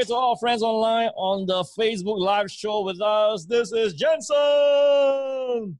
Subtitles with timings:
[0.00, 5.78] Okay, to all friends online on the Facebook live show with us, this is Jensen.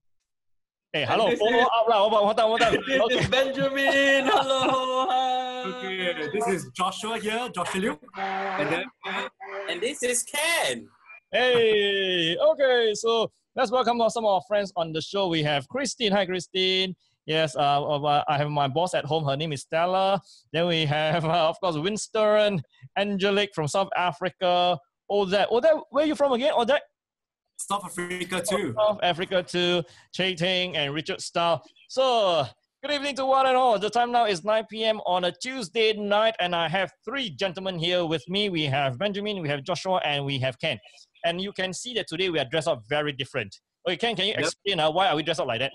[0.93, 2.07] Hey, hello, this follow is- up lah.
[2.07, 3.19] What, what, what, what, This okay.
[3.19, 4.27] is Benjamin.
[4.27, 5.07] Hello.
[5.09, 5.63] Hi.
[5.65, 7.99] Okay, this is Joshua here, Joshua Liu.
[8.19, 8.85] And then
[9.71, 10.87] And this is Ken.
[11.33, 15.29] Hey, okay, so let's welcome some of our friends on the show.
[15.29, 16.13] We have Christine.
[16.13, 16.95] Hi, Christine.
[17.27, 19.25] Yes, uh, uh, I have my boss at home.
[19.25, 20.21] Her name is Stella.
[20.53, 22.63] Then we have, uh, of course, Winston,
[22.99, 24.79] Angelic from South Africa.
[25.09, 25.71] All that, Odette.
[25.75, 26.53] Odette, where are you from again?
[26.57, 26.83] Odette?
[27.57, 28.75] South Africa too.
[28.77, 29.83] South Africa too.
[30.15, 31.61] Che Ting and Richard Starr.
[31.89, 32.47] So,
[32.83, 33.79] good evening to one and all.
[33.79, 35.01] The time now is 9 p.m.
[35.05, 38.49] on a Tuesday night, and I have three gentlemen here with me.
[38.49, 40.79] We have Benjamin, we have Joshua, and we have Ken.
[41.25, 43.55] And you can see that today we are dressed up very different.
[43.87, 44.41] Okay, Ken, can you Yep.
[44.41, 45.73] explain uh, why are we dressed up like that?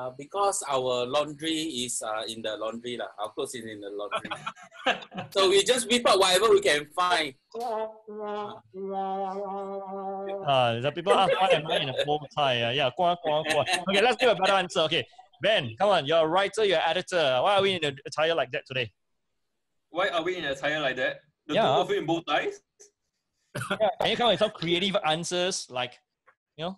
[0.00, 3.12] Uh, because our laundry is uh, in the laundry lah.
[3.20, 4.32] Our clothes is in the laundry.
[5.34, 7.34] so we just whip out whatever we can find.
[7.52, 8.56] Uh,
[10.80, 12.62] the people ask why am I in a bow tie?
[12.62, 13.60] Uh, yeah, qua, qua, qua.
[13.90, 14.80] Okay, let's give a better answer.
[14.88, 15.04] Okay,
[15.42, 17.40] Ben, come on, you're a writer, you're an editor.
[17.44, 18.90] Why are we in a attire like that today?
[19.90, 21.20] Why are we in attire like that?
[21.46, 21.76] The Yeah.
[21.76, 22.62] two of you in bow ties?
[23.76, 25.98] Yeah, can you come up with some creative answers like,
[26.56, 26.76] you know?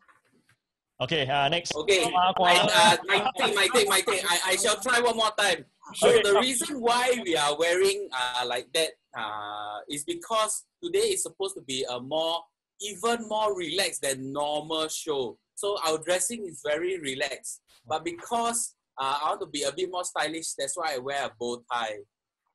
[1.03, 1.75] Okay, uh, next.
[1.75, 2.05] Okay.
[2.05, 4.25] I, uh, my take, my take, my take.
[4.29, 5.65] I, I shall try one more time.
[5.95, 6.23] So Okay.
[6.23, 11.57] the reason why we are wearing uh, like that uh, is because today is supposed
[11.57, 12.41] to be a more,
[12.81, 15.39] even more relaxed than normal show.
[15.57, 17.63] So our dressing is very relaxed.
[17.87, 21.27] But because uh, I want to be a bit more stylish, that's why I wear
[21.27, 21.99] a bow tie.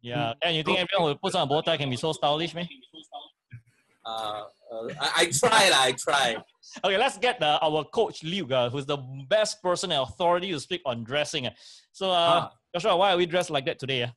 [0.01, 2.55] Yeah, and you think everyone who puts on a bow tie can be so stylish,
[2.55, 2.67] man?
[4.07, 6.37] Uh, uh, I, I try lah, I try.
[6.85, 10.59] Okay, let's get uh, our coach Liu, uh, who's the best person and authority to
[10.59, 11.47] speak on dressing.
[11.47, 11.51] uh.
[11.91, 12.15] So, uh,
[12.47, 12.51] Ah.
[12.73, 14.03] Joshua, why are we dressed like that today?
[14.03, 14.11] Uh?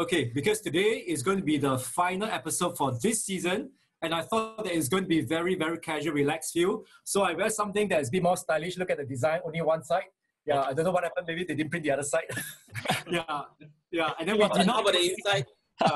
[0.00, 3.70] Okay, because today is going to be the final episode for this season,
[4.00, 6.82] and I thought that it's going to be very, very casual, relaxed feel.
[7.04, 8.78] So I wear something that is a bit more stylish.
[8.78, 10.08] Look at the design, only one side.
[10.46, 11.26] Yeah, I don't know what happened.
[11.28, 12.24] Maybe they didn't print the other side.
[13.10, 13.42] yeah,
[13.90, 14.80] yeah, and then we How did about, how not.
[14.82, 15.46] about the inside?
[15.82, 15.86] uh,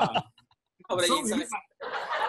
[0.87, 1.67] How about the so we inside?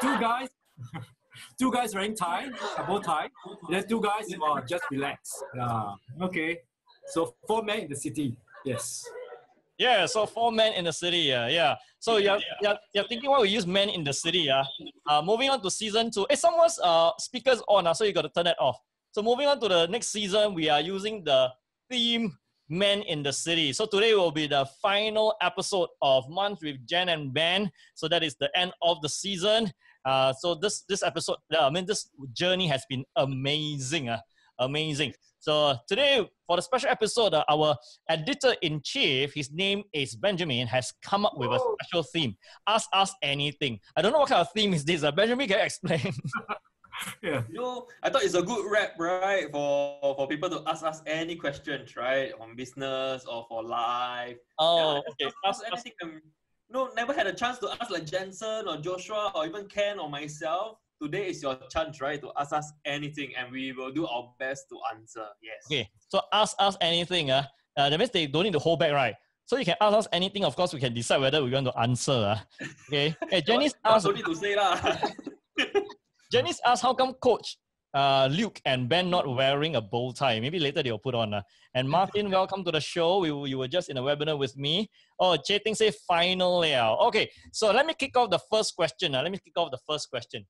[0.01, 0.49] two guys,
[1.59, 3.29] two guys wearing tie, a bow tie,
[3.67, 5.45] and then two guys who are just relaxed.
[5.55, 6.59] Yeah, okay.
[7.09, 8.37] So four men in the city.
[8.65, 9.05] Yes.
[9.79, 11.19] Yeah, so four men in the city.
[11.19, 11.77] Yeah, yeah.
[12.01, 14.41] So you're, you're, you're thinking why we use men in the city.
[14.41, 14.65] Yeah.
[15.09, 16.27] Uh, moving on to season two.
[16.29, 18.79] Hey, someone's uh, speakers on, uh, so you got to turn it off.
[19.13, 21.49] So moving on to the next season, we are using the
[21.89, 22.37] theme
[22.69, 23.73] Men in the City.
[23.73, 27.71] So today will be the final episode of Munch with Jen and Ben.
[27.95, 29.73] So that is the end of the season.
[30.05, 34.09] Uh, so this this episode, uh, I mean, this journey has been amazing.
[34.09, 34.21] Uh,
[34.59, 35.15] amazing.
[35.41, 37.77] So today, for the special episode, uh, our
[38.09, 42.37] editor in chief, his name is Benjamin, has come up with a special theme.
[42.67, 43.79] Ask us anything.
[43.97, 45.05] I don't know what kind of theme is this.
[45.05, 46.13] Uh, Benjamin, can you explain?
[47.23, 47.43] Yeah.
[47.49, 49.51] You know, I thought it's a good rap, right?
[49.53, 52.33] For for people to ask us any questions, right?
[52.41, 54.37] On business or for life.
[54.59, 55.33] oh, Yeah, okay.
[55.47, 56.21] Ask Ask, ask, anything.
[56.71, 60.11] No, never had a chance to ask like Jensen or Joshua or even Ken or
[60.11, 60.77] myself.
[61.01, 62.21] Today is your chance, right?
[62.21, 65.25] To ask us anything and we will do our best to answer.
[65.43, 65.65] Yes.
[65.67, 65.89] okay.
[66.09, 67.31] So ask us anything.
[67.31, 67.45] Uh,
[67.77, 69.15] uh, that means they don't need to hold back, right?
[69.47, 70.45] So you can ask us anything.
[70.45, 72.13] Of course, we can decide whether we want to answer.
[72.13, 72.39] Uh.
[72.89, 73.17] Okay.
[73.31, 74.05] Hey, Janice asked.
[74.05, 74.79] Don't need to say lah.
[76.33, 77.57] Janice asked, how come Coach
[77.95, 80.41] uh, Luke and Ben not wearing a bow tie?
[80.41, 81.35] Maybe later they'll put on.
[81.35, 81.43] Uh.
[81.75, 83.19] And Martin, welcome to the show.
[83.19, 84.91] We, you were just in a webinar with me.
[85.19, 86.97] Oh, Che Ting say final liao.
[87.09, 89.15] Okay, so let me kick off the first question.
[89.15, 89.23] Uh.
[89.23, 90.47] Let me kick off the first question.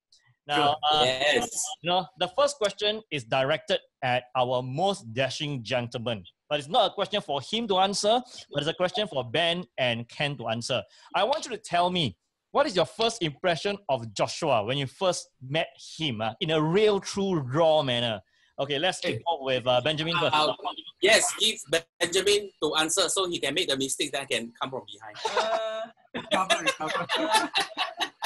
[0.47, 1.63] Now, uh, Yes.
[1.83, 6.25] you know, the first question is directed at our most dashing gentleman.
[6.49, 9.65] But it's not a question for him to answer, but it's a question for Ben
[9.77, 10.83] and Ken to answer.
[11.15, 12.17] I want you to tell me,
[12.51, 16.61] what is your first impression of Joshua when you first met him uh, in a
[16.61, 18.21] real, true, raw manner?
[18.59, 20.35] Okay, let's kick off with uh, Benjamin first.
[20.35, 20.53] Uh,
[21.01, 21.59] yes, give
[22.01, 25.17] Benjamin to answer so he can make the mistakes that can come from behind.
[25.39, 27.07] Uh, Recover, recover.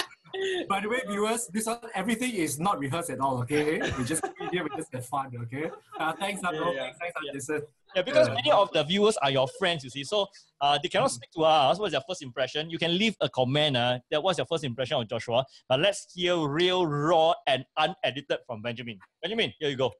[0.68, 3.38] By the way, viewers, this one everything is not rehearsed at all.
[3.42, 5.30] Okay, we just come here, we just have fun.
[5.44, 5.70] Okay.
[5.98, 6.74] Uh, thanks, Abdul.
[6.74, 6.92] Yeah, yeah.
[7.00, 7.62] Thanks, thanks, Jason.
[7.94, 8.34] Yeah, because Yeah.
[8.34, 10.04] many of the viewers are your friends, you see.
[10.04, 10.26] So
[10.60, 11.78] uh, they cannot speak to us.
[11.78, 12.70] What's your first impression?
[12.70, 13.76] You can leave a comment.
[13.76, 15.44] Uh, that was your first impression of Joshua.
[15.68, 18.98] But let's hear real, raw, and unedited from Benjamin.
[19.20, 19.92] Benjamin, here you go.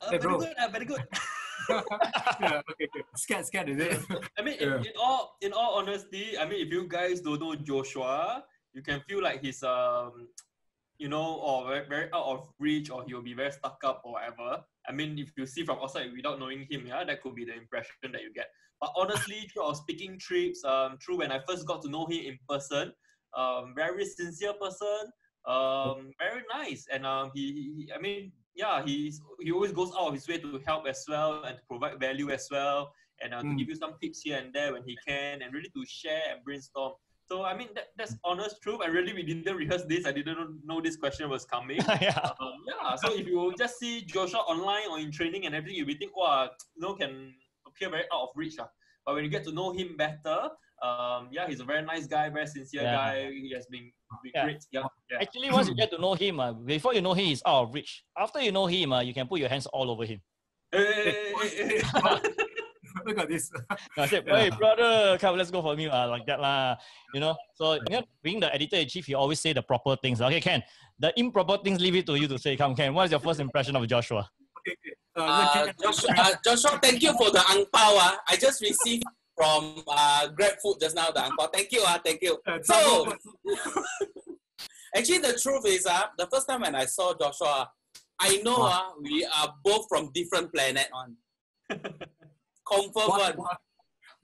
[0.00, 1.02] uh, Hey, very good, uh, very good.
[1.70, 3.02] yeah, okay, okay.
[3.16, 4.00] Scared, scared, is it?
[4.38, 4.76] I mean, Yeah.
[4.78, 8.82] in, in all in all honesty, I mean, if you guys don't know Joshua, you
[8.82, 10.28] can feel like he's um,
[10.98, 14.12] you know, or very, very out of reach, or he'll be very stuck up or
[14.12, 14.62] whatever.
[14.88, 17.54] I mean, if you see from outside without knowing him, yeah, that could be the
[17.54, 18.46] impression that you get.
[18.80, 22.22] But honestly, through our speaking trips, um, through when I first got to know him
[22.30, 22.92] in person,
[23.36, 25.10] Um, very sincere person.
[25.54, 27.44] Um, very nice, and um, he,
[27.76, 31.04] he, I mean, yeah, he's he always goes out of his way to help as
[31.08, 33.58] well and to provide value as well, and uh, to Mm.
[33.58, 36.38] give you some tips here and there when he can, and really to share and
[36.46, 36.92] brainstorm.
[37.26, 38.80] So I mean, that, that's honest truth.
[38.82, 40.04] I really we didn't rehearse this.
[40.06, 41.78] I didn't know this question was coming.
[42.00, 42.30] yeah.
[42.40, 45.86] Um, yeah, so if you just see Joshua online or in training and everything, you
[45.86, 47.32] will think, wow, you know, can
[47.66, 48.56] appear very out of reach.
[48.60, 48.68] ah.
[49.06, 50.48] But when you get to know him better,
[50.82, 52.92] um, yeah, he's a very nice guy, very sincere Yeah.
[52.92, 53.30] guy.
[53.30, 53.90] He has been,
[54.22, 54.44] been Yeah.
[54.44, 54.64] great.
[54.70, 55.18] Yeah, yeah.
[55.22, 57.74] Actually, once you get to know him, uh, before you know him, he's out of
[57.74, 58.04] reach.
[58.18, 60.20] After you know him, uh, you can put your hands all over him.
[60.72, 62.30] Hey, hey, hey.
[63.06, 63.50] Look at this.
[63.98, 64.38] I said, Yeah.
[64.38, 66.76] hey, brother, come, let's go for me, uh, like that, lah.
[67.12, 69.96] You know, so you know, being the editor in chief, you always say the proper
[69.96, 70.20] things.
[70.20, 70.62] Okay, Ken,
[70.98, 72.56] the improper things, leave it to you to say.
[72.56, 74.28] Come, Ken, what is your first impression of Joshua?
[74.60, 74.94] Okay, okay.
[75.16, 77.94] Uh, Uh, Joshua, uh, Joshua, thank you for the ang pao.
[78.00, 78.18] Ah.
[78.28, 79.04] I just received
[79.36, 81.46] from uh, Grab Food just now, the ang pao.
[81.52, 81.82] Thank you.
[81.86, 82.38] Ah, thank you.
[82.46, 83.12] uh, So,
[84.96, 87.70] actually, the truth is, uh, the first time when I saw Joshua,
[88.20, 88.94] I know Wow.
[88.94, 91.16] uh, we are both from different planet on.
[92.66, 93.46] Confirm what, one.
[93.46, 93.58] what?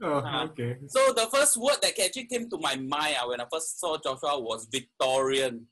[0.02, 0.76] Oh, Uh, okay.
[0.88, 3.98] So the first word that actually came to my mind uh, when I first saw
[3.98, 5.66] Joshua was Victorian.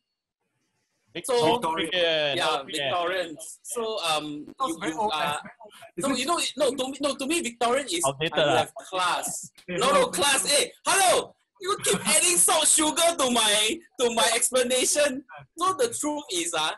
[1.25, 2.37] So- Victorian.
[2.37, 2.73] yeah, okay.
[2.73, 3.37] Victorian.
[3.63, 5.51] So um, you, very you, uh, fashioned.
[5.97, 8.57] No, you know, no, to me, no, to me, Victorian is Outdated uh, ah.
[8.59, 9.51] have class.
[9.67, 10.47] No, no, class.
[10.47, 11.35] Hey, hello.
[11.61, 15.25] You keep adding salt, sugar to my to my explanation.
[15.59, 16.71] So the truth is, uh,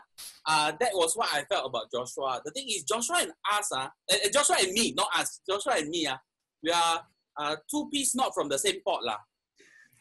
[0.45, 2.41] uh, that was what I felt about Joshua.
[2.43, 5.41] The thing is, Joshua and us, uh, uh, Joshua and me, not us.
[5.47, 6.17] Joshua and me, uh,
[6.63, 7.01] we are
[7.37, 9.17] uh, two piece not from the same pot, lah.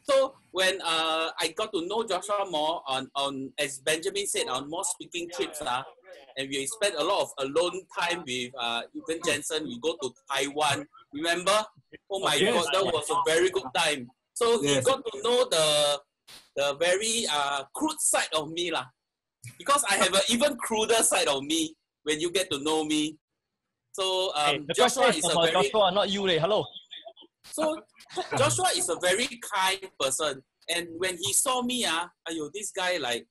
[0.02, 4.68] So when uh, I got to know Joshua more on, on as Benjamin said, on
[4.68, 5.82] more speaking trips, uh,
[6.36, 9.64] and we spent a lot of alone time with uh, Evan Jensen.
[9.64, 10.86] We go to Taiwan.
[11.12, 11.64] Remember?
[12.10, 12.54] Oh my Yes.
[12.54, 14.08] God, that was a very good time.
[14.40, 16.00] So he got to know the
[16.56, 18.86] the very uh, crude side of me, lah.
[19.58, 23.18] Because I have an even cruder side of me when you get to know me.
[23.92, 26.24] So Hey, um, the Joshua is is a very Joshua, not you.
[26.24, 26.38] Leh.
[26.40, 26.64] Hello.
[27.44, 27.76] so
[28.40, 30.40] Joshua is a very kind person.
[30.72, 33.26] And when he saw me, ah, ayo, this guy like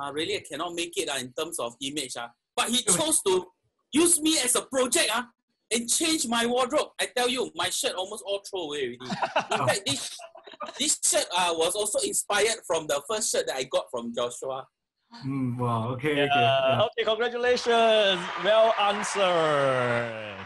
[0.00, 2.16] uh, really cannot make it ah, in terms of image.
[2.16, 2.30] Ah.
[2.56, 3.44] But he chose to
[3.92, 5.28] use me as a project ah,
[5.74, 6.88] and change my wardrobe.
[7.00, 8.98] I tell you, my shirt almost all throw away already.
[9.52, 10.16] In fact, this,
[10.78, 14.66] this shirt uh, was also inspired from the first shirt that I got from Joshua.
[15.24, 15.88] Mm, wow.
[15.90, 16.10] Okay.
[16.12, 16.24] Okay.
[16.26, 16.68] Yeah.
[16.68, 16.82] yeah.
[16.86, 18.20] Okay, congratulations.
[18.42, 20.36] Well answered.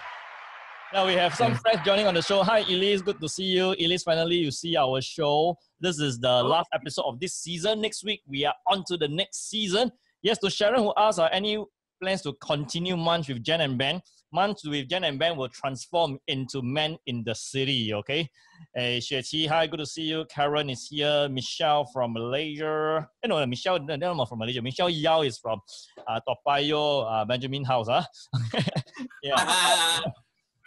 [0.93, 1.61] Now we have some Yes.
[1.61, 2.43] friends joining on the show.
[2.43, 3.03] Hi, Elise.
[3.03, 3.73] Good to see you.
[3.73, 5.56] Elise, finally you see our show.
[5.81, 7.81] This is the last episode of this season.
[7.82, 9.93] Next week we are on to the next season.
[10.23, 11.62] Yes, to Sharon who asked, are any
[12.03, 14.00] plans to continue Munch with Jen and Ben?
[14.32, 18.28] Munch with Jen and Ben will transform into Men in the City, okay?
[18.75, 20.25] Hey, Xue Qi, hi, good to see you.
[20.30, 21.28] Karen is here.
[21.30, 23.08] Michelle from Malaysia.
[23.22, 24.60] Eh, no, Michelle, no, no, not from Malaysia.
[24.60, 25.60] Michelle Yao is from
[26.06, 27.88] uh, Toa Payoh, uh, Benjamin House.
[27.88, 28.02] Huh?
[29.22, 30.00] yeah.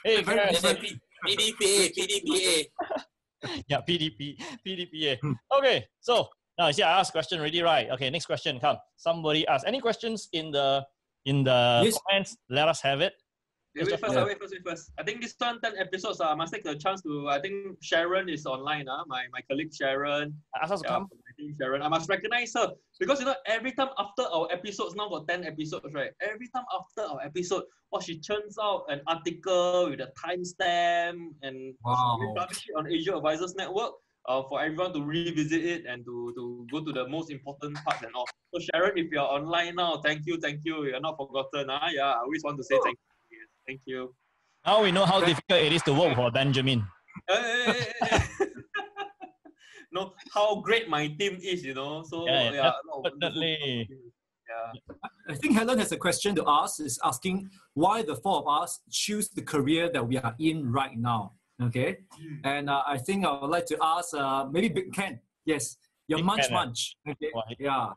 [0.03, 0.49] Hey, Karen.
[0.55, 2.65] PDPA, PDPA.
[3.67, 5.17] Yeah, PDP, PDPA.
[5.57, 6.27] Okay, so
[6.59, 7.89] now you see I asked question already, right?
[7.89, 8.59] Okay, next question.
[8.59, 8.77] Come.
[8.95, 9.65] Somebody ask.
[9.65, 10.85] Any questions in the
[11.25, 11.97] in the Yes.
[12.05, 12.37] comments?
[12.49, 13.13] Let us have it.
[13.75, 14.21] Wait, wait first, Yeah.
[14.21, 14.92] ah, wait first, wait first.
[14.99, 17.78] I think this one, 10 episodes, uh, I must take the chance to, I think
[17.81, 20.35] Sharon is online, uh, my, my colleague Sharon.
[20.61, 21.07] Ask us to Yeah, come.
[21.13, 21.81] I think Sharon.
[21.81, 25.45] I must recognize her because you know every time after our episodes now got ten
[25.45, 26.11] episodes right.
[26.21, 27.63] Every time after our episode,
[27.94, 32.19] oh she churns out an article with a timestamp and Wow.
[32.51, 33.94] she it on Asia Advisors Network.
[34.28, 38.04] Uh, for everyone to revisit it and to, to go to the most important parts
[38.04, 38.28] and all.
[38.54, 40.85] So Sharon, if you're online now, thank you, thank you.
[40.85, 41.71] You're not forgotten.
[41.71, 43.10] Uh, yeah, I always want to say thank you.
[43.71, 44.13] Thank you.
[44.66, 46.83] Now we know how difficult it is to work for Benjamin.
[47.30, 48.45] Eh, eh, eh,
[49.94, 52.04] no, how great my team is, you know.
[52.04, 53.87] So Yeah, yeah, no, definitely.
[54.51, 54.95] Yeah.
[55.30, 56.81] I think Helen has a question to ask.
[56.81, 60.97] Is asking why the four of us choose the career that we are in right
[60.97, 61.40] now.
[61.63, 61.99] Okay,
[62.44, 65.21] and uh, I think I would like to ask uh, maybe Big Ken.
[65.45, 65.78] Yes,
[66.09, 66.97] your Big munch Ken, munch.
[67.07, 67.56] Okay, Why?
[67.57, 67.87] yeah,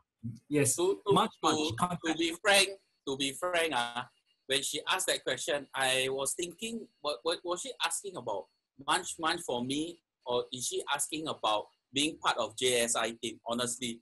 [0.47, 1.99] yes, to, to, munch to, munch.
[2.05, 2.69] to be frank,
[3.05, 4.03] to be frank, uh,
[4.47, 8.45] when she asked that question, I was thinking, what, what was she asking about?
[8.87, 13.39] Munch munch for me, or is she asking about being part of JSI team?
[13.47, 14.01] Honestly,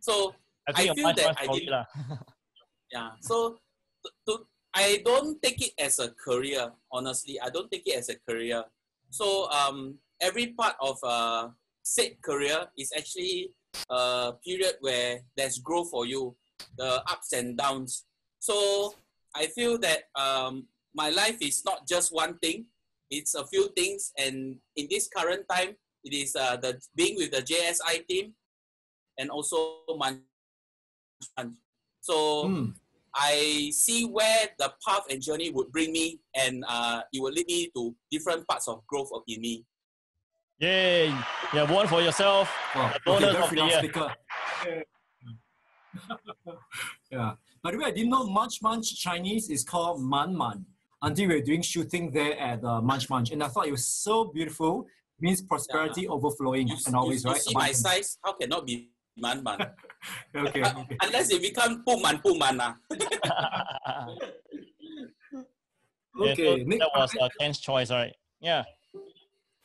[0.00, 0.34] so
[0.68, 1.68] I I feel that I did-
[2.92, 3.10] yeah.
[3.20, 3.58] So
[4.04, 6.70] to, to, I don't take it as a career.
[6.90, 8.64] Honestly, I don't take it as a career.
[9.10, 11.48] So um, every part of uh,
[11.82, 13.52] said career is actually
[13.90, 16.36] a period where there's growth for you,
[16.76, 18.04] the ups and downs.
[18.38, 18.94] So
[19.34, 22.66] I feel that um, my life is not just one thing;
[23.10, 24.12] it's a few things.
[24.18, 28.34] And in this current time, it is uh, the being with the JSI team.
[29.18, 30.24] and also Munch
[31.36, 31.54] Munch.
[32.00, 32.72] So Mm.
[33.14, 37.46] I see where the path and journey would bring me, and uh, it will lead
[37.46, 39.64] me to different parts of growth of in me.
[40.58, 41.08] Yay!
[41.52, 42.48] You have one for yourself.
[42.74, 43.82] Oh, The okay, of the year.
[47.12, 47.32] yeah.
[47.62, 50.64] By the way, I didn't know Munch Munch Chinese is called Man Man
[51.00, 53.30] until we were doing shooting there at uh, Munch Munch.
[53.30, 54.86] And I thought it was so beautiful.
[55.18, 57.42] It means prosperity overflowing You, and always, you, you right?
[57.42, 57.82] see my Abundance.
[57.82, 59.58] size, how cannot be man man?
[60.36, 60.96] Okay, okay.
[61.02, 62.60] Unless it become pu man pu man.
[62.60, 62.76] ah.
[66.14, 68.12] Yeah, Okay, so Nick, that was uh, Ken's choice, right?
[68.40, 68.64] Yeah.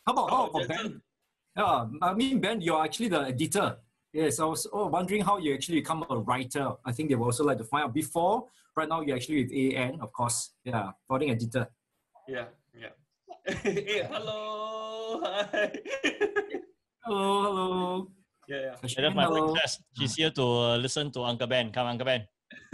[0.05, 0.77] how about, how Oh, about Ben?
[0.77, 1.01] Jensen.
[1.57, 3.77] Yeah, I mean, Ben, you're actually the editor.
[4.17, 6.73] Yes, I was oh, wondering how you actually become a writer.
[6.83, 8.49] I think they would also like to find out before.
[8.75, 10.57] Right now, you're actually with AN, of course.
[10.65, 11.69] Yeah, founding editor.
[12.27, 12.97] Yeah, yeah.
[13.61, 15.21] hey, hello.
[15.21, 15.69] Hi.
[17.05, 18.07] Hello, hello.
[18.49, 19.53] yeah, Yeah, Ashwin, that's my hello.
[19.53, 19.85] princess.
[19.93, 21.69] She's here to uh, listen to Uncle Ben.
[21.71, 22.25] Come, Uncle Ben.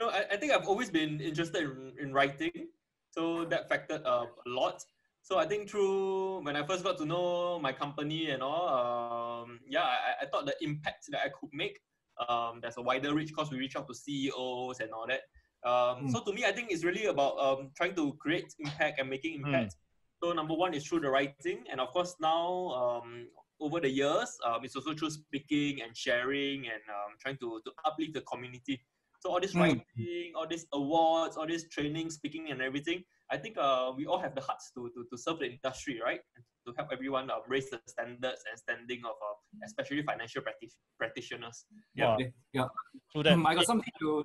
[0.00, 2.72] no, I, I think I've always been interested in, in writing,
[3.10, 4.82] so that factored uh, a lot.
[5.24, 9.58] So I think through when I first got to know my company and all, um,
[9.66, 11.80] yeah, I, I thought the impact that I could make.
[12.28, 15.22] Um, there's a wider reach because we reach out to CEOs and all that.
[15.68, 16.10] Um, Mm.
[16.12, 19.36] So to me, I think it's really about um, trying to create impact and making
[19.42, 19.76] impact.
[20.22, 23.26] So number one is through the writing, and of course now um,
[23.60, 27.72] over the years, um, it's also through speaking and sharing and um, trying to, to
[27.86, 28.78] uplift the community.
[29.20, 29.60] So all this Mm.
[29.60, 33.02] writing, all these awards, all this training, speaking, and everything.
[33.30, 36.20] I think uh, we all have the hearts to, to, to serve the industry, right?
[36.36, 40.70] And to help everyone uh, raise the standards and standing of uh, especially financial practi-
[40.98, 41.64] practitioners.
[41.94, 42.16] Yeah.
[42.16, 42.18] Wow.
[42.52, 42.64] Yeah.
[43.12, 43.34] True that.
[43.34, 44.24] Hmm, I got something to,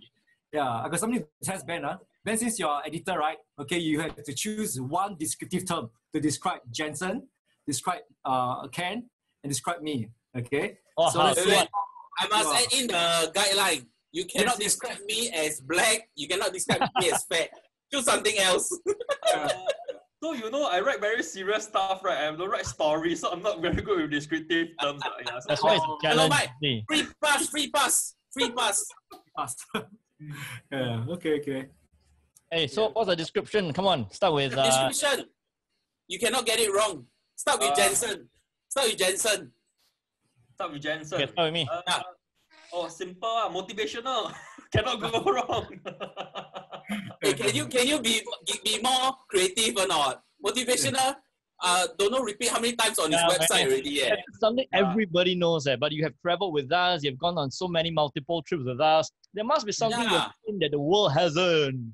[0.51, 1.83] yeah, I got something to test Ben.
[1.83, 1.97] Huh?
[2.25, 3.37] Ben, since you're editor, right?
[3.59, 7.27] Okay, you have to choose one descriptive term to describe Jensen,
[7.65, 9.09] describe uh, Ken,
[9.43, 10.09] and describe me.
[10.37, 10.77] Okay.
[10.97, 11.25] Oh, So how?
[11.27, 11.67] let's Wait, wait.
[12.19, 13.85] I must add in the guideline.
[14.11, 14.73] You cannot Yes, yes.
[14.73, 16.09] describe me as black.
[16.15, 17.49] You cannot describe me as fat.
[17.91, 18.69] Choose something else.
[19.35, 19.47] Uh,
[20.23, 22.17] so you know, I write very serious stuff, right?
[22.17, 25.01] I don't write stories, so I'm not very good with descriptive terms.
[25.05, 25.37] uh, yeah.
[25.39, 26.27] So That's why it's a Oh, hello.
[26.27, 26.49] Mike.
[26.89, 28.83] Free pass, free pass, free pass.
[29.37, 29.63] Fast.
[30.71, 31.05] yeah.
[31.09, 31.39] Okay.
[31.39, 31.67] Okay.
[32.51, 33.71] Hey, so what's the description?
[33.71, 35.27] Come on, start with The uh, description.
[36.07, 37.05] You cannot get it wrong.
[37.35, 38.29] Start with Uh, Jensen.
[38.67, 39.51] Start with Jensen.
[40.55, 41.21] Start with Jensen.
[41.21, 41.69] okay, start with me.
[41.71, 42.01] Uh, Yeah.
[42.73, 44.33] oh, simple, ah, motivational.
[44.73, 45.67] Cannot go wrong.
[47.29, 48.21] Hey, can you can you be
[48.65, 50.23] be more creative or not?
[50.43, 51.15] Motivational.
[51.61, 53.67] Uh, don't know repeat how many times on his website man.
[53.67, 53.89] already.
[53.89, 54.15] Yeah.
[54.39, 54.79] Something Yeah.
[54.89, 58.41] everybody knows eh, but you have traveled with us, you've gone on so many multiple
[58.41, 59.11] trips with us.
[59.33, 60.13] There must be something Yeah.
[60.13, 61.93] you've seen that the world hasn't.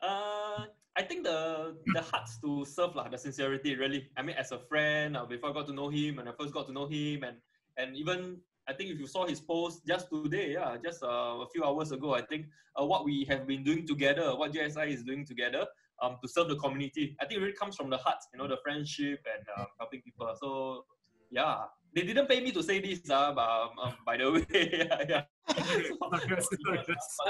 [0.00, 0.66] Uh,
[0.96, 4.06] I think the the hearts to serve lah, the sincerity really.
[4.16, 6.52] I mean, as a friend, uh, before I got to know him, and I first
[6.54, 7.36] got to know him, and
[7.76, 11.46] and even I think if you saw his post just today, yeah, just uh, a
[11.52, 12.46] few hours ago, I think
[12.80, 15.66] uh, what we have been doing together, what JSI is doing together,
[16.02, 18.48] um, to serve the community, I think it really comes from the heart, you know,
[18.48, 20.32] the friendship and um, helping people.
[20.40, 20.84] So
[21.30, 24.46] yeah, they didn't pay me to say this, uh, but um, um, by the way,
[24.50, 25.22] yeah, yeah.
[25.46, 26.18] Uh,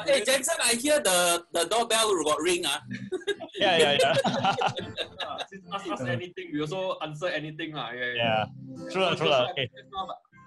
[0.07, 2.65] hey Jensen, I hear the the doorbell got ring.
[2.67, 2.81] Ah.
[3.55, 4.17] Yeah, yeah, yeah.
[4.27, 7.71] Uh, since ask us anything, we also answer anything.
[7.71, 7.95] lah.
[7.95, 8.45] yeah, yeah.
[8.91, 9.31] True, lah, true.
[9.55, 9.71] Okay.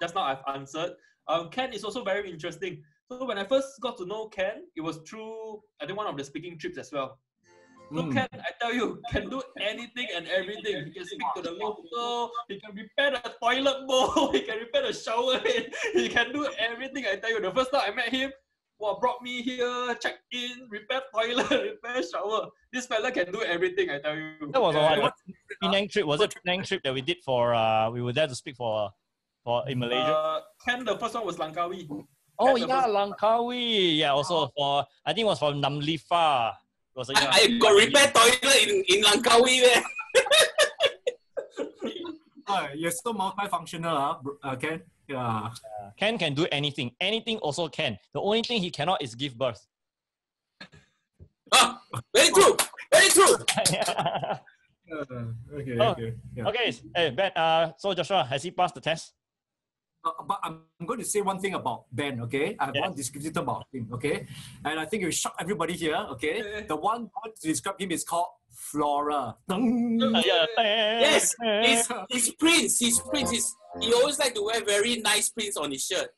[0.00, 0.92] Just now, I've answered.
[1.26, 2.82] Um, Ken is also very interesting.
[3.10, 6.16] So when I first got to know Ken, it was through I think one of
[6.16, 7.18] the speaking trips as well.
[7.94, 8.12] So Mm.
[8.12, 10.84] Ken, I tell you, can do anything and everything.
[10.84, 12.30] He can speak to the local.
[12.48, 14.30] He can repair the toilet bowl.
[14.36, 15.72] He can repair the shower head.
[15.94, 17.06] He can do everything.
[17.06, 18.30] I tell you, the first time I met him,
[18.76, 22.48] what brought me here, check in, repair toilet, repair shower.
[22.74, 23.88] This fella can do everything.
[23.88, 24.52] I tell you.
[24.52, 25.14] That was a Yeah, what?
[25.62, 26.06] Penang trip.
[26.06, 27.54] Was it Penang trip that we did for?
[27.54, 28.90] Uh, we were there to speak for,
[29.48, 30.12] for in Malaysia.
[30.12, 31.88] Uh, Ken, the first one was Langkawi.
[31.88, 33.96] oh the yeah, first- Langkawi.
[33.96, 36.52] Yeah, also for I think it was from Namlifa.
[36.92, 39.64] It was a, I, I got repair toilet in in Langkawi.
[39.64, 39.82] Man.
[42.50, 44.80] Oh, you're so multifunctional, huh, uh, Ken.
[45.06, 45.50] Yeah.
[46.00, 46.96] Ken can do anything.
[46.98, 47.98] Anything also can.
[48.16, 49.60] The only thing he cannot is give birth.
[51.52, 51.80] Ah,
[52.16, 52.56] very true.
[52.92, 53.36] Very true.
[54.88, 55.04] Uh,
[55.52, 55.76] okay.
[55.76, 55.92] Oh.
[55.92, 56.14] Okay.
[56.32, 56.48] Yeah.
[56.48, 57.30] okay, hey Ben.
[57.36, 59.12] Uh, so Joshua, has he passed the test?
[60.08, 62.56] Uh, uh, but I'm going to say one thing about Ben, okay?
[62.58, 62.82] I have yes.
[62.86, 64.26] one description about him, okay?
[64.64, 66.64] And I think it will shock everybody here, okay?
[66.66, 69.36] the one word to describe him is called Flora.
[69.48, 75.70] yes, his, his prints, his prints, he always like to wear very nice prints on
[75.70, 76.08] his shirt.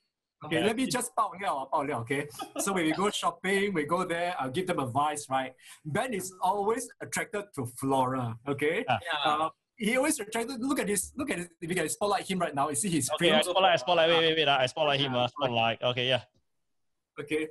[0.42, 2.26] Okay, let me just bao liao, bao okay?
[2.58, 5.52] So when we go shopping, we go there, I'll give them advice, right?
[5.84, 8.84] Ben is always attracted to Flora, okay?
[8.88, 8.98] Yeah.
[9.22, 11.12] Uh, he always try to look at this.
[11.16, 11.48] Look at this.
[11.60, 13.44] If you can spotlight him right now, you see his Okay, I print.
[13.46, 14.08] spotlight, I spotlight.
[14.10, 14.48] Wait, wait, wait.
[14.48, 15.14] I spotlight him.
[15.14, 15.82] Uh, spotlight.
[15.82, 16.22] Okay, yeah.
[17.18, 17.48] Okay.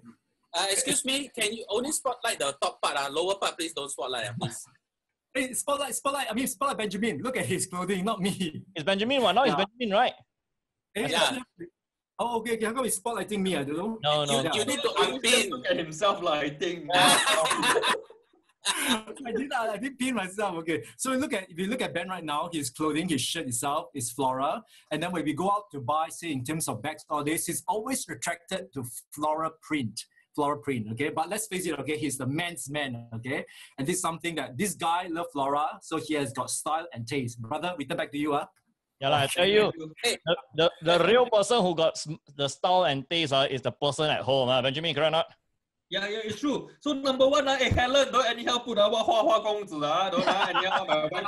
[0.53, 2.97] Uh, excuse me, can you only spotlight the top part?
[2.97, 4.63] Uh, lower part, please don't spotlight, uh, please.
[5.33, 6.25] Hey, spotlight, spotlight.
[6.31, 7.19] I mean, spotlight Benjamin.
[7.21, 8.63] Look at his clothing, not me.
[8.75, 9.35] It's Benjamin one.
[9.35, 9.63] Now it's Yeah.
[9.63, 10.13] Benjamin, right?
[10.95, 11.37] Hey, Yeah.
[12.17, 12.65] Oh, okay, okay.
[12.65, 13.55] How come he's spotlighting me?
[13.55, 13.99] I don't know.
[14.03, 14.55] No, no, you, no.
[14.55, 15.49] you need to unpin.
[15.51, 16.89] look at himself like I think.
[18.67, 20.55] I did I did pin myself.
[20.57, 20.83] Okay.
[20.97, 23.87] So look at if you look at Ben right now, his clothing, his shirt itself
[23.93, 24.63] is Flora.
[24.91, 27.45] And then when we go out to buy, say in terms of bags all this,
[27.47, 30.05] he's always attracted to Flora print.
[30.35, 31.09] Flora print, okay.
[31.09, 33.45] But let's face it, okay, he's the man's man, okay.
[33.77, 37.07] And this is something that this guy love Flora, so he has got style and
[37.07, 37.41] taste.
[37.41, 38.47] Brother, we return back to you, ah.
[39.01, 39.71] Yeah, lah, I tell you,
[40.03, 44.09] the, the, the real person who got the style and taste uh, is the person
[44.09, 44.49] at home.
[44.49, 44.61] Uh.
[44.61, 45.25] Benjamin, correct or not?
[45.89, 46.69] Yeah, yeah, it's true.
[46.81, 49.89] So number one, uh, eh, Helen, don't anyhow put ah, our Hua Hua Gongzi, uh,
[49.89, 51.25] ah, don't uh, anyhow my wife.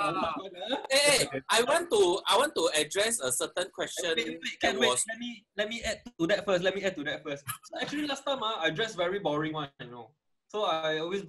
[0.86, 4.14] Hey, eh, hey, eh, I want to, I want to address a certain question.
[4.16, 5.04] Wait, wait, can, wait, was...
[5.10, 6.62] let me, let me add to that first.
[6.62, 7.44] Let me add to that first.
[7.74, 10.12] So actually, last time, uh, I dressed very boring one, you know.
[10.48, 11.24] So I always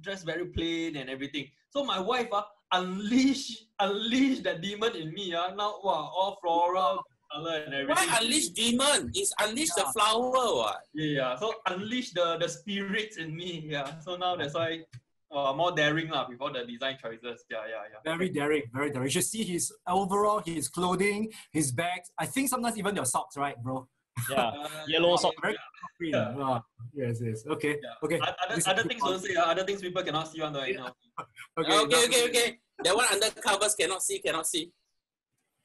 [0.00, 1.50] dress very plain and everything.
[1.70, 7.02] So my wife, uh, unleash, unleash that demon in me, uh, now, wow, all floral,
[7.32, 8.08] color and everything.
[8.08, 9.10] why unleash demon?
[9.14, 10.80] Is unleash the flower what?
[10.94, 11.36] Yeah, yeah.
[11.36, 13.66] So unleash the the spirits in me.
[13.68, 13.98] Yeah.
[14.00, 14.84] So now that's why
[15.32, 17.44] uh, more daring lah before the design choices.
[17.50, 18.00] Yeah, yeah, yeah.
[18.04, 19.06] Very daring, very daring.
[19.06, 22.10] You should see his overall, his clothing, his bags.
[22.18, 23.88] I think sometimes even your socks, right, bro?
[24.30, 24.48] Yeah.
[24.48, 25.34] Uh, Yellow yeah, sock.
[25.42, 25.56] Very
[25.98, 26.14] green.
[26.14, 26.34] Yeah.
[26.38, 26.62] Ah,
[26.94, 27.44] yes, yes.
[27.46, 28.02] Okay, Yeah.
[28.04, 28.20] okay.
[28.20, 29.10] Other, other things one.
[29.12, 29.36] don't see.
[29.36, 30.92] Uh, other things people cannot see on the right now.
[31.58, 32.48] Okay, Okay, okay, okay.
[32.84, 34.70] That one under covers cannot see, cannot see.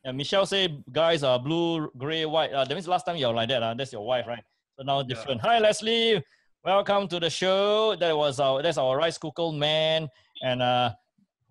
[0.03, 2.51] Yeah, Michelle say guys are blue, gray, white.
[2.51, 3.61] Uh, that means last time you're like that.
[3.61, 4.41] Uh, that's your wife, right?
[4.75, 5.41] So now different.
[5.41, 6.23] Hi Leslie,
[6.65, 7.95] welcome to the show.
[7.95, 10.09] That was our that's our rice cooker man,
[10.41, 10.93] and uh,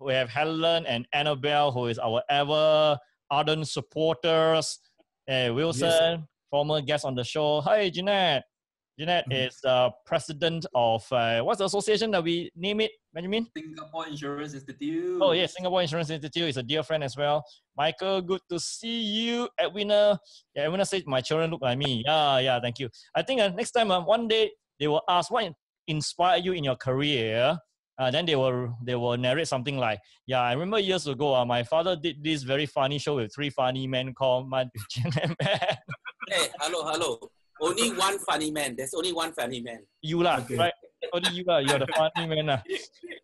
[0.01, 2.99] we have Helen and Annabelle, who is our ever
[3.29, 4.79] ardent supporters.
[5.25, 7.61] Hey, Wilson, former guest on the show.
[7.61, 8.43] Hi Jeanette.
[9.01, 9.47] Jeanette Mhm.
[9.49, 13.47] is uh, president of uh, what's the association that we name it, Benjamin?
[13.57, 15.17] Singapore Insurance Institute.
[15.19, 17.43] Oh yes, Singapore Insurance Institute is a dear friend as well.
[17.75, 19.49] Michael, good to see you.
[19.59, 20.19] Edwina,
[20.53, 22.03] yeah, Edwina said my children look like me.
[22.05, 22.89] Yeah, yeah, thank you.
[23.15, 25.51] I think uh, next time, uh, one day they will ask what
[25.87, 27.57] inspired you in your career.
[27.97, 31.43] Uh, then they will they will narrate something like, yeah, I remember years ago, uh,
[31.45, 34.69] my father did this very funny show with three funny men called Man
[35.03, 35.35] and Man.
[36.29, 37.17] Hey, hello, hello.
[37.61, 38.75] Only one funny man.
[38.75, 39.79] There's only one funny man.
[40.01, 40.57] You lah, Okay.
[40.57, 40.73] right?
[41.13, 41.59] Only you lah.
[41.59, 42.61] You're the funny man lah.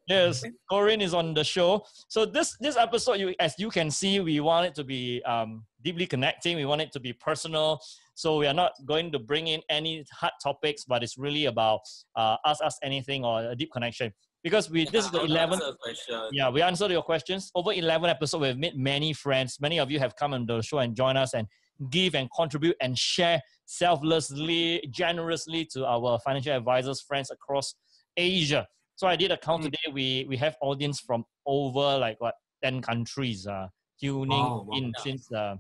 [0.08, 0.40] Yes,
[0.72, 1.84] Corinne is on the show.
[2.08, 5.68] So this this episode, you as you can see, we want it to be um,
[5.84, 6.56] deeply connecting.
[6.56, 7.84] We want it to be personal.
[8.16, 11.82] So we are not going to bring in any hard topics, but it's really about
[12.16, 14.14] uh, ask us anything or a deep connection.
[14.48, 15.60] Because we this is the eleventh.
[15.62, 16.20] answer a question.
[16.32, 17.52] Yeah, we answered your questions.
[17.52, 19.60] Over 11 episodes, we've made many friends.
[19.60, 21.48] Many of you have come on the show and join us and
[21.90, 27.76] give and contribute and share selflessly, generously to our financial advisors, friends across
[28.16, 28.68] Asia.
[28.96, 29.66] So I did a count Mm.
[29.66, 29.92] today.
[29.94, 33.68] We we have audience from over like what 10 countries uh,
[34.02, 34.78] tuning Wow, wow.
[34.78, 35.56] in since uh,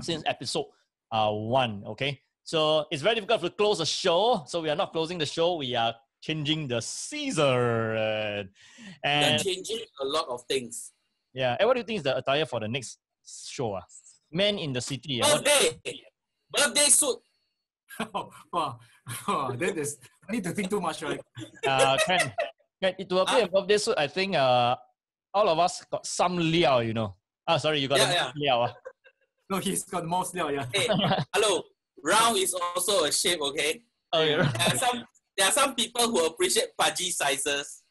[0.00, 0.66] since episode
[1.12, 1.82] uh, one.
[1.86, 2.20] Okay.
[2.44, 4.44] So it's very difficult to close the show.
[4.46, 5.56] So we are not closing the show.
[5.56, 7.44] We are changing the season.
[7.44, 8.48] They're
[9.04, 10.92] And changing a lot of things.
[11.32, 11.56] yeah.
[11.58, 13.74] And what do you think is the attire for the next show?
[13.74, 13.82] Ah?
[14.32, 15.20] Men in the city.
[15.22, 15.28] ah?
[15.34, 16.00] What- Birthday!
[16.50, 17.18] Birthday suit!
[18.52, 18.78] wow,
[19.26, 19.98] wow, that is.
[20.28, 21.20] I need to think too much, right?
[21.66, 22.32] uh, Ken,
[22.82, 24.76] Ken, to appear a birthday suit, I think uh,
[25.34, 27.14] all of us got some liao, you know.
[27.46, 28.32] Ah, sorry, you got Yeah, the yeah.
[28.36, 28.60] liao.
[28.62, 28.74] ah.
[29.50, 30.66] No, he's got most now, yeah.
[30.72, 30.86] Hey,
[31.34, 31.62] hello.
[32.04, 33.82] Round is also a shape, okay?
[34.12, 34.42] Oh, yeah.
[34.50, 35.04] There are some
[35.36, 37.82] there are some people who appreciate pudgy sizes.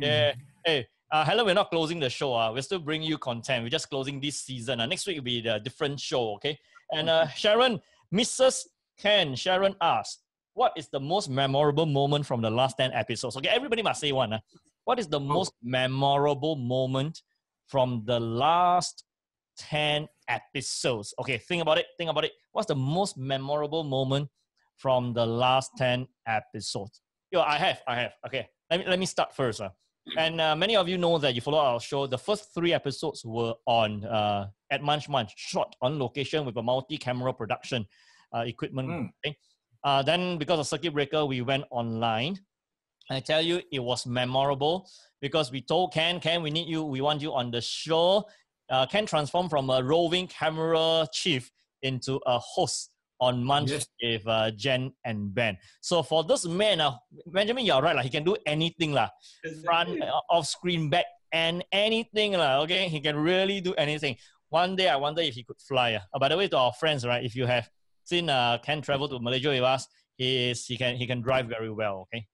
[0.00, 0.32] Yeah.
[0.64, 2.34] Hey, uh, hello, we're not closing the show.
[2.34, 2.52] Uh.
[2.52, 3.62] We're still bringing you content.
[3.62, 4.80] We're just closing this season.
[4.80, 4.86] Uh.
[4.86, 6.58] Next week will be the different show, okay?
[6.92, 7.80] And uh, Sharon,
[8.12, 8.66] Mrs.
[8.98, 10.22] Ken, Sharon asked,
[10.54, 13.36] what is the most memorable moment from the last 10 episodes?
[13.36, 14.32] Okay, everybody must say one.
[14.32, 14.40] Uh.
[14.84, 17.22] What is the most memorable moment
[17.66, 19.04] from the last
[19.58, 21.14] 10 episodes?
[21.20, 21.86] Okay, think about it.
[21.98, 22.32] Think about it.
[22.52, 24.28] What's the most memorable moment
[24.76, 27.00] from the last 10 episodes?
[27.30, 28.12] Yo, I have, I have.
[28.26, 29.60] Okay, let me, let me start first.
[29.60, 29.70] Uh.
[30.16, 32.06] And uh, many of you know that you follow our show.
[32.06, 36.62] The first three episodes were on uh, at Munch Munch, shot on location with a
[36.62, 37.86] multi-camera production
[38.34, 38.88] uh, equipment.
[38.88, 39.10] Mm.
[39.24, 39.36] Okay?
[39.82, 42.38] Uh, then because of circuit breaker, we went online.
[43.10, 44.88] I tell you, it was memorable
[45.20, 46.82] because we told Ken, Ken, we need you.
[46.82, 48.26] We want you on the show.
[48.68, 51.50] Uh, Ken transformed from a roving camera chief
[51.82, 53.86] into a host on Munch Yes.
[54.02, 55.56] with uh, Jen and Ben.
[55.80, 56.92] So for this man, uh,
[57.26, 57.96] Benjamin, you're right.
[57.96, 58.92] Like, he can do anything.
[58.92, 59.08] lah
[59.64, 62.60] front, uh, off screen, back, and anything, lah.
[62.62, 62.88] okay?
[62.88, 64.16] He can really do anything.
[64.48, 65.94] One day I wonder if he could fly.
[65.98, 67.24] Uh, by the way, to our friends, right?
[67.24, 67.68] If you have
[68.04, 71.46] seen uh, Ken travel to Malaysia with us, he is he can he can drive
[71.50, 72.06] very well.
[72.08, 72.24] Okay,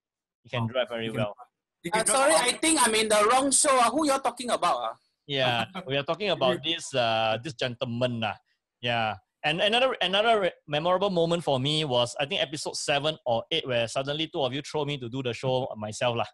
[0.45, 1.35] he can Oh, drive very can well.
[1.83, 3.75] You Uh, sorry, I think I'm in the wrong show.
[3.75, 3.91] ah.
[3.91, 4.77] Who you're talking about?
[4.93, 4.95] ah?
[5.27, 8.37] Yeah, we are talking about this uh this gentleman lah.
[8.79, 13.67] Yeah, and another another memorable moment for me was I think episode seven or eight
[13.67, 16.27] where suddenly two of you throw me to do the show myself lah.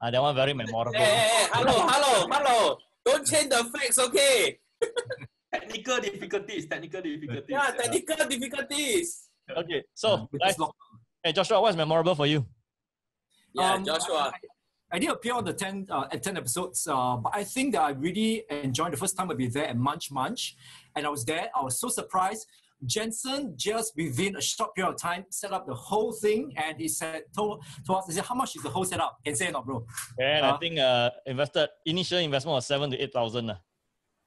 [0.00, 0.92] Uh, that one very memorable.
[0.94, 2.76] Hey, hey, hey, hello, hello, hello.
[3.04, 4.58] Don't change the facts, okay?
[5.52, 7.44] Technical difficulties, technical difficulties.
[7.48, 9.28] Yeah, technical difficulties.
[9.50, 10.76] Okay, so with guys, this lock-
[11.22, 12.46] hey Joshua, what's memorable for you?
[13.54, 14.32] Yeah, Um, Joshua.
[14.94, 17.80] I did appear on the 10, uh, at 10 episodes, uh, but I think that
[17.82, 20.54] I really enjoyed the first time I be there at Munch Munch.
[20.96, 22.46] And I was there, I was so surprised.
[22.84, 26.88] Jensen just within a short period of time set up the whole thing and he
[26.88, 29.18] said, told, told us, he said, how much is the whole setup?
[29.24, 29.86] Can say it not, bro?
[30.18, 33.52] And I Uh, think uh invested initial investment was seven to eight thousand.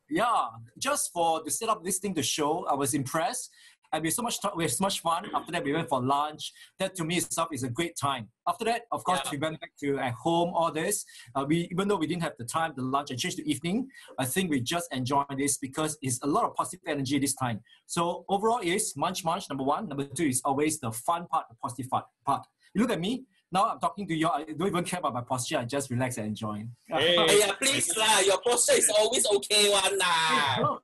[0.09, 0.45] Yeah,
[0.77, 3.49] just for to set up this thing to show, I was impressed.
[3.93, 5.29] And we had so much we had so much fun.
[5.33, 6.51] After that, we went for lunch.
[6.79, 8.29] That to me itself is a great time.
[8.47, 9.31] After that, of course, Yeah.
[9.31, 10.53] we went back to at home.
[10.53, 13.35] All this, uh, we even though we didn't have the time, the lunch and change
[13.37, 13.87] to evening.
[14.19, 17.61] I think we just enjoy this because it's a lot of positive energy this time.
[17.85, 19.87] So overall, is munch munch number one.
[19.87, 22.05] Number two is always the fun part, the positive part.
[22.25, 22.45] part.
[22.73, 23.69] You look at me now.
[23.69, 24.27] I'm talking to you.
[24.27, 25.59] I don't even care about my posture.
[25.59, 26.67] I just relax and enjoy.
[26.87, 27.15] Hey.
[27.15, 28.19] Hey, yeah, please lah.
[28.19, 30.79] Your posture is always okay one lah.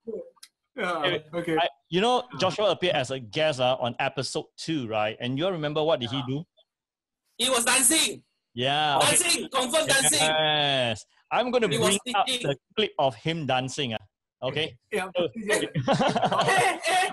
[0.81, 1.55] Yeah, okay.
[1.57, 5.17] I, you know, Joshua appeared as a guest uh, on episode two, right?
[5.19, 6.43] And you all remember what did he do?
[7.37, 8.21] He was dancing,
[8.53, 8.97] Yeah.
[8.97, 9.07] okay.
[9.17, 10.19] dancing, confirm dancing.
[10.19, 11.05] Yes.
[11.31, 13.93] I'm going to He bring up the clip of him dancing.
[13.93, 13.97] Uh,
[14.43, 14.75] okay.
[14.91, 15.27] Yeah, Oh.
[16.43, 17.09] Hey, hey,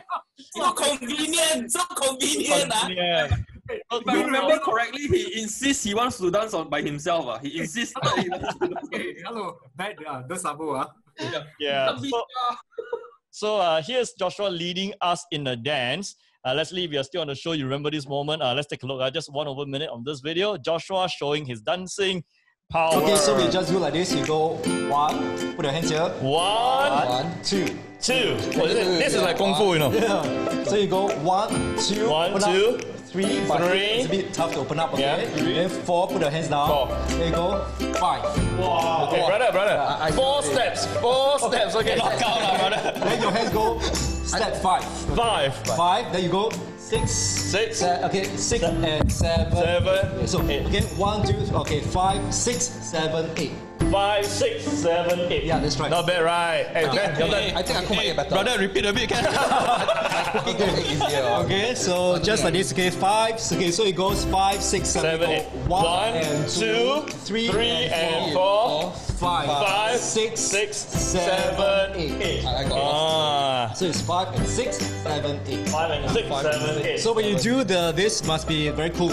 [0.54, 2.88] so convenient, so convenient ah.
[2.88, 3.28] yeah.
[3.70, 7.26] If I remember correctly, he insists he wants to dance on by himself.
[7.28, 7.38] ah.
[7.38, 8.87] He insists that he wants to dance.
[8.87, 9.57] Okay, hello.
[9.76, 10.87] Bad, uh, those Abu, uh.
[11.61, 11.90] Yeah.
[11.92, 12.22] Tapi, So,
[13.38, 16.16] so uh, here's Joshua leading us in the dance.
[16.44, 18.42] Uh, Leslie, if you're still on the show, you remember this moment.
[18.42, 19.01] Uh, let's take a look.
[19.01, 20.57] Uh, just one over minute of this video.
[20.57, 22.24] Joshua showing his dancing
[22.68, 22.96] power.
[23.01, 24.12] Okay, so we just do like this.
[24.12, 24.57] You go
[24.90, 25.16] one,
[25.55, 26.09] put your hands here.
[26.20, 27.66] One, One, two.
[28.01, 28.37] two.
[28.57, 29.92] Oh, this, this is like kung fu, you know.
[29.92, 30.64] Yeah.
[30.64, 32.81] So you go one, two, one, two.
[32.81, 32.97] up.
[33.12, 33.79] Three, but three.
[33.81, 34.92] It's a bit tough to open up.
[34.94, 35.03] Okay.
[35.03, 35.55] Yeah, three.
[35.55, 36.68] Then four, put your hands down.
[36.68, 36.87] Four.
[37.18, 37.64] There you go.
[38.01, 38.23] Five.
[38.59, 39.09] Wow.
[39.09, 39.77] Okay, brother, brother.
[39.79, 40.87] I- I- Four steps.
[40.99, 41.75] Four steps.
[41.77, 43.01] Okay, knock out, lah, brother.
[43.05, 43.79] Then your hands go.
[43.81, 44.85] Step five.
[45.16, 45.55] Five.
[45.77, 46.12] Five.
[46.12, 47.11] Then you go six.
[47.12, 47.79] Six.
[47.81, 49.53] Se- okay, six and seven.
[49.57, 50.66] Seven, Okay, so eight.
[50.66, 51.37] okay, one, two.
[51.57, 53.53] Okay, five, six, seven, eight.
[53.90, 55.44] Five, six, seven, eight.
[55.44, 55.90] Yeah, that's right.
[55.90, 56.66] Not bad, right?
[56.74, 57.56] Hey, Ben, your turn.
[57.56, 58.28] I think I could make it better.
[58.30, 59.24] Brother, repeat a bit, can?
[60.44, 61.22] Cooking is easier.
[61.44, 62.70] Okay, so just like this.
[62.72, 63.36] Okay, five.
[63.52, 65.46] Okay, so it goes five, six, seven, Seven, eight.
[65.46, 65.68] eight.
[65.68, 68.92] One, One, and two, three, three, and and four.
[69.18, 72.22] Five, Five, six, six, seven, seven, eight.
[72.22, 72.44] eight.
[72.46, 73.72] I got Ah.
[73.74, 75.66] So it's five and six, seven, eight.
[75.70, 77.00] Five and six, seven, eight.
[77.00, 79.10] So when you do the this must be very cool.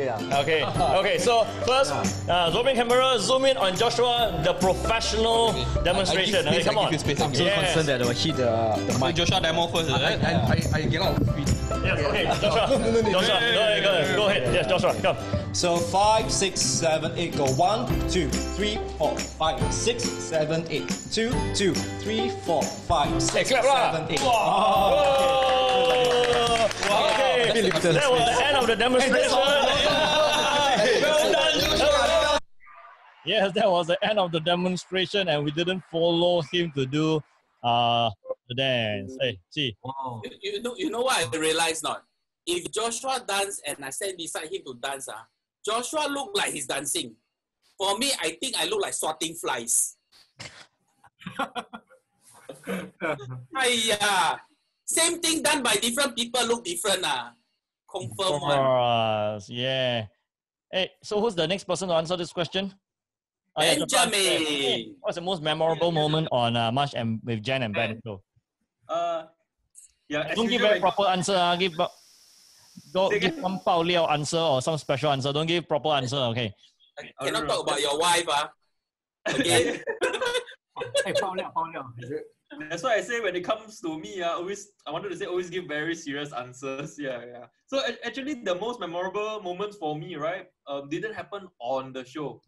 [0.00, 0.40] Okay, yeah.
[0.40, 0.64] Okay,
[0.98, 1.18] okay.
[1.18, 1.92] So first,
[2.28, 5.52] uh, zoom in camera, zoom in on Joshua, the professional
[5.84, 6.46] demonstration.
[6.48, 6.98] I Okay, give space, come I on.
[6.98, 7.86] space, I give you Yes.
[7.86, 10.24] that I will hit the, the So Joshua demo first, I, right?
[10.24, 11.48] I, I, I get out of feet.
[11.84, 12.66] Yes, okay, Joshua.
[13.12, 14.54] Joshua, go ahead, go ahead, go ahead.
[14.54, 15.16] Yes, Joshua, come.
[15.52, 17.36] So five, six, seven, eight.
[17.36, 20.88] Go one, two, three, four, five, six, seven, eight.
[21.12, 23.92] Two, two, three, four, five, Hey, six, clap lah.
[23.92, 24.20] seven, eight.
[24.20, 25.20] Whoa.
[27.50, 29.38] Okay, that was the end of the demonstration.
[33.24, 37.22] Yes, that was the end of the demonstration, and we didn't follow him to do
[37.62, 38.10] uh
[38.48, 39.16] the dance.
[39.20, 39.76] Hey, see.
[39.84, 40.22] Wow.
[40.24, 42.04] You, you know, you know what I realized not?
[42.46, 45.26] If Joshua dance and I stand beside him to dance, ah,
[45.64, 47.14] Joshua look like he's dancing.
[47.78, 49.96] For me, I think I look like swatting flies.
[53.56, 54.38] Aiya,
[54.84, 57.32] same thing done by different people look different ah.
[57.90, 58.58] Confirm one.
[58.58, 60.06] Us, yeah.
[60.72, 62.72] Hey, so who's the next person to answer this question?
[63.56, 64.94] Oh, yeah, Benjamin.
[65.00, 68.00] What's the most memorable moment on uh, Munch and with Jen and Ben?
[68.04, 68.22] Go.
[68.88, 69.24] Uh,
[70.08, 71.34] yeah, Don't give usual, very when- proper answer.
[71.34, 71.88] Uh, give uh,
[72.94, 73.40] don't give again?
[73.42, 75.32] some 爆料 answer or some special answer.
[75.32, 76.16] Don't give proper answer.
[76.30, 76.52] Okay.
[77.22, 78.50] Cannot talk about your wife ah.
[79.28, 79.80] Okay.
[81.04, 81.84] Hey, Pao Liao, Pao Liao.
[82.70, 85.26] That's why I say when it comes to me, uh, always I wanted to say
[85.26, 86.96] always give very serious answers.
[86.98, 87.44] Yeah, yeah.
[87.66, 92.02] So a- actually, the most memorable moments for me, right, um, didn't happen on the
[92.04, 92.40] show.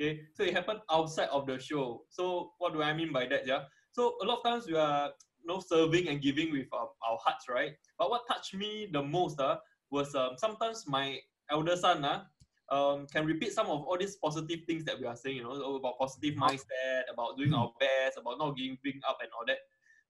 [0.00, 2.04] Okay, so it happened outside of the show.
[2.08, 3.46] So what do I mean by that?
[3.46, 3.64] Yeah.
[3.92, 5.10] So a lot of times we are
[5.42, 7.72] you know serving and giving with our, our hearts, right?
[7.98, 9.58] But what touched me the most, uh,
[9.90, 11.18] was um, sometimes my
[11.50, 12.22] elder son, uh,
[12.70, 15.76] um, can repeat some of all these positive things that we are saying, you know,
[15.76, 19.58] about positive mindset, about doing our best, about not giving up and all that.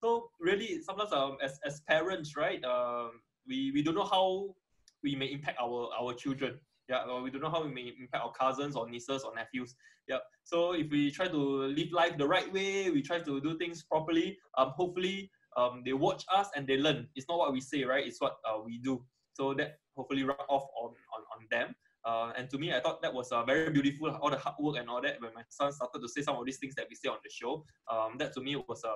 [0.00, 3.10] So really, sometimes um, as, as parents, right, um,
[3.48, 4.54] we, we don't know how
[5.02, 6.60] we may impact our, our children.
[6.90, 9.76] Yeah, or we don't know how we may impact our cousins or nieces or nephews.
[10.08, 10.18] Yeah.
[10.42, 13.84] So if we try to live life the right way, we try to do things
[13.84, 17.06] properly, um, hopefully um, they watch us and they learn.
[17.14, 18.04] It's not what we say, right?
[18.04, 19.04] It's what uh, we do.
[19.34, 21.76] So that hopefully rub off on, on, on them.
[22.04, 24.76] Uh, and to me, I thought that was uh, very beautiful, all the hard work
[24.76, 25.20] and all that.
[25.20, 27.30] When my son started to say some of these things that we say on the
[27.30, 28.90] show, um, that to me was uh,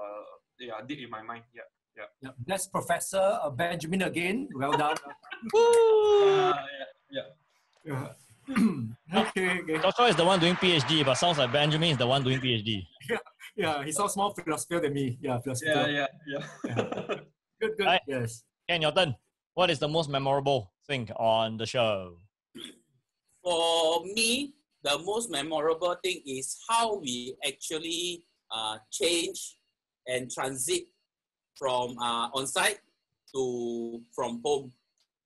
[0.59, 1.45] yeah, deep in my mind.
[1.55, 1.63] Yeah,
[1.97, 2.05] yeah.
[2.23, 4.49] Yeah, that's Professor uh, Benjamin again.
[4.53, 4.97] Well done.
[5.55, 7.44] Uh, yeah, yeah.
[7.85, 8.09] Yeah.
[9.15, 9.79] okay, okay.
[9.79, 12.87] Joshua is the one doing PhD, but sounds like Benjamin is the one doing PhD.
[13.57, 13.85] Yeah, yeah.
[13.85, 15.17] he sounds more philosophical than me.
[15.21, 15.87] Yeah, philosophical.
[15.87, 17.07] Yeah, yeah, yeah.
[17.61, 17.87] Good, good.
[17.87, 18.01] Right.
[18.09, 18.43] Yes.
[18.69, 19.15] Ken, your turn.
[19.55, 22.19] What is the most memorable thing on the show?
[23.45, 29.57] For me, the most memorable thing is how we actually uh, change
[30.09, 30.89] and transit
[31.57, 32.81] from uh, on-site
[33.35, 34.73] to from home.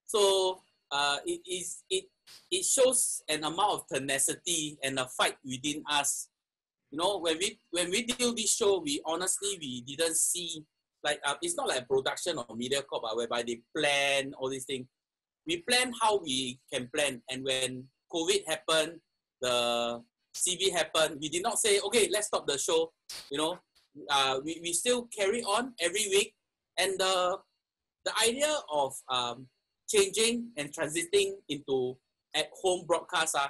[0.05, 2.05] So uh, it is it
[2.51, 6.29] it shows an amount of tenacity and a fight within us.
[6.91, 10.63] You know, when we when we do this show, we honestly we didn't see
[11.03, 14.87] like uh, it's not like production or Mediacorp uh, whereby they plan all these things.
[15.47, 18.99] We plan how we can plan, and when COVID happened,
[19.41, 20.01] the
[20.35, 22.91] CB happened, we did not say okay, let's stop the show.
[23.31, 23.59] You know,
[24.09, 26.33] uh, we, we still carry on every week,
[26.77, 27.37] and the
[28.05, 29.47] the idea of um,
[29.89, 31.97] changing and transiting into
[32.35, 33.47] at home broadcast uh,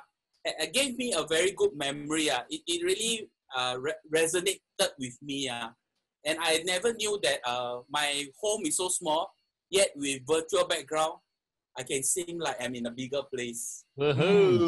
[0.47, 2.29] uh, gave me a very good memory.
[2.29, 2.41] Uh.
[2.49, 5.49] It, it really uh, re- resonated with me.
[5.49, 5.69] Uh.
[6.25, 9.33] And I never knew that uh, my home is so small,
[9.69, 11.13] yet with virtual background,
[11.77, 13.85] I can seem like I'm in a bigger place.
[13.97, 14.59] Woohoo!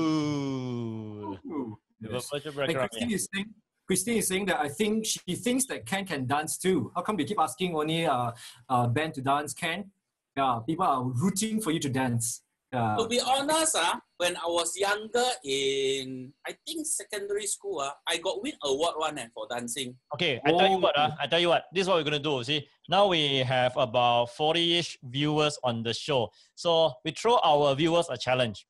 [1.45, 2.29] Ooh, yes.
[2.31, 3.15] virtual And background, Christine yeah.
[3.15, 3.49] is saying,
[3.85, 6.91] Christine is saying that I think she thinks that Ken can dance too.
[6.95, 8.31] How come they keep asking only uh,
[8.69, 9.53] uh, Ben to dance?
[9.53, 9.91] Ken,
[10.37, 12.43] yeah, people are rooting for you to dance.
[12.73, 12.95] Yeah.
[12.97, 18.15] To be honest, uh, when I was younger in, I think secondary school, uh, I
[18.17, 19.95] got win award one eh, for dancing.
[20.13, 22.19] Okay, I tell you what, uh, I tell you what, this is what we're gonna
[22.19, 22.41] do.
[22.45, 26.31] See, now we have about 40-ish viewers on the show.
[26.55, 28.65] So we throw our viewers a challenge.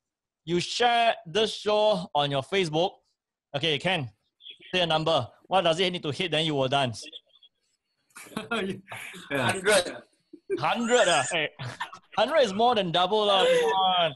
[0.45, 2.93] You share this show on your Facebook.
[3.55, 4.09] Okay, Ken,
[4.73, 5.27] say a number.
[5.45, 6.31] What does it need to hit?
[6.31, 7.05] Then you will dance.
[8.51, 8.77] yeah.
[9.29, 9.97] 100.
[10.57, 11.49] 100 uh, hey,
[12.15, 14.13] 100 is more than double uh, come on.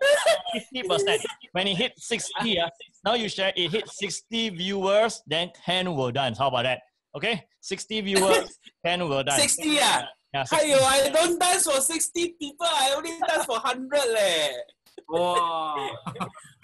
[0.74, 1.17] 50%.
[1.54, 2.69] When it hit 60, uh,
[3.06, 6.38] now you share it hit 60 viewers, then Ken will dance.
[6.38, 6.82] How about that?
[7.15, 7.45] Okay?
[7.62, 9.41] 60 viewers, Ken will dance.
[9.41, 10.08] 60 ah?
[10.34, 10.67] Yeah, 60.
[10.67, 12.67] Ayo, I don't dance for 60 people.
[12.69, 14.50] I only dance for 100 leh.
[15.08, 15.91] Wow.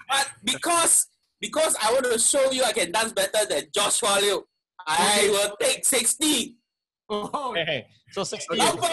[0.08, 1.06] But because
[1.40, 4.44] because I want to show you I can dance better than Joshua Liu,
[4.86, 6.56] I will take 60.
[7.08, 8.56] Oh, Hey, hey, so 60.
[8.56, 8.90] 老板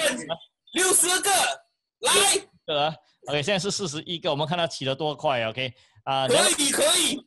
[0.72, 1.30] 六十个，
[2.00, 2.12] 来，
[2.66, 2.94] 个啊
[3.28, 5.72] OK，现在是四十一个，我们看他起得多快啊 OK
[6.04, 7.18] 啊、可以可以。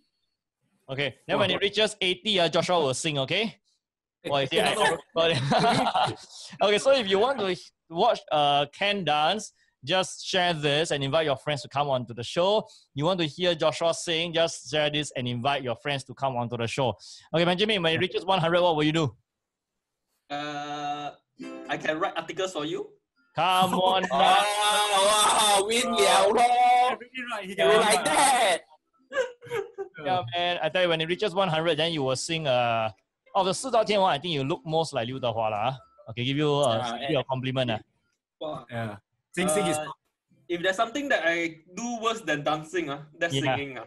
[0.85, 3.53] OK，then when it reaches 80 uh, Joshua will sing okay
[4.23, 6.15] Well, you see, I-
[6.61, 7.55] okay, so if you want to
[7.89, 9.53] watch uh, Ken dance,
[9.85, 12.67] just share this and invite your friends to come on to the show.
[12.93, 16.35] You want to hear Joshua sing, just share this and invite your friends to come
[16.35, 16.97] onto the show.
[17.33, 19.15] Okay, Benjamin, when it reaches 100, what will you do?
[20.29, 21.11] Uh,
[21.69, 22.89] I can write articles for you.
[23.38, 24.04] Oh, Come on.
[24.12, 24.18] Oh,
[25.08, 26.44] wow, win Liao Lo.
[27.00, 27.28] You
[27.80, 28.58] like that.
[30.04, 30.58] yeah, man.
[30.62, 32.46] I tell you, when it reaches 100, then you will sing.
[32.46, 32.90] Uh,
[33.34, 35.48] of the 四大天王, I think you look most like Liu Dehua.
[35.48, 35.72] Lah.
[35.72, 36.10] Ah.
[36.10, 37.28] Okay, give you, uh, give you a eh, eh.
[37.28, 37.70] compliment.
[37.70, 37.78] Uh.
[38.68, 38.96] Yeah.
[39.32, 39.78] Sing, sing is.
[39.78, 39.88] Uh,
[40.48, 43.56] if there's something that I do worse than dancing, uh, that's yeah.
[43.56, 43.78] singing.
[43.78, 43.86] Uh.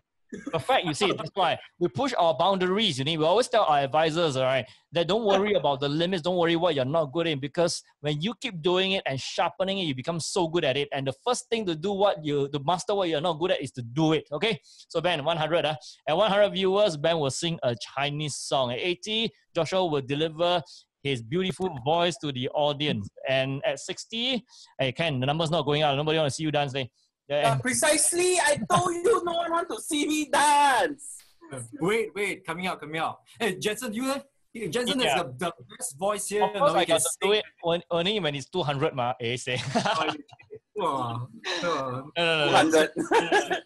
[0.52, 0.86] Perfect.
[0.86, 3.00] You see, that's why we push our boundaries.
[3.00, 6.22] You know, we always tell our advisors, all right, that don't worry about the limits.
[6.22, 9.80] Don't worry what you're not good in, because when you keep doing it and sharpening
[9.80, 10.88] it, you become so good at it.
[10.92, 13.62] And the first thing to do what you to master what you're not good at
[13.62, 14.26] is to do it.
[14.32, 14.60] Okay.
[14.88, 15.66] So Ben, 100.
[15.66, 15.76] Uh,
[16.08, 18.72] at 100 viewers, Ben will sing a Chinese song.
[18.72, 20.62] At 80, Joshua will deliver
[21.06, 23.08] his beautiful voice to the audience.
[23.30, 24.44] And at 60,
[24.80, 25.96] hey Ken, the number's not going out.
[25.96, 26.74] Nobody want to see you dance.
[26.76, 26.86] Eh?
[27.28, 31.18] Yeah, Uh, precisely, I told you no one want to see me dance.
[31.80, 33.20] Wait, wait, coming out, coming out.
[33.40, 34.24] Hey, Jensen, you have
[34.70, 35.16] Jensen Yeah.
[35.16, 36.44] has the, the best voice here.
[36.44, 39.14] Of course, no, I can got to do it when, only when it's 200 ma.
[39.20, 39.60] Eh, say.
[40.78, 41.30] Wow.
[41.64, 42.52] no, Oh, no, no, no.
[42.52, 42.92] 100.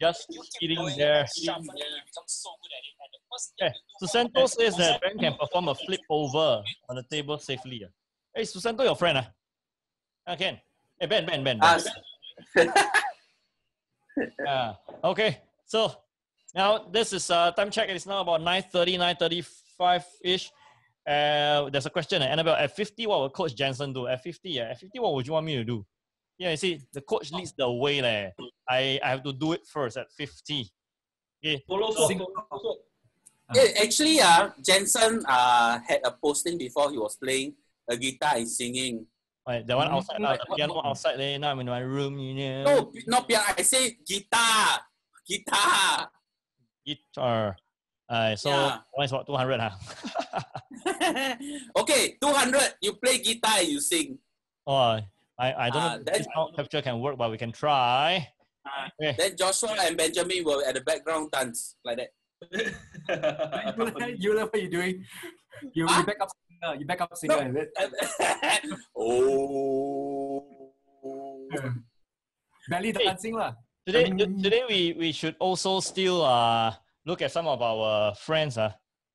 [0.00, 0.26] Just
[0.60, 1.26] sitting there.
[3.60, 3.72] Yeah.
[4.00, 7.82] Susanto says that Ben can perform a flip over on the table safely.
[7.84, 7.90] ah.
[8.34, 9.18] Hey, Susanto, your friend.
[9.18, 9.30] Ah,
[10.28, 10.60] ah Ken.
[11.00, 11.58] Hey, Ben, Ben, Ben.
[11.58, 11.68] ben.
[11.68, 11.78] Ah,
[14.46, 15.38] Ah, okay.
[15.66, 15.92] So
[16.54, 17.88] Now this is uh, time check.
[17.88, 20.50] It's now about 9:30, 9:35 ish.
[21.06, 22.56] Uh, there's a question, uh, Annabelle.
[22.56, 24.06] At 50, what will Coach Jensen do?
[24.06, 24.70] At 50, yeah.
[24.70, 25.86] At 50, what would you want me to do?
[26.36, 28.02] Yeah, you see, the coach leads the way.
[28.02, 28.30] Leh.
[28.68, 30.68] I, I have to do it first at 50.
[31.44, 31.64] Okay.
[31.66, 32.08] Follow So-
[32.50, 32.76] follow.
[33.54, 37.54] Yeah, actually, uh, Jensen uh, had a posting before he was playing
[37.88, 39.06] a guitar and singing.
[39.48, 41.38] Right, that one outside, uh, the piano outside there.
[41.38, 42.64] Now I'm in my room, you know.
[42.64, 43.44] No, not piano.
[43.56, 44.80] I say guitar.
[45.26, 46.10] Guitar.
[46.84, 47.56] Guitar.
[48.08, 48.78] Uh, so Yeah.
[48.92, 49.72] one is what 200, huh?
[51.80, 52.74] okay, 200.
[52.82, 54.18] You play guitar and you sing.
[54.66, 55.00] oh,
[55.40, 58.28] I, I don't Ah, know if then- this capture can work, but we can try.
[59.00, 59.14] Okay.
[59.16, 62.10] Then Joshua and Benjamin will at the background dance like that.
[64.18, 65.04] you know what you're doing?
[65.72, 66.02] You, you Huh?
[66.04, 66.28] back up
[66.60, 66.74] singer.
[66.78, 67.48] You back up singer.
[67.48, 67.70] is it?
[68.96, 70.44] oh.
[72.68, 73.04] Belly Hey.
[73.04, 73.54] dancing lah.
[73.86, 76.74] Today, t- today we, we should also still uh
[77.06, 78.70] look at some of our friends uh,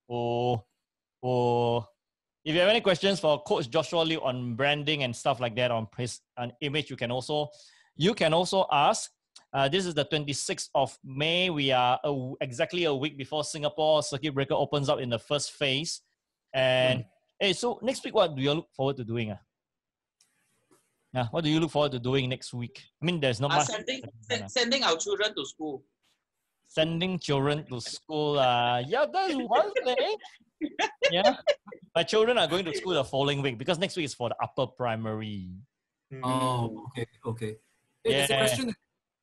[0.07, 0.57] who,
[1.21, 1.83] who
[2.43, 5.69] if you have any questions for Coach Joshua Liu on branding and stuff like that
[5.71, 7.49] on his an image, you can also
[7.95, 9.11] you can also ask.
[9.53, 11.51] Uh, this is the 26th of May.
[11.51, 15.19] We are a w exactly a week before Singapore Circuit Breaker opens up in the
[15.19, 16.01] first phase.
[16.53, 17.05] And
[17.39, 19.31] hey, so next week, what do you look forward to doing?
[19.31, 19.37] Uh?
[21.13, 22.81] Yeah, what do you look forward to doing next week?
[23.01, 23.67] I mean, there's not Uh, much.
[23.67, 24.01] sending,
[24.47, 25.83] sending our children to school.
[26.67, 28.39] sending children to school.
[28.39, 30.17] Uh, yeah, that's one thing.
[31.11, 31.35] Yeah.
[31.95, 34.35] My children are going to school the following week because next week is for the
[34.41, 35.51] upper primary.
[36.23, 37.55] Oh, okay, okay.
[38.03, 38.39] Hey, there's a Yeah.
[38.39, 38.73] question.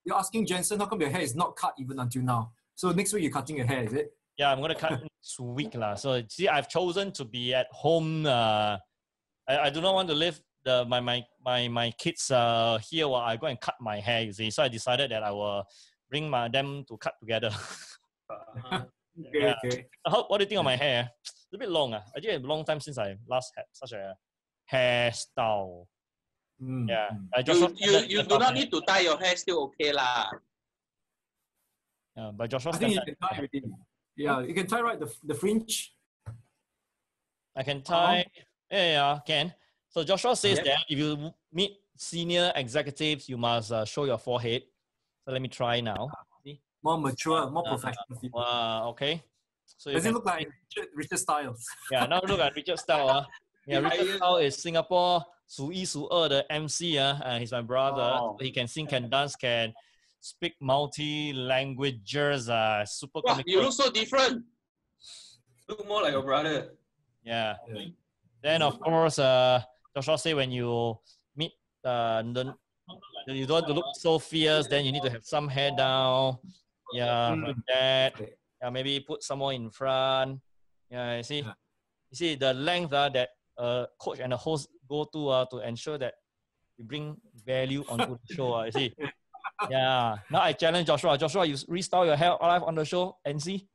[0.05, 2.53] You're asking Jensen, how come your hair is not cut even until now?
[2.77, 4.17] So next week you're cutting your hair, is it?
[4.39, 5.95] Yeah, I'm gonna cut next week lah.
[5.95, 8.25] So see, I've chosen to be at home.
[8.27, 8.79] Uh,
[9.49, 13.09] I, I do not want to leave the my my my my kids uh here
[13.09, 14.23] while I go and cut my hair.
[14.23, 15.65] You see, so I decided that I will
[16.09, 17.51] bring my them to cut together.
[18.31, 18.85] Uh-huh.
[19.21, 19.55] Okay, Yeah.
[19.65, 19.85] okay.
[20.07, 21.11] How, what do you think of my hair?
[21.21, 21.93] It's a bit long.
[21.93, 22.01] Uh.
[22.17, 24.15] Actually, a long time since I last had such a
[24.73, 25.85] hairstyle.
[26.63, 27.27] Mm, Yeah, mm.
[27.35, 30.31] I just You, you, you do not need to tie your hair, still okay lah.
[32.17, 33.61] Yeah, but Joshua I think you can tie already.
[34.20, 35.94] Yeah, you can tie right the, the fringe.
[37.56, 38.26] I can tie.
[38.72, 39.54] Yeah, yeah, can.
[39.90, 40.66] So Joshua says Yep.
[40.66, 44.64] that if you w- meet senior executives, you must uh, show your forehead.
[45.26, 46.10] So let me try now.
[46.44, 46.60] See?
[46.84, 48.20] More mature, more Uh, professional.
[48.20, 48.32] feel.
[48.36, 49.24] Uh, okay.
[49.78, 51.66] So you Does it can- look like Richard, Richard Styles?
[51.92, 53.10] yeah, now look at Richard Style.
[53.10, 53.26] Uh.
[53.68, 54.16] Yeah, Yeah, Richard yeah.
[54.18, 56.98] Style is Singapore 数一数二的 MC.
[57.00, 58.02] Uh, uh, he's my brother.
[58.20, 58.38] Oh.
[58.40, 59.74] He can sing, can dance, can
[60.21, 62.49] speak multi languages.
[62.49, 64.45] Uh, super Wow, you look so different.
[65.69, 66.73] Look more like your brother.
[67.25, 67.57] Yeah.
[67.73, 67.87] Yeah.
[68.43, 69.61] Then of course, uh,
[69.95, 70.97] Joshua say when you
[71.37, 71.53] meet
[71.85, 72.55] uh, the,
[73.29, 74.67] you don't want to look so fierce.
[74.67, 76.39] Then you need to have some hair down.
[76.93, 77.47] Yeah, Mm.
[77.47, 78.13] like that.
[78.61, 80.41] Yeah, maybe put some more in front.
[80.91, 85.05] Yeah, you see, you see the length uh, that uh, coach and the host go
[85.13, 86.15] to uh, to ensure that
[86.77, 88.55] you bring value onto the show.
[88.55, 88.95] Uh, you see.
[89.71, 90.17] Yeah.
[90.31, 91.19] Now I challenge Joshua.
[91.19, 93.67] Joshua, you restyle your hair live on the show and see.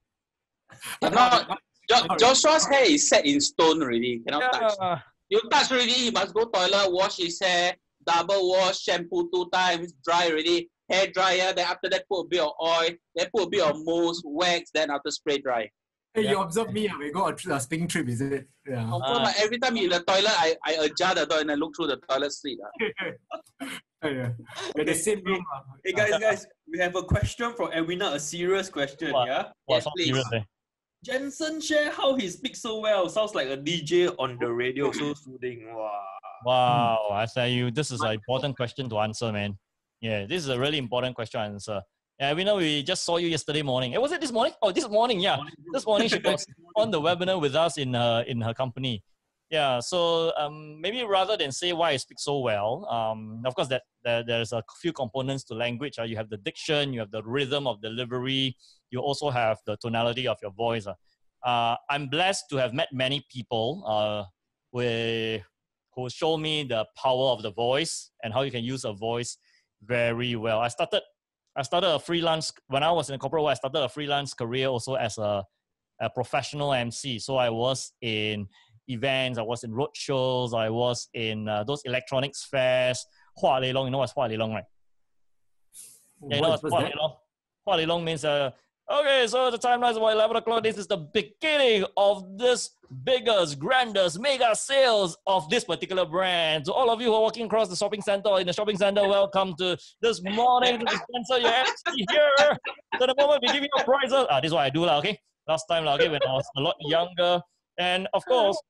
[0.99, 4.21] But not, jo- Joshua's hair is set in stone already.
[4.27, 4.73] Cannot touch.
[5.29, 9.93] You touch already, he must go toilet, wash his hair, double wash, shampoo two times,
[10.03, 13.49] dry already, hair dryer, then after that put a bit of oil, then put a
[13.49, 15.69] bit of mousse, wax, then after spray dry.
[16.15, 18.47] Hey, you observe me, uh, we go on a tri- spring trip, is it?
[18.65, 18.75] Yeah.
[18.89, 21.56] Confirm, like, every time you in the toilet, I, I adjust the door and I
[21.56, 22.58] look through the toilet seat.
[22.63, 23.67] ah.
[24.04, 24.30] Oh, yeah.
[24.75, 25.43] We're the same room.
[25.54, 25.62] uh.
[25.84, 29.28] Hey guys, guys, we have a question from Edwina, a serious question, What?
[29.28, 29.43] yeah?
[29.67, 30.06] Wow, Yeah, so please.
[30.06, 30.41] serious, eh?
[31.04, 33.10] Jensen share how he speaks so well.
[33.10, 35.73] Sounds like a DJ on the radio, so soothing.
[35.75, 36.01] Wow.
[36.45, 39.58] Wow, I tell you, this is an important question to answer, man.
[40.01, 41.82] Yeah, this is a really important question to answer.
[42.19, 43.93] Yeah, we know we just saw you yesterday morning.
[43.93, 44.54] Eh, was it this morning?
[44.62, 45.38] Oh, this morning, yeah.
[45.73, 46.45] This morning she was
[46.78, 49.04] on the webinar with us in her in her company.
[49.51, 53.68] Yeah, so um, maybe rather than say why I speak so well, um, of course
[53.68, 55.99] that there, there's a few components to language.
[55.99, 58.55] Uh, you have the diction, you have the rhythm of delivery,
[58.91, 60.88] you also have the tonality of your voice.
[60.88, 60.93] Uh.
[61.47, 64.24] Uh, I'm blessed to have met many people uh,
[64.72, 65.43] with,
[65.95, 69.38] who show me the power of the voice and how you can use a voice
[69.84, 70.59] very well.
[70.59, 71.03] I started
[71.58, 73.51] I started a freelance when I was in corporate world.
[73.51, 75.43] I started a freelance career also as a,
[76.01, 77.20] a professional MC.
[77.20, 78.47] So I was in
[78.88, 83.06] events, I was in road shows, I was in uh, those electronics fairs.
[83.38, 84.64] Hua Lei Long, you know what's Hua Lei Long, right?
[86.30, 86.89] Yeah, you know What what's was Hua that?
[86.89, 87.97] Lei Long?
[87.97, 88.51] Hua means uh,
[88.88, 90.61] Okay, so the timeline is about 11 o'clock.
[90.61, 92.69] This is the beginning of this
[93.03, 96.67] biggest, grandest, mega sales of this particular brand.
[96.67, 98.77] So all of you who are walking across the shopping center or in the shopping
[98.77, 102.57] center, welcome to this morning to Spencer, your MC here.
[102.99, 104.99] So the moment we give you your prizes, ah, this is what I do, lah,
[104.99, 105.17] okay?
[105.47, 107.41] Last time, lah, okay, when I was a lot younger.
[107.79, 108.61] And of course,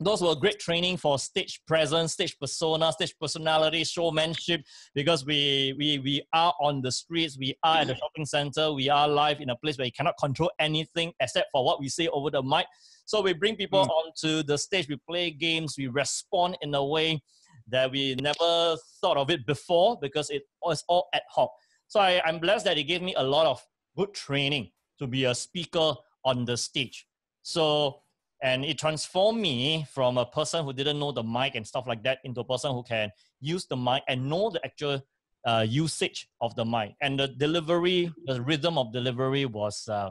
[0.00, 4.62] those were great training for stage presence, stage persona, stage personality, showmanship.
[4.94, 8.90] Because we we we are on the streets, we are at the shopping center, we
[8.90, 12.08] are live in a place where you cannot control anything except for what we say
[12.08, 12.66] over the mic.
[13.06, 13.90] So we bring people Mm.
[13.90, 17.22] onto the stage, we play games, we respond in a way
[17.68, 21.50] that we never thought of it before because it was all ad hoc.
[21.88, 23.64] So I, I'm blessed that it gave me a lot of
[23.96, 27.06] good training to be a speaker on the stage.
[27.42, 28.02] So
[28.46, 32.04] and it transformed me from a person who didn't know the mic and stuff like
[32.04, 35.02] that into a person who can use the mic and know the actual
[35.44, 36.94] uh, usage of the mic.
[37.02, 40.10] And the delivery the rhythm of delivery was uh,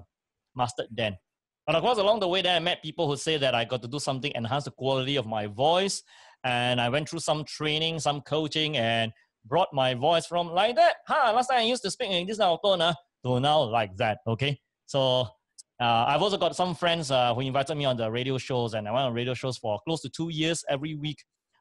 [0.53, 1.15] mastered then.
[1.67, 3.81] And of course along the way then i met people who say that i got
[3.83, 6.03] to do something enhance the quality of my voice.
[6.43, 9.13] And i went through some training some coaching and
[9.45, 10.95] brought my voice from like that.
[11.07, 14.17] Huh last time i used to speak in this tone uh, to now like that
[14.27, 14.59] okay?
[14.87, 15.29] So
[15.79, 18.87] uh, I've also got some friends uh, who invited me on the radio shows, and
[18.87, 21.17] I went on radio shows for close to two years every week.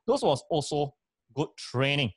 [0.06, 0.94] Those was also
[1.34, 2.12] good training.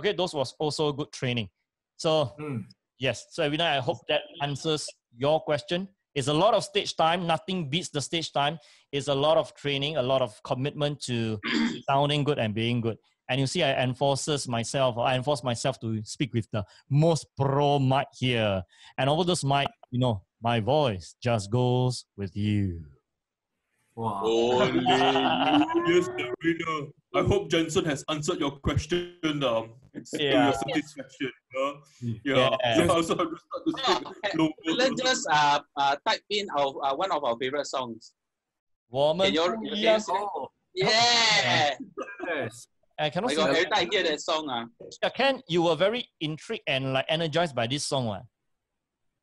[0.00, 1.48] Okay, those was also good training.
[1.96, 2.64] So Mm.
[2.98, 5.88] yes, so every night I hope that answers your question.
[6.14, 7.26] It's a lot of stage time.
[7.26, 8.58] Nothing beats the stage time.
[8.90, 11.38] It's a lot of training, a lot of commitment to
[11.88, 12.98] sounding good and being good.
[13.28, 14.98] And you see, I enforces myself.
[14.98, 18.62] I enforce myself to speak with the most pro mic here.
[18.98, 22.84] And over this mic, you know, my voice just goes with you.
[23.94, 24.20] Wow.
[24.22, 26.90] Holy the winner.
[27.14, 29.72] I hope Johnson has answered your question um,
[30.12, 30.44] yeah.
[30.44, 31.32] your satisfaction.
[31.54, 31.72] Yeah.
[32.24, 32.56] yeah.
[32.62, 32.84] yeah.
[32.84, 34.04] Uh, uh,
[34.66, 38.12] let's just uh, uh, type in our, uh, one of our favorite songs.
[38.90, 39.32] Woman.
[39.32, 39.98] Your, your Yeah.
[40.74, 42.68] yes.
[42.98, 44.48] Uh, I cannot God, every time I hear that song.
[44.48, 44.66] Uh.
[45.02, 48.08] Yeah, Ken, you were very intrigued and like energized by this song.
[48.08, 48.20] Uh.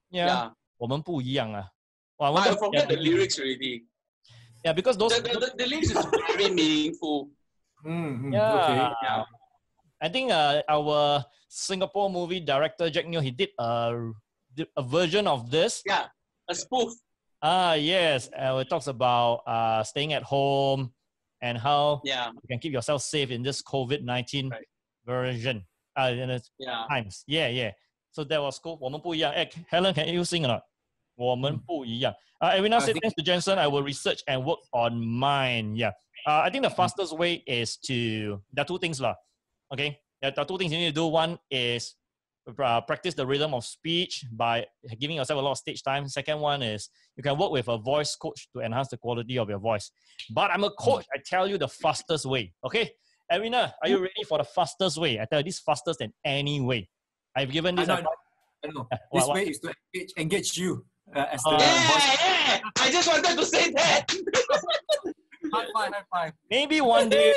[0.09, 0.25] Yeah.
[0.25, 0.49] yeah.
[0.82, 1.70] 我们不一样啊。
[2.18, 3.84] Wow, I But I wonder- forget the lyrics already.
[4.64, 5.14] Yeah, because those.
[5.16, 7.30] The, the, the, the lyrics is very meaningful.
[7.84, 8.54] Mm, mm, yeah.
[8.54, 8.76] Okay.
[9.02, 9.24] Yeah.
[10.00, 14.10] I think uh, our Singapore movie director Jack Neo he did a
[14.76, 15.82] a version of this.
[15.86, 16.06] Yeah.
[16.50, 16.90] A spoof.
[17.40, 18.28] Ah, yes.
[18.34, 20.90] Uh, it talks about uh, staying at home
[21.40, 22.30] and how Yeah.
[22.34, 24.66] you can keep yourself safe in this COVID nineteen Right.
[25.06, 25.62] version.
[25.94, 26.82] Uh, in its Yeah.
[26.90, 27.22] times.
[27.26, 27.72] Yeah, yeah.
[28.10, 28.78] So that was cool.
[28.80, 29.32] 我们不一样.
[29.34, 30.62] Eh, Helen, can you sing or not?
[31.16, 32.14] 我们不一样.
[32.40, 35.74] Uh, Edwina I said, think- thanks to Jensen, I will research and work on mine.
[35.74, 35.92] Yeah.
[36.26, 39.00] Uh, I think the fastest way is to, there are two things.
[39.00, 39.14] lah.
[39.72, 39.98] Okay.
[40.22, 41.06] There are two things you need to do.
[41.06, 41.94] One is
[42.58, 44.66] uh, practice the rhythm of speech by
[44.98, 46.08] giving yourself a lot of stage time.
[46.08, 49.48] Second one is you can work with a voice coach to enhance the quality of
[49.48, 49.90] your voice.
[50.30, 51.04] But I'm a coach.
[51.14, 52.52] I tell you the fastest way.
[52.64, 52.90] Okay.
[53.30, 55.20] Edwina, are you ready for the fastest way?
[55.20, 56.88] I tell you, this faster than any way.
[57.36, 57.88] I've given I this.
[57.88, 58.14] know, advice-
[58.64, 58.80] I know.
[58.88, 61.57] What- This what- way is to engage, engage you uh, as the Uh.
[61.59, 62.59] Yeah, yeah.
[62.79, 64.11] I just wanted to say that.
[65.53, 66.33] High five, high five.
[66.49, 67.33] maybe one day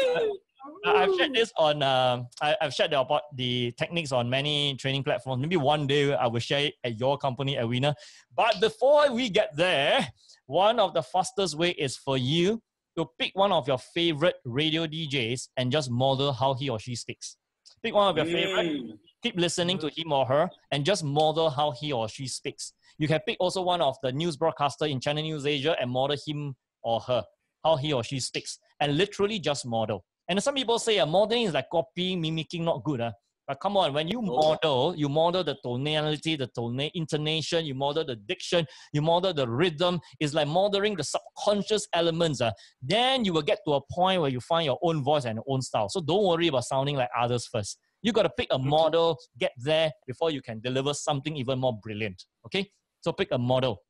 [0.86, 4.74] uh, I've shared this on um, I, I've shared the, about the techniques on many
[4.76, 5.40] training platforms.
[5.42, 7.94] Maybe one day I will share it at your company, Arena.
[8.34, 10.06] But before we get there,
[10.46, 12.62] one of the fastest way is for you
[12.96, 16.96] to pick one of your favorite radio DJs and just model how he or she
[16.96, 17.36] speaks.
[17.82, 18.98] Pick one of your favorite, Mm.
[19.22, 22.72] keep listening to him or her, and just model how he or she speaks.
[22.98, 26.54] You can pick also one of the news broadcaster in Channel NewsAsia and model him
[26.82, 27.24] or her,
[27.64, 30.04] how he or she speaks, and literally just model.
[30.28, 33.00] And some people say uh, modeling is like copying, mimicking, not good.
[33.00, 33.12] Uh.
[33.46, 38.04] But come on, when you model, you model the tonality, the tone, intonation, you model
[38.04, 40.00] the diction, you model the rhythm.
[40.18, 42.40] It's like modeling the subconscious elements.
[42.40, 42.50] Uh.
[42.82, 45.44] Then you will get to a point where you find your own voice and your
[45.46, 45.88] own style.
[45.88, 47.78] So don't worry about sounding like others first.
[48.02, 51.78] You got to pick a model, get there before you can deliver something even more
[51.82, 52.24] brilliant.
[52.46, 52.68] Okay?
[53.06, 53.86] So pick a model.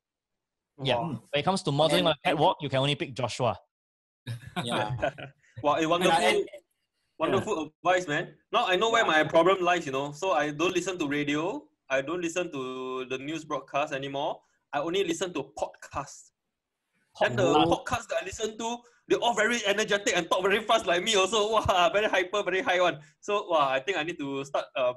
[0.85, 0.97] Yeah.
[1.01, 1.25] Wow.
[1.33, 3.57] When it comes to modeling And- on a catwalk, you can only pick Joshua.
[4.63, 4.93] Yeah.
[5.65, 6.45] Wow, a wonderful, And-
[7.19, 8.37] wonderful advice, man.
[8.53, 10.13] Now I know where my problem lies, you know.
[10.13, 11.65] So I don't listen to radio.
[11.89, 14.37] I don't listen to the news broadcast anymore.
[14.75, 16.37] I only listen to podcasts.
[17.25, 18.69] And the podcasts that I listen to,
[19.09, 21.41] they're all very energetic and talk very fast like me also.
[21.57, 23.01] Wow, very hyper, very high one.
[23.25, 24.93] So wow, I think I need to start uh,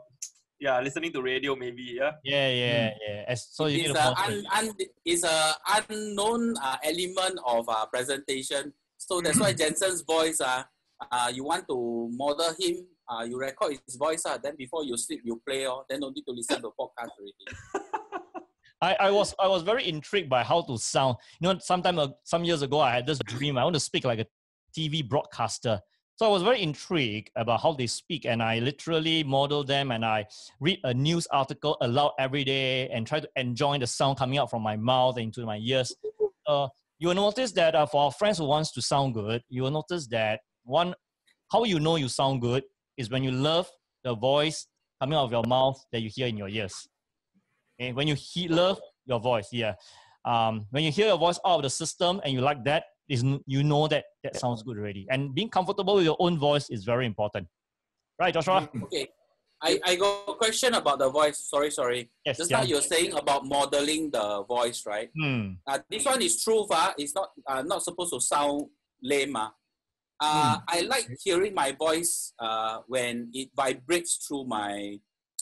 [0.59, 2.11] yeah, listening to radio maybe, yeah.
[2.23, 3.23] Yeah, yeah, yeah.
[3.27, 4.71] As, so you need it's to a un, un,
[5.05, 5.55] it's a
[5.89, 8.73] unknown uh, element of uh, presentation.
[8.97, 10.63] So that's why Jensen's voice, uh,
[11.11, 14.97] uh, you want to model him, uh, you record his voice, uh, then before you
[14.97, 17.87] sleep, you play, oh, then no need to listen to podcast already.
[18.81, 21.17] I, I was I was very intrigued by how to sound.
[21.41, 23.57] You know, sometime ag- some years ago, I had this dream.
[23.57, 24.25] I want to speak like a
[24.77, 25.81] TV broadcaster.
[26.19, 30.03] So I was very intrigued about how they speak, and I literally model them, and
[30.03, 30.25] I
[30.59, 34.49] read a news article aloud every day, and try to enjoy the sound coming out
[34.49, 35.95] from my mouth into my ears.
[36.45, 36.67] Uh,
[36.97, 39.71] you will notice that uh, for our friends who wants to sound good, you will
[39.71, 40.93] notice that one,
[41.53, 42.63] how you know you sound good
[42.97, 43.69] is when you love
[44.03, 44.67] the voice
[44.99, 46.89] coming out of your mouth that you hear in your ears.
[47.79, 49.75] Okay, when you he- love your voice, yeah.
[50.25, 53.23] Um, when you hear your voice out of the system and you like that, is
[53.23, 55.07] n- you know that that sounds good already.
[55.09, 57.47] And being comfortable with your own voice is very important,
[58.19, 58.69] right, Joshua?
[58.83, 59.07] Okay.
[59.61, 61.37] I, I got a question about the voice.
[61.37, 62.09] Sorry, sorry.
[62.23, 62.37] Yes.
[62.37, 62.57] Just yeah.
[62.59, 65.09] now you're saying about modeling the voice, right?
[65.19, 65.53] Hmm.
[65.67, 68.67] Uh, this one is true, uh, it's not uh, not supposed to sound
[69.03, 69.35] lame.
[69.35, 69.49] Uh.
[70.21, 74.99] Uh, I like hearing my voice uh, when it vibrates through my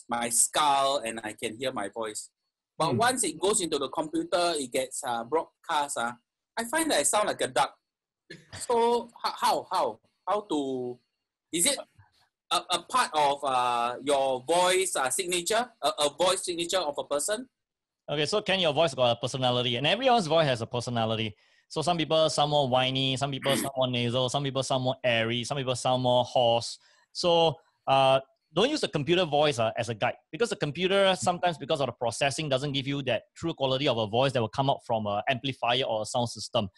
[0.09, 2.30] my skull and I can hear my voice.
[2.78, 2.97] But Hmm.
[2.97, 5.97] once it goes into the computer, it gets uh, broadcast.
[5.97, 6.13] Uh,
[6.58, 7.76] I find that I sound like a duck.
[8.60, 10.99] So ho- how how how to
[11.53, 11.78] is it
[12.51, 17.03] a, a part of uh, your voice uh, signature, a, a voice signature of a
[17.03, 17.47] person?
[18.10, 19.76] Okay, so can your voice got a personality?
[19.76, 21.36] And everyone's voice has a personality.
[21.70, 24.95] So some people sound more whiny, some people sound more nasal, some people sound more
[25.03, 26.80] airy, some people sound more hoarse.
[27.12, 27.55] So
[27.86, 28.22] uh,
[28.54, 31.88] don't use the computer voice uh, as a guide because the computer sometimes because of
[31.88, 34.80] the processing doesn't give you that true quality of a voice that will come out
[34.86, 36.70] from an amplifier or a sound system.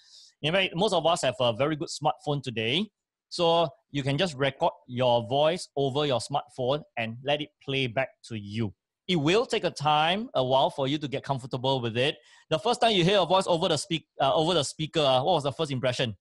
[0.42, 2.86] In fact, most of us have a very good smartphone today.
[3.32, 8.10] So you can just record your voice over your smartphone and let it play back
[8.30, 8.74] to you
[9.10, 12.18] it will take a time, a while for you to get comfortable with it.
[12.52, 15.24] The first time you hear a voice over the speak, uh, over the speaker, uh,
[15.24, 16.16] what was the first impression?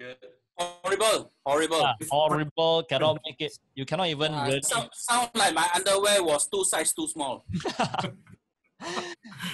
[0.00, 0.16] Good.
[0.62, 1.82] Horrible, horrible.
[1.82, 3.52] Ah, horrible, cannot make it.
[3.74, 4.62] You cannot even Uh, really.
[4.62, 7.44] sound, sound like my underwear was two size too small.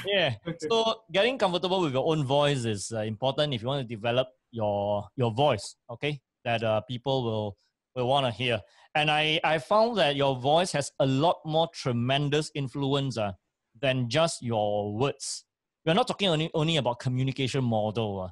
[0.06, 0.34] yeah.
[0.68, 4.28] So getting comfortable with your own voice is uh, important if you want to develop
[4.50, 5.76] your your voice.
[5.90, 7.56] Okay, that uh, people will
[7.94, 8.60] will want to hear.
[8.94, 13.32] And I I found that your voice has a lot more tremendous influence uh,
[13.80, 15.44] than just your words.
[15.86, 18.22] We're not talking only only about communication model.
[18.22, 18.30] Uh.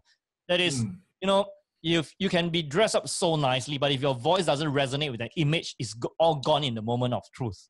[0.49, 0.99] That is, Mm.
[1.22, 1.47] you know,
[1.83, 5.20] if you can be dressed up so nicely, but if your voice doesn't resonate with
[5.20, 7.68] that image, it's all gone in the moment of truth.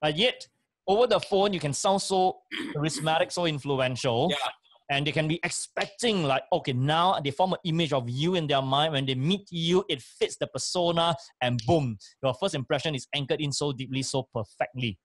[0.00, 0.46] But yet,
[0.86, 2.38] over the phone, you can sound so
[2.74, 4.28] charismatic, so influential.
[4.30, 4.50] Yeah.
[4.88, 8.46] And they can be expecting, like, okay, now they form an image of you in
[8.46, 8.92] their mind.
[8.92, 13.40] When they meet you, it fits the persona, and boom, your first impression is anchored
[13.40, 14.96] in so deeply, so perfectly.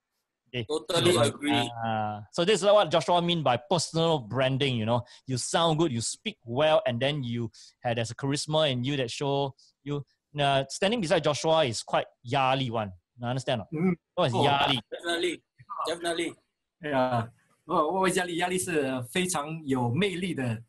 [0.51, 0.65] Okay.
[0.69, 1.71] Totally agree.
[1.85, 4.77] Uh, so this is what Joshua mean by personal branding.
[4.77, 7.51] You know, you sound good, you speak well, and then you
[7.83, 10.05] had there's a charisma in you that show you.
[10.39, 12.93] Uh, standing beside Joshua is quite yali one.
[13.19, 13.63] You understand?
[13.63, 13.85] or not?
[13.85, 13.95] Mm.
[14.15, 14.45] What is Oh.
[14.45, 14.79] yali?
[14.91, 15.43] Definitely,
[15.89, 16.35] definitely.
[16.81, 17.29] 对啊，
[17.65, 20.63] 我我压力压力是非常有魅力的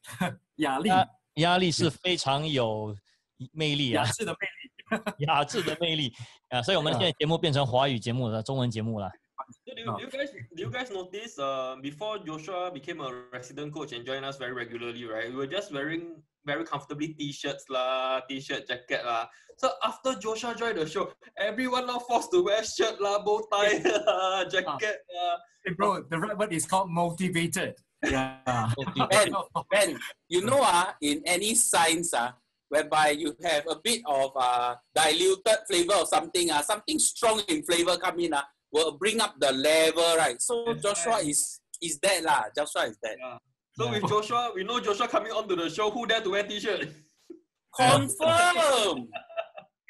[0.55, 2.95] 压力，啊压力是非常有
[3.51, 4.67] 魅力啊雅，致的魅力。
[5.19, 6.13] 雅致的魅力
[6.47, 6.61] 啊！
[6.61, 9.11] 所以我们现在节目变成华语节目了，中文节目了。
[9.52, 13.28] So do, you, do you guys do you guys notice uh, before Joshua became a
[13.32, 15.28] resident coach and joined us very regularly, right?
[15.28, 19.28] We were just wearing very comfortably t-shirts lah, t-shirt, jacket lah.
[19.56, 23.78] So after Joshua joined the show, everyone now forced to wear shirt lah, bow tie
[23.84, 25.36] lah, jacket lah.
[25.64, 27.78] Hey bro, the right word is called motivated.
[28.02, 28.42] Yeah.
[29.10, 29.30] Ben,
[29.70, 32.34] Ben, you know, uh, in any science, uh,
[32.72, 37.62] whereby you have a bit of uh, diluted flavor or something, uh, something strong in
[37.62, 38.42] flavor come in, uh,
[38.72, 40.40] will bring up the level, right?
[40.40, 41.26] So That's Joshua right.
[41.28, 42.44] is is that lah.
[42.56, 43.16] Joshua is that.
[43.74, 43.90] So Yeah.
[44.00, 45.90] with Joshua, we know Joshua coming onto the show.
[45.90, 46.88] Who dare to wear t-shirt?
[47.76, 49.08] Confirm.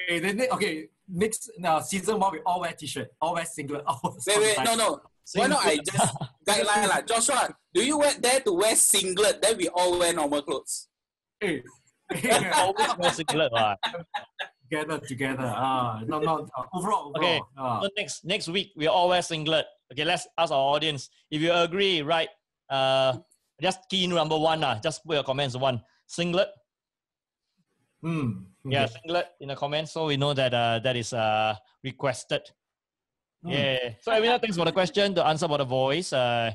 [0.03, 3.85] Okay, then okay, next now season one we all wear t-shirt, all wear singlet.
[3.87, 5.01] All wait, wait, no, no.
[5.35, 6.17] Why not I just
[6.49, 7.03] guideline lah?
[7.07, 9.41] Joshua, do you wear, dare to wear singlet?
[9.41, 10.89] Then we all wear normal clothes.
[11.39, 11.63] Hey,
[12.59, 13.79] Always wear singlet, what?
[14.73, 15.53] Together, together.
[15.55, 16.49] Ah, no, no.
[16.57, 17.17] Uh, overall, overall.
[17.17, 17.41] Okay.
[17.57, 17.81] Ah.
[17.83, 19.67] So next next week we all wear singlet.
[19.93, 22.01] Okay, let's ask our audience if you agree.
[22.01, 22.29] Right?
[22.71, 23.21] Uh,
[23.61, 24.61] just key in number one.
[24.61, 24.81] lah.
[24.81, 26.49] just put your comments one singlet.
[28.01, 28.49] Hmm.
[28.65, 28.95] Yeah, okay.
[29.03, 31.55] singlet in the comments, so we know that uh, that is uh,
[31.85, 32.43] requested.
[33.45, 33.53] Hmm.
[33.53, 34.01] Yeah.
[34.01, 35.15] So Avina, thanks for the question.
[35.15, 36.13] The answer about the voice.
[36.13, 36.53] Uh,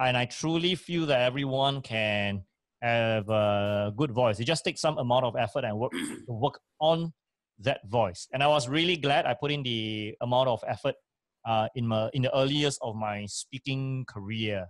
[0.00, 2.46] and I truly feel that everyone can
[2.80, 4.38] have a good voice.
[4.38, 7.12] It just takes some amount of effort and work to work on
[7.60, 8.28] that voice.
[8.32, 10.94] And I was really glad I put in the amount of effort
[11.46, 14.66] uh, in my in the early years of my speaking career.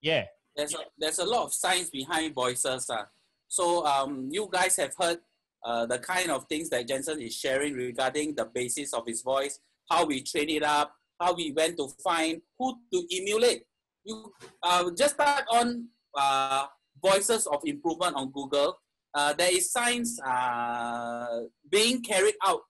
[0.00, 0.24] Yeah.
[0.56, 2.90] there's a, there's a lot of science behind voices.
[2.90, 3.04] Uh.
[3.48, 5.18] So um, you guys have heard
[5.64, 9.60] uh, the kind of things that Jensen is sharing regarding the basis of his voice,
[9.88, 13.62] how we train it up, how we went to find who to emulate.
[14.04, 14.32] you
[14.62, 15.86] uh, just start on
[16.18, 16.66] uh,
[17.00, 18.76] voices of improvement on Google.
[19.14, 21.40] Uh, there is science uh,
[21.70, 22.60] being carried out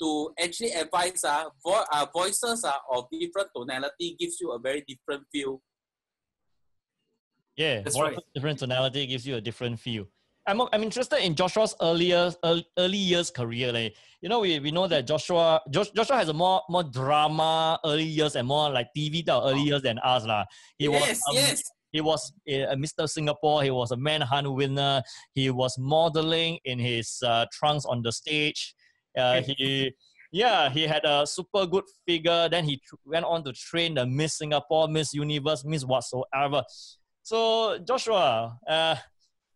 [0.00, 4.82] to actually advise uh, vo- uh, voices uh, of different tonality gives you a very
[4.88, 5.60] different feel.
[7.56, 8.18] Yeah, That's voice right.
[8.34, 10.06] different tonality gives you a different feel.
[10.46, 13.72] I'm, I'm interested in Joshua's earlier early, early years career.
[13.72, 17.78] Like, you know, we, we know that Joshua Josh, Joshua has a more more drama
[17.84, 20.24] early years and more like TV type early years than us.
[20.24, 20.44] lah.
[20.78, 21.62] He yes, was um, yes.
[21.92, 23.08] He was a, a Mr.
[23.08, 23.62] Singapore.
[23.62, 25.02] He was a manhunt winner.
[25.34, 28.74] He was modeling in his uh, trunks on the stage.
[29.16, 29.92] Uh, he,
[30.32, 32.48] yeah, he had a super good figure.
[32.48, 36.62] Then he tr- went on to train the Miss Singapore, Miss Universe, Miss whatsoever.
[37.22, 38.96] So Joshua, uh,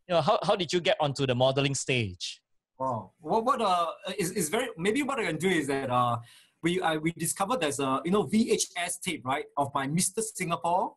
[0.09, 2.41] you know, how, how did you get onto the modeling stage?
[2.79, 3.13] Wow.
[3.21, 3.87] What what uh
[4.19, 6.17] is, is very maybe what I can do is that uh
[6.63, 10.21] we I, we discovered there's a you know VHS tape right of my Mr.
[10.23, 10.95] Singapore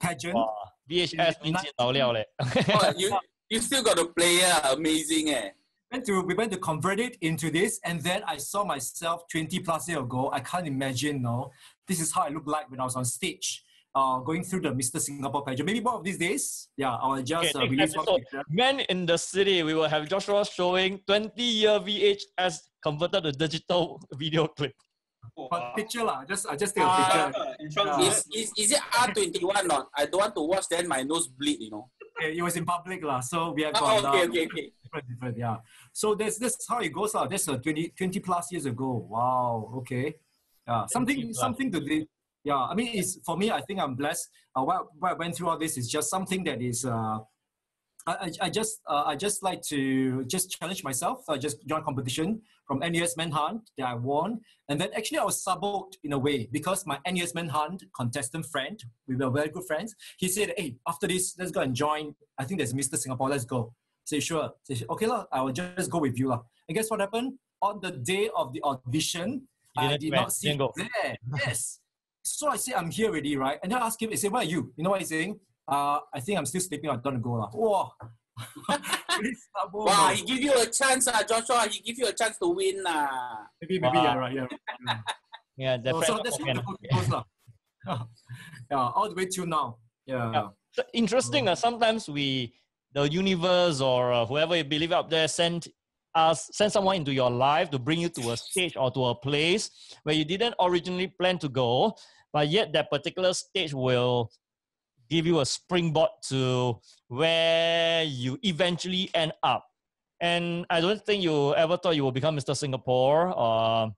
[0.00, 0.34] pageant.
[0.34, 0.52] Wow,
[0.88, 2.26] VHS In 面前老了嘞。
[2.38, 3.10] Oh, you
[3.48, 5.50] you still got to play uh, amazing eh.
[5.90, 9.60] Went to we went to convert it into this, and then I saw myself 20
[9.60, 10.30] plus years ago.
[10.32, 11.50] I can't imagine no.
[11.86, 13.62] This is how I look like when I was on stage.
[13.94, 15.00] Uh, going through the Mr.
[15.00, 15.64] Singapore pageant.
[15.64, 18.18] Maybe one of these days, yeah, I will just Okay, uh, next release one episode,
[18.18, 18.42] picture.
[18.50, 23.98] Man in the City, we will have Joshua showing 20 year VHS converted to digital
[24.12, 24.74] video clip.
[25.49, 27.55] But picture lah, just I just take a Ah, picture.
[27.59, 28.07] in front Yeah.
[28.07, 29.87] of Is, is, is it R21 not?
[29.95, 31.89] I don't want to watch then my nose bleed, you know.
[32.19, 34.65] Okay, it was in public lah, so we have Oh, got okay, uh, okay, okay.
[34.83, 35.57] different, different, yeah.
[35.93, 37.29] So that's that's how it goes out.
[37.29, 39.07] That's uh, 20, 20 plus years ago.
[39.09, 39.71] Wow.
[39.81, 40.15] Okay.
[40.67, 40.85] Yeah.
[40.91, 42.05] Something something to the
[42.43, 42.57] yeah.
[42.69, 43.49] I mean, it's for me.
[43.51, 44.29] I think I'm blessed.
[44.53, 46.85] Uh, what, what I went through all this is just something that is.
[46.85, 47.19] Uh,
[48.05, 51.23] I, I, I just uh, I just like to just challenge myself.
[51.25, 52.41] So I just join competition
[52.71, 56.47] from NUS Manhunt that I won, and then actually I was subbed in a way
[56.53, 59.93] because my NUS Manhunt contestant friend, we were very good friends.
[60.17, 62.15] He said, "Hey, after this, let's go and join.
[62.37, 62.97] I think there's Mr.
[62.97, 63.29] Singapore.
[63.29, 63.73] Let's go."
[64.05, 64.51] Say sure.
[64.63, 65.25] Say okay lah.
[65.33, 66.39] I will just go with you lah.
[66.69, 67.33] And guess what happened?
[67.61, 69.47] On the day of the audition,
[69.77, 71.17] I did not see him there.
[71.45, 71.79] Yes.
[72.23, 73.59] So I say I'm here already, right?
[73.61, 74.11] And then I ask him.
[74.11, 75.37] I say, "Where are you?" You know what he's saying?
[75.67, 76.89] Uh, I think I'm still sleeping.
[76.89, 77.49] I'm gonna go lah.
[77.51, 77.91] Wow.
[79.21, 81.67] Really stubborn, Wow, he give you a chance, uh, Joshua.
[81.69, 82.83] He give you a chance to win.
[82.85, 83.07] Uh.
[83.61, 84.03] Maybe, maybe Wow.
[84.03, 84.35] you're right.
[84.35, 84.47] Yeah.
[84.87, 84.97] yeah.
[85.57, 87.23] Yeah, the So, so that's how the book goes lah.
[88.71, 89.77] yeah, all the way till now.
[90.05, 90.31] Yeah.
[90.31, 90.47] Yeah.
[90.71, 91.47] So interesting.
[91.47, 92.53] Uh, sometimes we,
[92.93, 95.67] the universe or uh, whoever you believe up there, send
[96.15, 99.15] us send someone into your life to bring you to a stage or to a
[99.15, 99.69] place
[100.03, 101.93] where you didn't originally plan to go,
[102.33, 104.29] but yet that particular stage will
[105.10, 106.78] give you a springboard to
[107.08, 109.64] where you eventually end up.
[110.20, 112.56] And I don't think you ever thought you will become Mr.
[112.56, 113.32] Singapore.
[113.36, 113.90] Uh,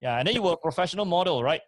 [0.00, 1.60] yeah, and then you were a professional model, right?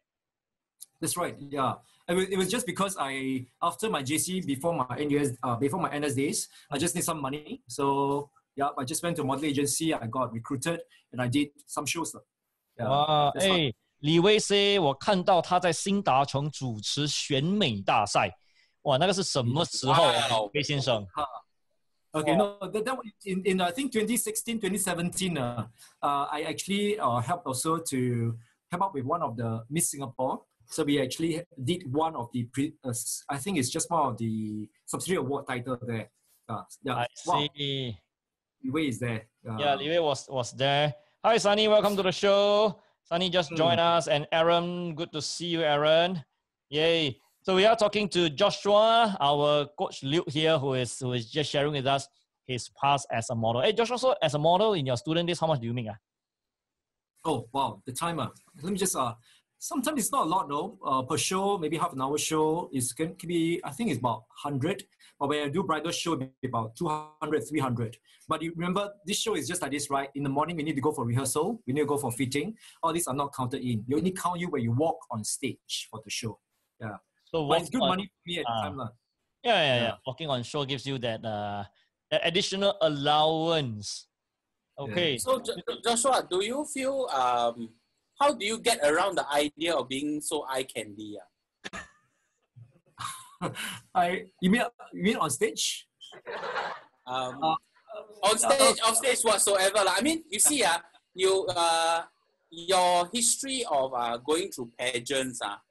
[1.01, 1.37] That's right.
[1.39, 1.75] Yeah.
[2.09, 5.81] It was, it was just because I after my JC before my NUS uh, before
[5.81, 7.63] my NS days, I just need some money.
[7.69, 9.93] So yeah, I just went to a modeling agency.
[9.93, 10.81] I got recruited
[11.13, 12.15] and I did some shows.
[12.15, 12.23] lah.
[12.79, 12.89] Yeah.
[12.89, 18.31] 哇， that's what- 哎，李威 C，我看到他在新达城主持选美大赛，
[18.83, 21.07] 哇，那个是什么时候啊哇哦，威先生？
[22.15, 25.67] Okay, no, that, that was in, in I think 2016, 2017, uh,
[26.03, 28.35] uh, I actually uh, helped also to
[28.71, 30.41] come up with one of the Miss Singapore.
[30.71, 34.07] So we actually did one of the, pre, uh, s- I think it's just one
[34.09, 36.11] of the subsidiary award title there.
[36.49, 37.99] Uh, yeah, I wow, see.
[38.65, 39.29] Li Wei is there.
[39.47, 40.95] Uh, Yeah, Li Wei was was there.
[41.23, 42.81] Hi, Sunny, welcome to the show.
[43.05, 43.57] Sunny just Hmm.
[43.57, 46.25] joined us, and Aaron, good to see you, Aaron.
[46.71, 47.21] Yay!
[47.44, 51.52] So we are talking to Joshua, our coach Luke here, who is who is just
[51.52, 52.08] sharing with us
[52.48, 53.62] his past as a model.
[53.62, 55.88] Hey, Joshua, so as a model in your student days, how much do you make?
[55.90, 55.98] Ah?
[57.26, 58.30] Oh wow, the timer.
[58.62, 59.16] Let me just uh
[59.60, 60.80] sometimes it's not a lot though.
[60.86, 64.00] Uh, per show, maybe half an hour show is can, can be I think it's
[64.00, 64.82] about hundred.
[65.20, 66.14] But when I do bridal show,
[66.46, 67.98] about 200, 300.
[68.30, 70.08] But you remember this show is just like this, right?
[70.16, 72.56] In the morning we need to go for rehearsal, we need to go for fitting.
[72.82, 73.84] All these are not counted in.
[73.86, 76.40] You only count you when you walk on stage for the show.
[77.34, 78.78] So But it's good on- money for me at the time.
[78.78, 78.90] lah.
[79.42, 79.82] Yeah, yeah, yeah.
[79.82, 79.96] Yeah.
[80.06, 81.66] Walking on show gives you that uh
[82.14, 84.06] that additional allowance.
[84.78, 85.18] Okay.
[85.18, 85.42] So,
[85.86, 87.70] Joshua, do you feel um,
[88.18, 91.18] how do you get around the idea of being so eye candy?
[91.18, 91.30] ah?
[93.94, 94.64] I you mean
[94.94, 95.90] you mean on stage?
[97.10, 97.58] Um, Uh,
[98.26, 99.86] on stage, off stage whatsoever.
[99.86, 99.94] lah.
[99.98, 100.82] I mean, you see, uh,
[101.14, 102.02] you uh,
[102.50, 105.62] your history of uh, going through pageants, uh,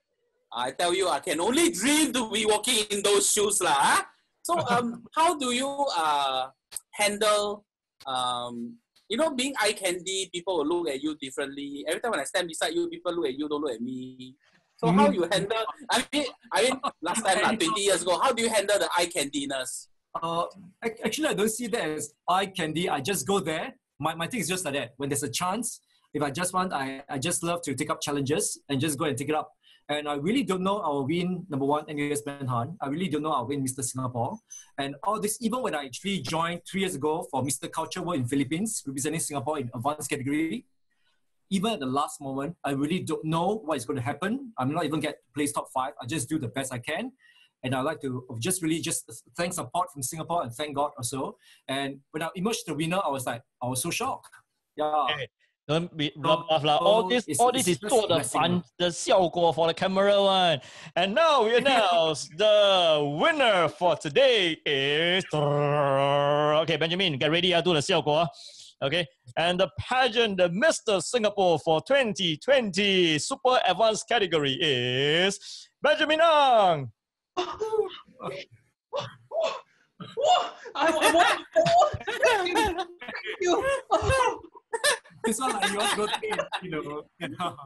[0.54, 3.60] I tell you, I can only dream to be walking in those shoes.
[3.60, 3.74] lah.
[3.76, 4.06] ah.
[4.42, 6.48] So, um, how do you uh,
[6.92, 7.64] handle,
[8.06, 8.76] um,
[9.08, 11.84] you know, being eye candy, people will look at you differently.
[11.88, 14.34] Every time when I stand beside you, people look at you, don't look at me.
[14.76, 15.14] So how Mhm.
[15.14, 15.64] you handle?
[15.90, 18.88] I mean, I mean, last time, like, 20 years ago, how do you handle the
[18.96, 19.88] eye candiness?
[20.20, 20.44] Uh,
[20.82, 22.88] actually, I don't see that as eye candy.
[22.88, 23.74] I just go there.
[24.00, 24.92] My, my thing is just like that.
[24.96, 25.80] When there's a chance,
[26.12, 29.04] if I just want, I, I just love to take up challenges and just go
[29.06, 29.50] and take it up.
[29.88, 32.76] And I really don't know I'll win number one NUS Manhunt.
[32.80, 33.82] I really don't know I'll win Mr.
[33.82, 34.38] Singapore.
[34.78, 37.70] And all this, even when I actually joined three years ago for Mr.
[37.70, 40.66] Culture World in Philippines, representing Singapore in advanced category,
[41.50, 44.52] even at the last moment, I really don't know what is going to happen.
[44.56, 45.92] I'm not even get place top five.
[46.00, 47.12] I just do the best I can.
[47.62, 51.36] And I like to just really just thank support from Singapore and thank God also.
[51.68, 54.34] And when I emerged the winner, I was like, I was so shocked.
[54.76, 55.06] Yeah.
[55.08, 55.28] Hey,
[55.67, 56.77] Don't be don't laugh lah.
[56.77, 60.15] All so this, it's- all this is it's just 做的 blessing 反的效果 for the camera
[60.21, 60.61] one.
[60.95, 66.77] And now we announce the winner for today is okay.
[66.77, 67.53] Benjamin, get ready.
[67.53, 68.25] I do the 效果.
[68.81, 71.01] Okay, and the pageant, the Mr.
[71.01, 75.39] Singapore for 2020 Super Advanced category is
[75.81, 76.91] Benjamin Ang.
[80.75, 81.45] I, I want
[82.05, 82.57] Thank
[83.41, 83.63] you.
[85.24, 86.06] this one like you want to go
[86.62, 87.02] you know.
[87.20, 87.56] You know.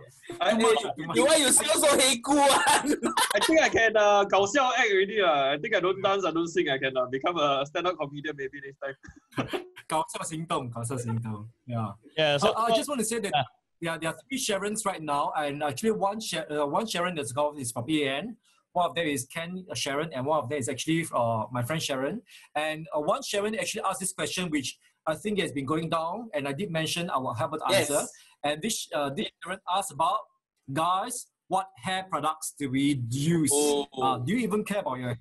[0.40, 1.06] I, too you.
[1.14, 1.62] You why you so
[1.96, 2.36] heku?
[3.34, 5.20] I think I can uh gaosiao act already.
[5.20, 5.54] Uh.
[5.54, 8.34] I think I don't dance, I don't sing, I can uh, become a stand-up comedian
[8.36, 9.62] maybe next time.
[11.66, 11.92] Yeah.
[12.16, 12.36] Yeah.
[12.38, 13.44] So uh, I just want to say that yeah.
[13.80, 13.98] yeah.
[13.98, 17.58] there are three Sharons right now, and actually one Sher- uh, one Sharon that's called
[17.58, 18.36] is from EAN.
[18.72, 21.62] One of them is Ken uh, Sharon, and one of them is actually uh, my
[21.62, 22.22] friend Sharon.
[22.54, 26.28] And uh, one Sharon actually asked this question, which I think it's been going down,
[26.34, 27.90] and I did mention I will help her to Yes.
[27.90, 28.06] answer.
[28.42, 30.18] And this uh, this Sharon asked about
[30.72, 33.50] guys, what hair products do we use?
[33.54, 33.86] Oh.
[34.02, 35.18] Uh, do you even care about your hair?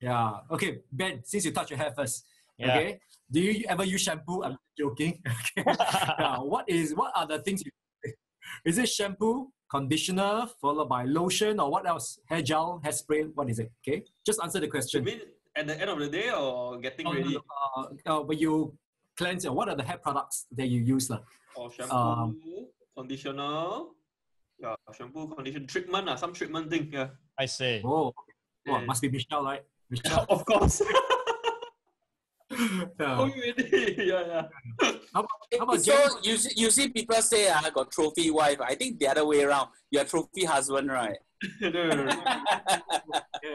[0.00, 0.40] Yeah.
[0.50, 2.24] Okay, Ben, since you touch your hair first.
[2.58, 2.70] Yeah.
[2.78, 2.98] Okay.
[3.30, 4.42] Do you ever use shampoo?
[4.44, 5.20] I'm joking.
[5.58, 5.64] Okay.
[6.22, 7.72] yeah, what is what are the things you
[8.64, 12.20] is it shampoo, conditioner, followed by lotion, or what else?
[12.30, 13.72] Hair gel, hairspray, what is it?
[13.82, 14.04] Okay.
[14.24, 15.02] Just answer the question.
[15.02, 15.20] mean
[15.56, 17.34] at the end of the day or getting Oh, no, ready?
[17.34, 17.42] no,
[17.76, 18.76] uh, uh, when you
[19.16, 21.10] cleanse, uh, what are the hair products that you use?
[21.10, 21.20] lah?
[21.56, 22.40] Or shampoo, Um,
[22.96, 23.84] conditioner?
[24.58, 26.90] Yeah, shampoo, conditioner, treatment, uh, some treatment thing.
[26.92, 27.08] Yeah.
[27.38, 27.80] I see.
[27.84, 28.14] Oh, oh,
[28.66, 28.84] Yeah.
[28.84, 29.64] must be Michelle, right?
[29.90, 30.26] Michelle.
[30.34, 30.80] of course.
[32.50, 33.18] yeah.
[33.20, 33.96] oh, really?
[34.12, 34.44] yeah, yeah.
[35.12, 38.60] How about, how about so you, see- you see people say I got trophy wife.
[38.60, 39.68] I think the other way around.
[39.90, 41.16] You're trophy husband, right?
[41.60, 42.16] no, no, no, no.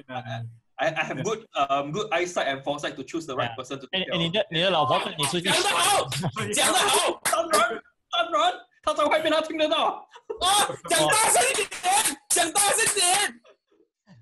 [0.09, 0.41] Yeah.
[0.80, 3.56] I, I have good um good eyesight and foresight to choose the right Yeah.
[3.56, 6.06] person to 哎 take 哎，你 care 的你的老婆跟你出去讲得好，
[6.54, 7.20] 讲得好 of.
[7.24, 10.06] 当然，当然，他在外面他听得到。
[10.40, 10.46] 哦，
[10.88, 13.40] 讲大声一点，讲大声点。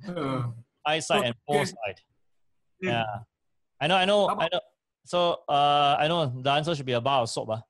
[0.06, 0.52] Uh,
[0.84, 1.64] eyesight and Okay.
[1.64, 1.98] foresight.
[2.80, 3.04] Yeah,
[3.78, 4.60] I know, I know, How I know.
[5.06, 7.48] So, uh, I know the answer should be a bar of soap.
[7.50, 7.62] ah.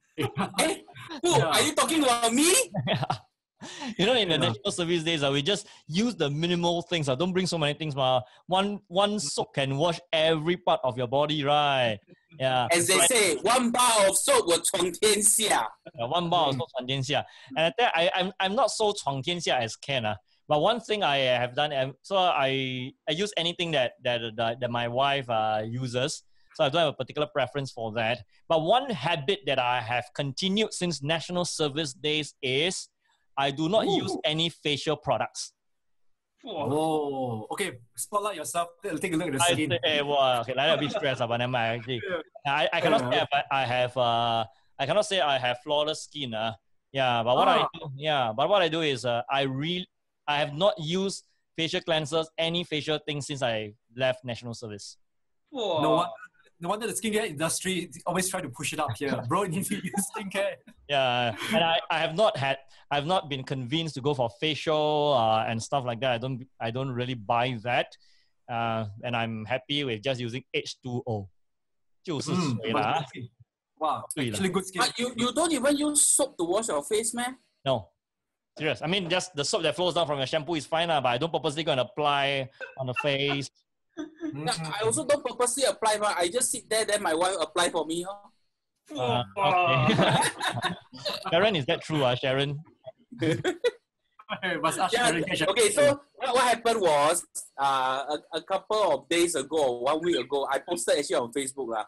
[0.17, 0.83] Eh,
[1.21, 1.45] who Yeah.
[1.49, 2.51] are you talking about me?
[3.97, 4.49] you know, in the Yeah.
[4.49, 7.07] national service days, uh, we just use the minimal things.
[7.07, 7.95] Uh, don't bring so many things.
[7.95, 8.21] Ma.
[8.47, 11.99] One one soap can wash every part of your body, right?
[12.39, 12.67] Yeah.
[12.71, 15.69] As they say, one bar of soap will 闯天下。
[15.93, 17.25] Yeah, one bar also 闯天下.
[17.55, 20.05] And I, think I, I'm, I'm not so 闯天下 as Ken.
[20.05, 20.15] Uh,
[20.49, 24.59] but one thing I have done, um, so I, I use anything that, that, that,
[24.59, 26.23] that my wife uh, uses.
[26.55, 28.19] So I don't have a particular preference for that.
[28.49, 32.89] But one habit that I have continued since national service days is
[33.38, 35.52] I do not use any facial products.
[36.44, 37.78] 哇，oh, okay.
[37.96, 38.68] Spotlight yourself.
[38.82, 39.70] Take a look at the I skin.
[39.70, 41.80] say, eh, well, okay, like a bit stressed, but never mind.
[41.80, 42.00] Actually,
[42.46, 44.44] I, I cannot say I, I have uh,
[44.78, 46.34] I cannot say I have flawless skin.
[46.34, 46.52] Uh,
[46.92, 47.68] yeah, but what I Ah.
[47.74, 49.84] do, yeah, but what I do is uh, I re
[50.28, 51.24] I have not used
[51.56, 54.96] facial cleansers, any facial thing since I left national service.
[55.50, 56.10] 哇，No wonder,
[56.60, 59.22] no wonder the skincare industry always try to push it up here.
[59.28, 60.54] Bro, you need to use skincare.
[60.88, 62.58] Yeah, and I, I have not had
[62.90, 66.12] I've not been convinced to go for facial uh, and stuff like that.
[66.12, 67.96] I don't I don't really buy that,
[68.50, 71.28] uh, and I'm happy with just using H two O.
[72.08, 72.72] Mm,
[73.78, 74.80] wow, actually good skin.
[74.80, 77.36] But you, you don't even use soap to wash your face, man.
[77.64, 77.90] No,
[78.56, 78.80] serious.
[78.82, 81.10] I mean, just the soap that flows down from your shampoo is fine, ah, but
[81.10, 82.48] I don't purposely go and apply
[82.78, 83.50] on the face.
[83.98, 84.48] Mhm.
[84.48, 87.84] I also don't purposely apply, but I just sit there, then my wife apply for
[87.84, 88.06] me.
[88.06, 88.28] Huh?
[88.94, 90.22] Uh, okay.
[91.30, 92.60] Sharon, is that true, uh, Sharon?
[94.62, 97.24] Must ask Yeah, Sharon, okay, so what, what happened was
[97.58, 101.68] uh, a, a couple of days ago, one week ago, I posted actually on Facebook.
[101.68, 101.84] lah.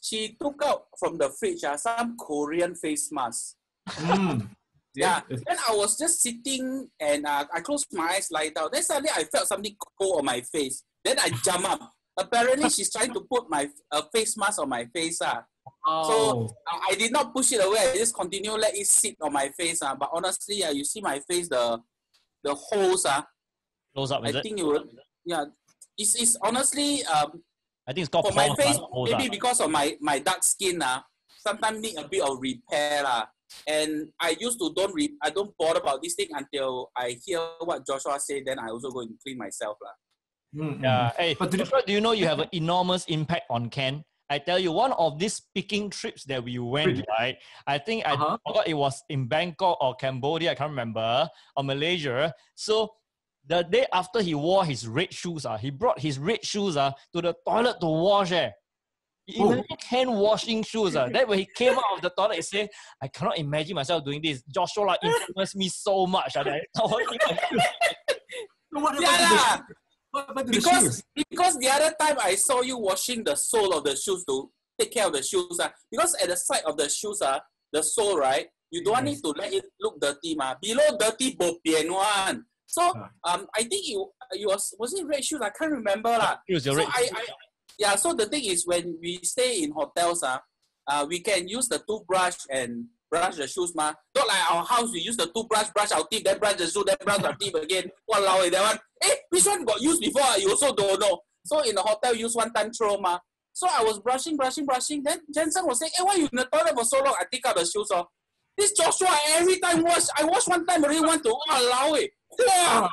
[0.00, 3.56] She took out from the fridge uh, some Korean face mask.
[3.88, 4.48] Mm.
[4.94, 5.20] Yeah.
[5.28, 8.68] Then I was just sitting and uh, I closed my eyes, lie down.
[8.72, 10.84] Then suddenly I felt something cold on my face.
[11.04, 11.92] Then I jump up.
[12.18, 15.18] apparently she's trying to put my a face mask on my face.
[15.22, 15.42] Ah.
[15.86, 16.48] Oh.
[16.68, 17.78] I I did not push it away.
[17.92, 19.82] I just continue let it sit on my face.
[19.82, 19.94] Ah.
[19.94, 21.80] But honestly, ah, you see my face, the
[22.42, 23.04] the holes.
[23.06, 23.26] Ah,
[23.94, 24.42] Close up, I it?
[24.42, 24.88] think it would.
[25.24, 25.44] Yeah,
[25.98, 27.42] it's, it's honestly um
[27.86, 28.78] I think it's called for my face,
[29.10, 30.80] maybe because of my my dark skin.
[30.82, 31.04] Ah,
[31.46, 33.02] sometimes need a bit of repair.
[33.02, 33.26] lah.
[33.68, 37.40] And I used to don't re- I don't bother about this thing until I hear
[37.60, 38.42] what Joshua said.
[38.46, 39.76] Then I also go and clean myself.
[39.82, 39.94] lah.
[40.54, 40.82] Mm, mm.
[40.82, 41.10] Yeah.
[41.16, 44.04] Hey, But did you- do you know you have an enormous impact on Ken?
[44.30, 47.04] I tell you, one of these speaking trips that we went, Really?
[47.18, 47.36] right?
[47.66, 48.38] I think I Uh-huh.
[48.46, 52.32] forgot it was in Bangkok or Cambodia, I can't remember, or Malaysia.
[52.54, 52.94] So
[53.46, 56.92] the day after he wore his red shoes, uh, he brought his red shoes uh,
[57.12, 58.32] to the toilet to wash.
[58.32, 58.50] Eh.
[59.38, 59.52] Oh.
[59.52, 60.96] Even Ken washing shoes.
[60.96, 61.08] Uh.
[61.12, 62.68] Then when he came out of the toilet, he said,
[63.02, 64.42] I cannot imagine myself doing this.
[64.44, 66.34] Joshua like, influenced me so much.
[66.36, 67.38] Uh, that I was thinking,
[68.72, 69.74] So what happened Yeah, to the
[70.14, 73.96] What the because because the other time I saw you washing the sole of the
[73.96, 74.48] shoes to
[74.78, 75.58] take care of the shoes.
[75.60, 75.72] Ah.
[75.90, 77.40] Because at the side of the shoes, ah,
[77.72, 78.46] the sole, right?
[78.70, 80.54] You don't need to let it look dirty, ma.
[80.60, 82.44] Below dirty, bo pian one.
[82.66, 83.10] So Ah.
[83.34, 85.40] um, I think you you was was it red shoes?
[85.42, 86.36] I can't remember lah.
[86.48, 87.26] Shoes, your So red I, I
[87.78, 87.94] yeah.
[87.96, 90.40] So the thing is, when we stay in hotels, ah,
[90.86, 93.92] uh, we can use the toothbrush and brush the shoes, ma.
[94.14, 96.84] Not like our house, we use the toothbrush, brush our teeth, then brush the shoe,
[96.86, 97.90] then brush our teeth again.
[98.10, 98.78] Walao, eh, that one.
[99.02, 100.36] Eh, which one got used before?
[100.38, 101.20] You also don't know.
[101.44, 103.18] So in the hotel, use one time throw, ma.
[103.52, 105.02] So I was brushing, brushing, brushing.
[105.02, 107.46] Then Jensen was saying, "Hey, why you in the toilet for so long?" I take
[107.46, 108.06] out the shoes, oh.
[108.56, 110.06] This Joshua every time wash.
[110.18, 112.10] I wash one time already want to allow it.
[112.38, 112.88] Wow.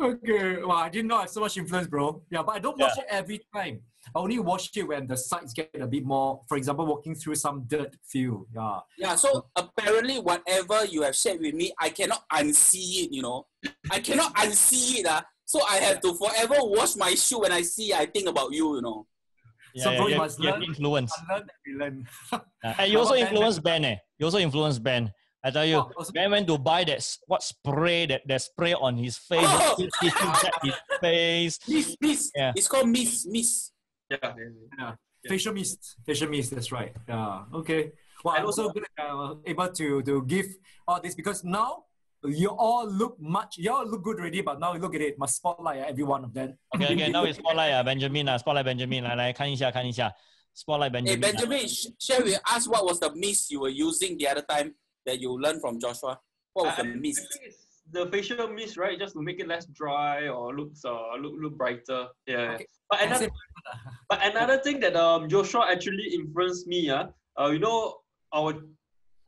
[0.00, 2.22] Okay, well, I didn't know I have so much influence, bro.
[2.30, 3.80] Yeah, but I don't wash it every time.
[4.14, 7.34] I only wash it when the sides get a bit more, for example, walking through
[7.36, 8.46] some dirt feel.
[8.54, 8.80] Yeah.
[8.98, 13.46] Yeah, so apparently whatever you have shared with me, I cannot unsee it, you know.
[13.90, 15.06] I cannot unsee it.
[15.06, 18.52] Uh, so I have to forever wash my shoe when I see I think about
[18.52, 19.06] you, you know.
[19.76, 20.62] So, yeah, bro, you yeah, must you have learn.
[20.68, 21.12] influence.
[21.28, 22.08] Unlearn and relearn.
[22.32, 23.96] Yeah, And you also influence Ben, eh?
[24.18, 25.12] You also influence Ben.
[25.44, 28.72] I tell you, Oh, also- Ben went to buy that what spray that, that spray
[28.74, 29.74] on his face, Oh!
[29.76, 31.58] he disinfect his face.
[31.68, 32.30] Miss, miss.
[32.34, 32.52] Yeah.
[32.56, 33.70] It's called miss, miss.
[34.09, 34.17] Yeah.
[34.23, 34.93] yeah, yeah.
[35.27, 35.95] Facial mist.
[36.05, 36.93] Facial mist, that's right.
[37.07, 37.43] Yeah.
[37.53, 37.91] Okay.
[38.23, 40.45] Well, And I'm also good, uh, able to, to give
[40.87, 41.85] all this because now
[42.23, 45.37] you all look much, you all look good already, but now look at it, must
[45.37, 46.57] spotlight uh, every one of them.
[46.75, 50.11] Okay, okay, now it's spotlight uh, Benjamin uh, spotlight Benjamin 来来看一下看一下
[50.55, 51.17] spotlight Hey, Benjamin.
[51.17, 51.21] uh.
[51.31, 54.75] Benjamin, sh- share with us what was the miss you were using the other time
[55.05, 56.19] that you learned from Joshua?
[56.53, 57.17] What was I- the I miss?
[57.17, 57.57] think it's
[57.92, 58.98] The facial mist, right?
[58.98, 62.06] Just to make it less dry or looks uh look look brighter.
[62.26, 62.54] Yeah.
[62.54, 62.66] Okay.
[62.90, 63.28] But another
[64.08, 67.06] but another thing that um Joshua actually influenced me, uh,
[67.40, 67.98] uh you know
[68.34, 68.54] our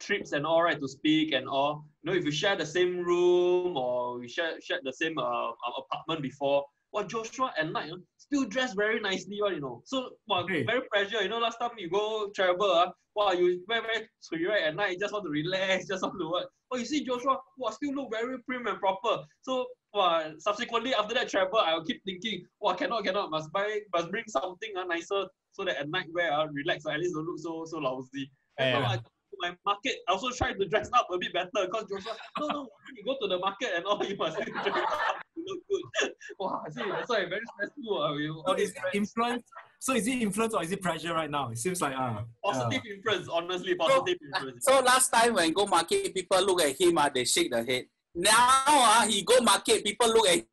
[0.00, 1.84] trips and all right to speak and all.
[2.02, 5.50] You know, if you share the same room or we share share the same uh,
[5.78, 7.96] apartment before, well Joshua at night uh,
[8.28, 9.82] still dressed very nicely, one, you know.
[9.84, 10.64] So wow, Hey.
[10.64, 11.22] very pressure.
[11.22, 14.76] You know, last time you go travel, uh, wow, you very very cui, right at
[14.76, 16.46] night, you just want to relax, just want to what.
[16.70, 19.24] Oh, you see Joshua, wow, still look very prim and proper.
[19.40, 23.80] So wow, subsequently after that travel, I'll keep thinking, wow, I cannot, cannot, must buy,
[23.94, 27.14] must bring something uh, nicer so that at night wear uh, relax, uh, at least
[27.14, 28.30] don't look so so lousy.
[28.58, 28.98] And Yeah.
[29.40, 31.48] Now I go to my market, I also try to dress up a bit better
[31.54, 34.64] because Joshua, no, no, you go to the market and all, you must dress up
[34.64, 36.10] to look good.
[36.38, 38.02] wow, see, that's why very stressful.
[38.02, 39.44] Uh, with So is it influence?
[39.80, 41.50] So is it influence or is it pressure right now?
[41.50, 44.64] It seems like uh, positive influence, honestly, positive influence.
[44.64, 47.84] So last time when go market, people look at him, uh, they shake their head.
[48.14, 50.44] Now uh, he go market, people look at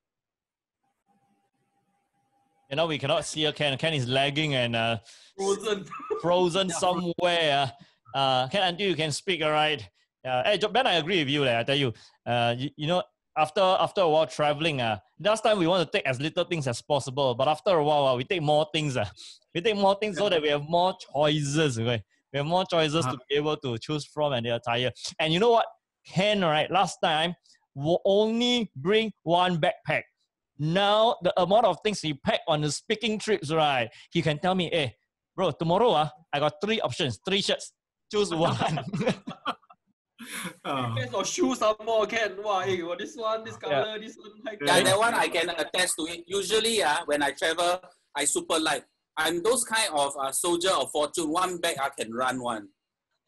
[2.70, 3.78] You know we cannot see uh, Ken.
[3.78, 4.98] Ken is lagging and uh,
[5.38, 5.86] Frozen.
[6.22, 7.72] frozen somewhere.
[8.16, 9.88] Uh, Ken, until you can speak, all right?
[10.26, 11.44] Uh, hey, Ben, I agree with you.
[11.44, 11.94] Like, I tell you,
[12.26, 13.04] uh, you, you know,
[13.38, 16.66] after after a while traveling, uh, last time we want to take as little things
[16.66, 18.96] as possible, but after a while, uh, we take more things.
[18.96, 19.06] Uh,
[19.54, 21.78] we take more things so that we have more choices.
[21.78, 22.02] Okay?
[22.32, 23.18] We have more choices to Uh-huh.
[23.30, 24.92] be able to choose from and the attire.
[25.20, 25.68] And you know what?
[26.08, 26.72] Ken, right?
[26.72, 27.36] Last time
[27.76, 30.04] will only bring one backpack.
[30.58, 33.90] Now the amount of things he pack on the speaking trips, right?
[34.12, 34.96] He can tell me, hey,
[35.36, 37.74] bro, tomorrow uh, I got three options, three shirts.
[38.12, 38.56] Choose one.
[40.64, 42.42] uh, Pairs of shoes some more can.
[42.42, 44.32] Wow, hey, well, this one, this color, this one.
[44.46, 46.24] Like, Yeah, that one I can attest to it.
[46.28, 47.82] Usually, uh, when I travel,
[48.16, 48.84] I super light.
[49.18, 51.32] I'm those kind of uh, soldier of fortune.
[51.32, 52.68] One bag I can run one.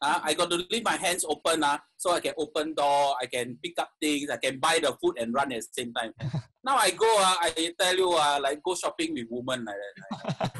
[0.00, 3.26] Uh, I got to leave my hands open uh, so I can open door, I
[3.26, 6.12] can pick up things, I can buy the food and run at the same time.
[6.64, 9.76] now I go, uh, I tell you, uh, like go shopping with women like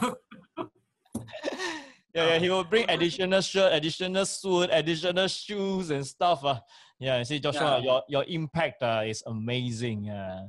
[0.01, 0.15] that.
[2.19, 6.45] yeah, yeah, he will bring additional shirt, additional suit, additional shoes and stuff.
[6.45, 6.59] Uh.
[6.99, 7.87] Yeah, see, Joshua, Yeah.
[7.87, 10.11] your, your impact uh, is amazing.
[10.11, 10.49] Uh.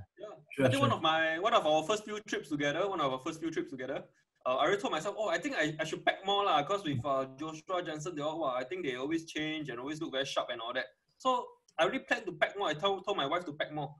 [0.58, 3.14] Sure, I think one of my one of our first few trips together, one of
[3.14, 4.04] our first few trips together,
[4.46, 6.84] uh, I already told myself, oh, I think I, I should pack more lah, because
[6.84, 10.12] with uh, Joshua Jensen, they all, wow, I think they always change and always look
[10.12, 10.86] very sharp and all that.
[11.18, 11.46] So
[11.78, 12.68] I already planned to pack more.
[12.68, 13.94] I told, told my wife to pack more.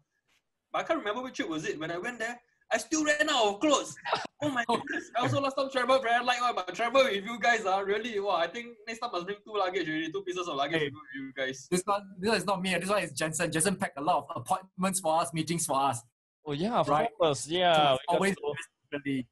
[0.72, 1.80] But I can't remember which trip was it.
[1.80, 2.40] When I went there,
[2.72, 3.96] I still ran out of clothes.
[4.42, 5.10] Oh my goodness.
[5.18, 8.20] I also last time travel very light one, but travel with you guys are really,
[8.20, 10.86] wow, I think next time must bring two luggage already, two pieces of luggage Hey.
[10.86, 11.68] with you guys.
[11.72, 12.76] This one, this one is not me.
[12.78, 13.52] This one is Jensen.
[13.52, 16.02] Jensen packed a lot of appointments for us, meetings for us.
[16.46, 17.10] Oh yeah, of Right.
[17.20, 17.48] course.
[17.48, 19.28] Yeah, So we it's got always to- really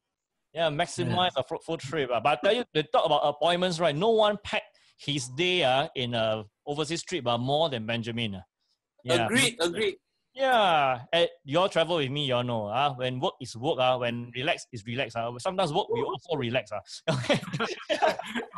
[0.52, 2.10] yeah, maximize a fruitful trip.
[2.12, 2.20] ah.
[2.20, 3.94] But I tell you, they talk about appointments, right?
[3.94, 8.34] No one packed his day uh, in a overseas trip, but more than Benjamin.
[8.36, 8.42] ah.
[9.04, 9.24] Yeah.
[9.26, 9.94] Agreed, agreed.
[10.38, 12.66] Yeah, eh, you all travel with me, you all know.
[12.66, 15.16] Uh, when work is work, uh, when relax is relax.
[15.16, 15.32] Uh.
[15.38, 16.70] Sometimes work, we also relax.
[16.72, 16.78] Uh.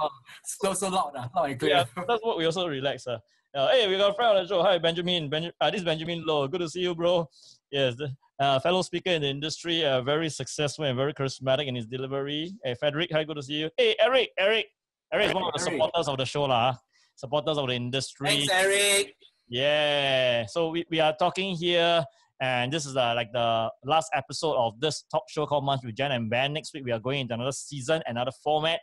[0.01, 0.15] Okay.
[0.45, 1.71] so so loud, uh, loud and clear.
[1.73, 3.07] yeah, sometimes work, we also relax.
[3.07, 3.19] Uh.
[3.55, 4.63] Uh, hey, we got a friend on the show.
[4.63, 5.29] Hi, Benjamin.
[5.31, 6.47] Benj- uh, this is Benjamin Low.
[6.49, 7.29] Good to see you, bro.
[7.71, 11.75] Yes, the, uh, fellow speaker in the industry, uh, very successful and very charismatic in
[11.75, 12.53] his delivery.
[12.63, 13.71] Hey, Frederick, hi, good to see you.
[13.77, 14.67] Hey, Eric, Eric.
[15.13, 16.77] Eric is one of the supporters of the show, lah.
[17.17, 18.29] supporters of the industry.
[18.29, 19.15] Thanks, Eric.
[19.51, 20.47] Yeah.
[20.47, 22.05] So we, we are talking here,
[22.41, 26.13] and this is like the last episode of this talk show called Munch with Jen
[26.13, 26.53] and Ben.
[26.53, 28.81] Next week we are going into another season, another format,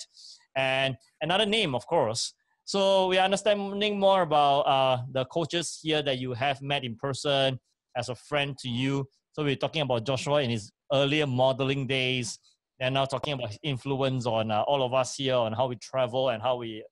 [0.58, 2.34] and another name, of course.
[2.66, 6.98] So we are understanding more about uh, the coaches here that you have met in
[6.98, 7.62] person
[7.96, 9.08] as a friend to you.
[9.32, 12.40] So we're talking about Joshua in his earlier modeling days,
[12.82, 15.78] and now talking about his influence on uh, all of us here on how we
[15.78, 16.84] travel and how we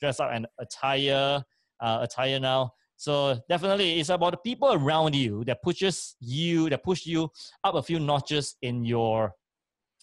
[0.00, 1.42] dress up and attire,
[1.80, 2.70] uh, attire now.
[2.96, 7.30] So definitely, it's about the people around you that pushes you, that push you
[7.62, 9.34] up a few notches in your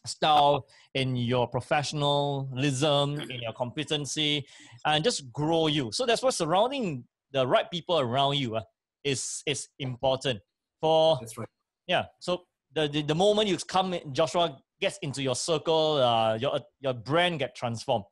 [0.06, 4.46] style, in your professionalism, in your competency,
[4.86, 5.92] and just grow you.
[5.92, 8.62] So that's why surrounding the right people around you uh,
[9.04, 10.40] is is important.
[10.82, 11.48] For That's right.
[11.88, 16.60] yeah, so the, the the moment you come, Joshua gets into your circle, uh, your
[16.80, 18.06] your brand get transformed.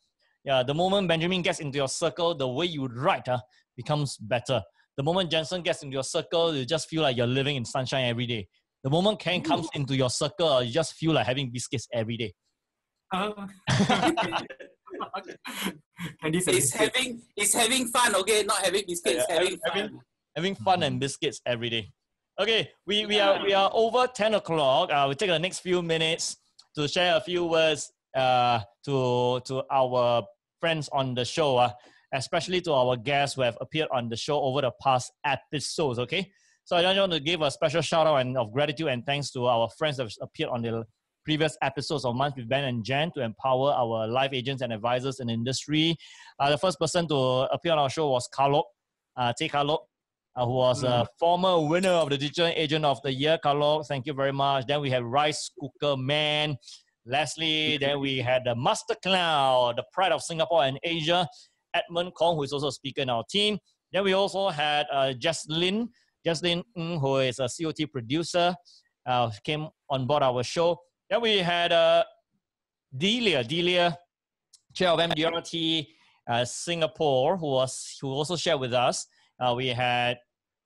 [0.45, 3.39] Yeah, the moment Benjamin gets into your circle, the way you write uh,
[3.81, 4.61] becomes better.
[4.97, 8.05] The moment Jensen gets into your circle, you just feel like you're living in sunshine
[8.13, 8.47] every day.
[8.83, 12.33] The moment Ken comes into your circle, you just feel like having biscuits every day.
[13.13, 13.31] Uh,
[16.23, 16.73] Candice and It's biscuits.
[16.73, 18.43] having it's having fun, okay?
[18.43, 19.99] Not having biscuits, Yeah, having having- fun.
[20.35, 21.89] having fun and biscuits every day.
[22.41, 24.91] Okay, we, we are we are over 10 o'clock.
[24.91, 26.37] Uh, we take the next few minutes
[26.75, 30.23] to share a few words uh, to to our
[30.61, 31.71] friends on the show, uh,
[32.13, 35.99] especially to our guests who have appeared on the show over the past episodes.
[35.99, 36.31] Okay,
[36.63, 39.31] so I just want to give a special shout out and of gratitude and thanks
[39.31, 40.85] to our friends that have appeared on the
[41.25, 45.19] previous episodes of Munch with Ben and Jen to empower our life agents and advisors
[45.19, 45.95] in the industry.
[46.39, 47.15] Uh, the first person to
[47.51, 48.63] appear on our show was Carlo,
[49.15, 49.85] uh, Tay Carlo,
[50.35, 53.37] uh, who was a former winner of the Digital Agent of the Year.
[53.41, 54.65] Carlo, thank you very much.
[54.65, 56.57] Then we have Rice Cooker Man,
[57.05, 57.77] Leslie.
[57.81, 61.27] then we had the Master Cloud, the pride of Singapore and Asia,
[61.73, 63.57] Edmund Kong, who is also a speaker in our team.
[63.91, 65.89] Then we also had uh, Jaslyn,
[66.25, 68.55] Jaslyn Ng, who is a COT producer,
[69.05, 70.77] uh, came on board our show.
[71.09, 72.03] Then we had uh,
[72.95, 73.97] Delia, Delia,
[74.73, 75.87] chair of MDRT
[76.29, 79.07] uh, Singapore, who was who also shared with us.
[79.39, 80.17] Uh, we had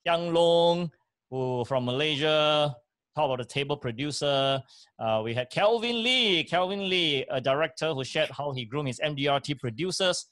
[0.05, 0.91] Yang Long,
[1.29, 2.75] who from Malaysia,
[3.15, 4.61] top of the table producer.
[4.99, 8.99] Uh, we had Kelvin Lee, Kelvin Lee, a director who shared how he groomed his
[8.99, 10.25] MDRT producers.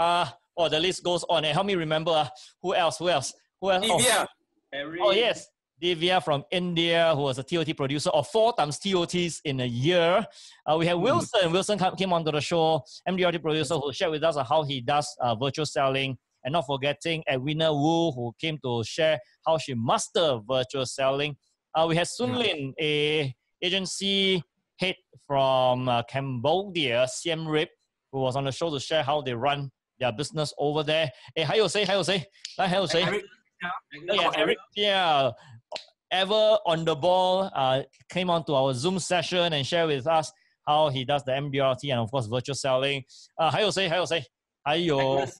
[0.00, 0.26] Uh,
[0.56, 1.44] oh, the list goes on.
[1.44, 2.28] And help me remember uh,
[2.62, 2.96] who else?
[2.96, 3.34] Who else?
[3.60, 3.86] Who else?
[3.88, 4.26] Oh, Divya,
[4.72, 5.46] Harry, Oh yes,
[5.80, 10.26] Divya from India, who was a TOT producer of four times TOTs in a year.
[10.66, 11.52] Uh, we have Wilson.
[11.52, 15.14] Wilson came onto the show, MDRT producer, who shared with us uh, how he does
[15.20, 16.16] uh, virtual selling.
[16.42, 21.36] And not forgetting Edwina Wu, who came to share how she mastered virtual selling.
[21.74, 24.42] Uh, we had Sun Lin, a agency
[24.78, 24.96] head
[25.26, 27.68] from uh, Cambodia, Siem Reap,
[28.10, 29.70] who was on the show to share how they run
[30.00, 31.10] their business over there.
[31.34, 31.84] Hey, 还有谁？
[31.84, 32.24] 还有谁？
[32.56, 33.24] 来，还有谁？Eric,
[34.08, 35.32] yeah, Eric, yeah.
[36.10, 40.32] Ever on the ball, uh, came onto our Zoom session and shared with us
[40.66, 43.04] how he does the MDRT and of course virtual selling.
[43.38, 43.88] Uh, 还有谁？
[43.88, 44.24] 还有谁？
[44.64, 45.36] 还有 Agnes.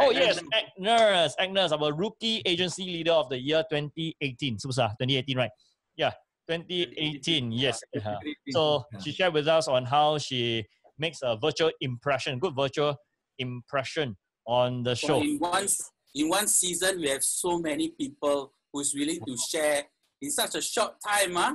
[0.00, 0.38] Oh Agnes.
[0.38, 5.50] yes, Agnes, Agnes, our rookie agency leader of the year 2018, right?
[5.96, 6.12] Yeah,
[6.48, 7.52] 2018.
[7.52, 7.80] Yes.
[7.96, 8.18] Uh-huh.
[8.50, 10.64] So she shared with us on how she
[10.98, 12.96] makes a virtual impression, good virtual
[13.38, 14.16] impression
[14.46, 15.20] on the so show.
[15.22, 15.66] in one
[16.14, 19.82] in one season we have so many people who's willing to share
[20.20, 21.54] in such a short time, huh?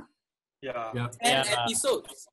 [0.62, 0.90] Yeah.
[0.94, 1.08] Yeah.
[1.22, 1.56] 10 Yeah.
[1.60, 2.26] episodes.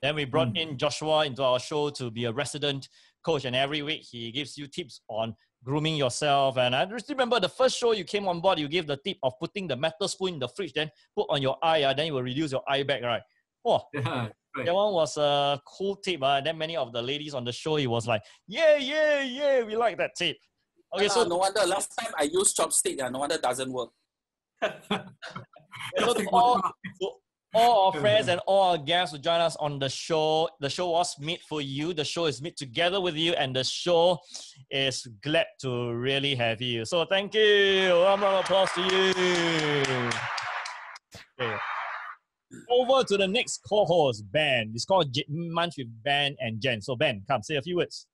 [0.00, 2.88] Then we brought in Joshua into our show to be a resident
[3.24, 5.34] coach, and every week he gives you tips on
[5.64, 6.58] grooming yourself.
[6.58, 9.16] And I just remember the first show you came on board, you gave the tip
[9.22, 12.06] of putting the metal spoon in the fridge, then put on your eye, uh, then
[12.08, 13.22] you will reduce your eye back, right?
[13.64, 14.32] Oh, Yeah, right.
[14.56, 16.22] That one was a cool tip.
[16.22, 19.22] Uh, and then many of the ladies on the show, it was like, yeah, yeah,
[19.22, 20.36] yeah, we like that tip.
[20.94, 23.02] Okay, Ah, so, no wonder last time I used chopstick.
[23.02, 23.90] Uh, no wonder doesn't work.
[24.62, 26.60] so to all,
[27.00, 27.10] to
[27.54, 30.90] all our friends and all our guests who join us on the show, the show
[30.90, 31.92] was made for you.
[31.92, 34.18] The show is made together with you, and the show
[34.70, 36.84] is glad to really have you.
[36.84, 37.90] So thank you.
[37.90, 40.10] One round of applause to you.
[41.40, 41.56] Okay.
[42.70, 44.72] Over to the next co-host, Ben.
[44.74, 46.80] It's called J- Munch with Ben and Jen.
[46.80, 48.06] So Ben, come say a few words.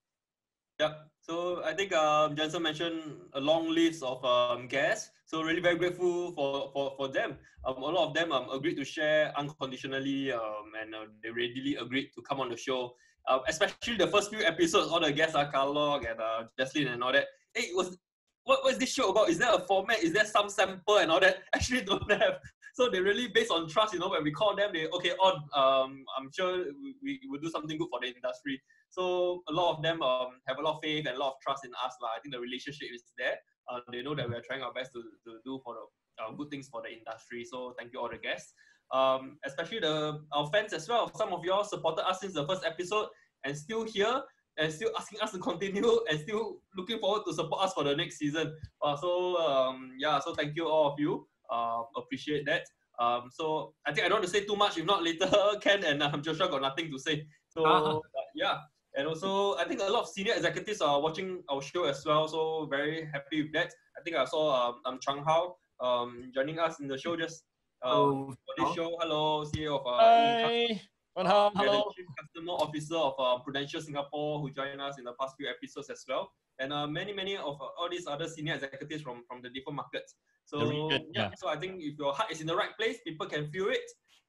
[0.79, 0.95] Yeah.
[1.21, 3.03] So I think um, Jensen mentioned
[3.35, 5.11] a long list of um, guests.
[5.27, 7.37] So really very grateful for, for, for them.
[7.65, 11.77] Um, a lot of them um, agreed to share unconditionally um, and uh, they readily
[11.77, 12.95] agreed to come on the show.
[13.29, 17.05] Uh, especially the first few episodes, all the guests are Carlo and uh, Jaslyn and
[17.05, 17.27] all that.
[17.55, 17.97] Hey, was
[18.45, 19.29] what was this show about?
[19.29, 20.03] Is there a format?
[20.03, 21.39] Is there some sample and all that?
[21.55, 22.39] Actually, don't have.
[22.75, 23.93] So they really based on trust.
[23.95, 25.35] You know, when we call them, they okay on.
[25.55, 26.65] Um, I'm sure
[27.03, 28.61] we, will do something good for the industry.
[28.91, 31.41] So a lot of them um, have a lot of faith and a lot of
[31.43, 31.95] trust in us.
[32.03, 32.09] Lah.
[32.17, 33.39] I think the relationship is there.
[33.71, 36.33] Uh, they know that we are trying our best to, to do for the uh,
[36.33, 37.45] good things for the industry.
[37.45, 38.53] So thank you all the guests,
[38.93, 41.11] um, especially the our fans as well.
[41.15, 43.09] Some of y'all supported us since the first episode
[43.45, 44.23] and still here
[44.59, 47.95] and still asking us to continue and still looking forward to support us for the
[47.95, 48.55] next season.
[48.83, 51.27] Uh, so um, yeah, so thank you all of you.
[51.51, 52.63] Uh, appreciate that.
[52.99, 54.79] Um, so I think I don't want to say too much.
[54.79, 55.29] If not, later
[55.61, 57.27] Ken and um, Joshua got nothing to say.
[57.49, 57.97] So Uh-huh.
[57.99, 58.01] uh,
[58.35, 58.59] yeah,
[58.97, 62.29] and also I think a lot of senior executives are watching our show as well.
[62.29, 63.73] So very happy with that.
[63.99, 67.45] I think I saw um, um Chuan Hao um joining us in the show just
[67.83, 68.97] uh, Oh, for this show.
[69.01, 70.81] Hello, CEO of uh, Hi.
[71.17, 71.91] Wan Hao, We the hello.
[71.97, 75.89] Chief Customer Officer of uh, Prudential Singapore, who joined us in the past few episodes
[75.91, 76.31] as well,
[76.61, 79.77] and uh, many many of uh, all these other senior executives from from the different
[79.77, 80.15] markets.
[80.51, 81.31] So region, yeah, yeah.
[81.39, 83.87] so I think if your heart is in the right place, people can feel it,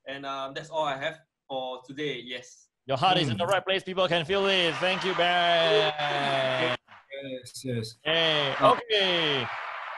[0.08, 1.18] and um, that's all I have
[1.50, 2.22] for today.
[2.24, 2.68] Yes.
[2.86, 3.52] Your heart is in the Hmm.
[3.58, 3.82] right place.
[3.84, 4.76] People can feel it.
[4.76, 6.78] Thank you, Ben.
[7.24, 7.96] Yes, yes.
[8.04, 8.74] Hey, Oh.
[8.78, 9.48] okay.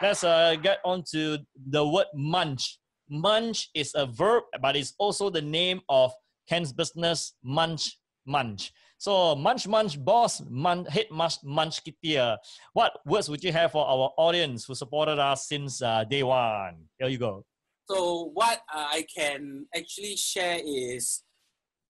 [0.01, 2.79] Let's uh, get on to the word munch.
[3.09, 6.11] Munch is a verb, but it's also the name of
[6.47, 8.71] Ken's business, Munch Munch.
[9.03, 12.37] So, Munch Munch Boss, mun, Head Munch Munch Kitia.
[12.71, 16.87] What words would you have for our audience who supported us since uh, day one?
[16.97, 17.43] Here you go.
[17.91, 21.23] So what uh, I can actually share is,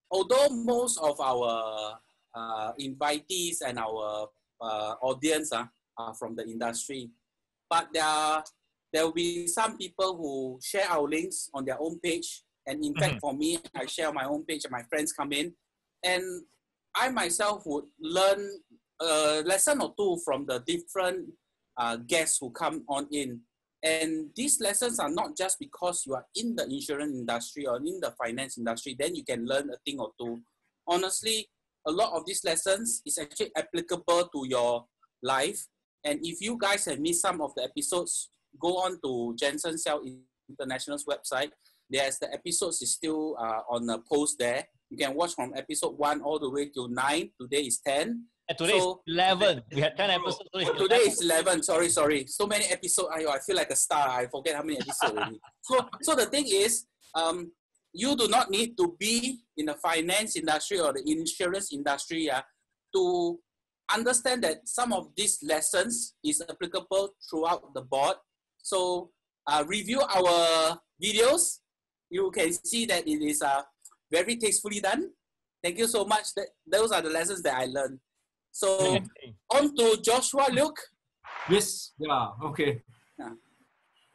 [0.09, 2.01] although most of our
[2.33, 5.65] uh, invitees and our uh, audience uh,
[5.99, 7.11] are from the industry,
[7.69, 8.43] but there are,
[8.91, 12.41] there will be some people who share our links on their own page.
[12.65, 15.53] And in fact, for me, I share my own page and my friends come in.
[16.03, 16.41] And
[16.95, 18.49] I myself would learn
[19.01, 21.29] a lesson or two from the different
[21.77, 23.41] uh, guests who come on in.
[23.83, 27.99] And these lessons are not just because you are in the insurance industry or in
[27.99, 30.41] the finance industry, then you can learn a thing or two.
[30.87, 31.49] Honestly,
[31.85, 34.85] a lot of these lessons is actually applicable to your
[35.21, 35.65] life.
[36.05, 38.29] And if you guys have missed some of the episodes,
[38.61, 40.01] go on to Jensen Cell
[40.49, 41.51] International's website.
[41.89, 44.65] There's the episodes is still uh, on a post there.
[44.93, 47.31] You can watch from episode one all the way to nine.
[47.41, 48.25] Today is 10.
[48.47, 49.63] And today So- is 11.
[49.73, 50.49] We had 10 episodes.
[50.53, 53.75] Today, Oh, today is 11 sorry sorry so many episodes I, I feel like a
[53.75, 56.85] star i forget how many episodes already so so the thing is
[57.15, 57.51] um
[57.93, 62.41] you do not need to be in the finance industry or the insurance industry yeah,
[62.95, 63.39] to
[63.97, 68.17] understand that some of these lessons is applicable throughout the board
[68.61, 69.09] so
[69.47, 71.59] uh, review our videos
[72.09, 73.61] you can see that it is uh,
[74.17, 75.03] very tastefully done
[75.63, 77.99] thank you so much that, those are the lessons that i learned
[78.53, 78.99] so
[79.49, 80.79] on to Joshua Luke.
[81.49, 82.83] Yes, yeah, okay.
[83.17, 83.31] Yeah.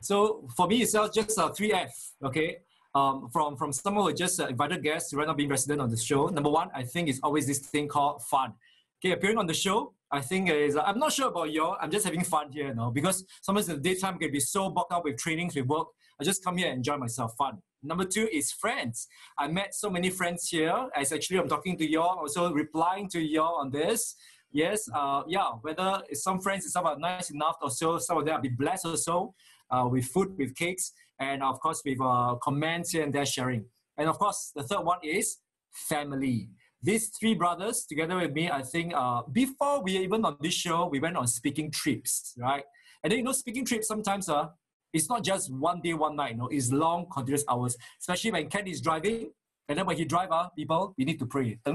[0.00, 1.92] So for me, it's just just a three F.
[2.24, 2.58] Okay,
[2.94, 5.96] um, from from someone who just uh, invited guests right now being resident on the
[5.96, 6.28] show.
[6.28, 8.52] Number one, I think is always this thing called fun.
[9.00, 11.76] Okay, appearing on the show, I think is uh, I'm not sure about y'all.
[11.80, 14.70] I'm just having fun here, you know, because sometimes in the daytime can be so
[14.70, 15.88] bogged up with trainings, with work.
[16.20, 17.58] I just come here and enjoy myself, fun.
[17.82, 19.06] Number two is friends.
[19.38, 20.88] I met so many friends here.
[20.96, 24.16] As actually I'm talking to y'all, also replying to y'all on this.
[24.50, 25.50] Yes, uh, yeah.
[25.60, 28.86] Whether some friends, some are nice enough or so, some of them have been blessed
[28.86, 29.34] or so,
[29.70, 33.66] uh, with food, with cakes, and of course with uh, comments and there sharing.
[33.96, 35.38] And of course, the third one is
[35.70, 36.48] family.
[36.82, 40.86] These three brothers, together with me, I think uh, before we even on this show,
[40.86, 42.64] we went on speaking trips, right?
[43.02, 44.48] And then you know, speaking trips sometimes uh,
[44.92, 46.36] it's not just one day, one night.
[46.36, 47.76] No, it's long, continuous hours.
[48.00, 49.30] Especially when Ken is driving,
[49.68, 51.58] And then when he drive, ah, people, we need to pray.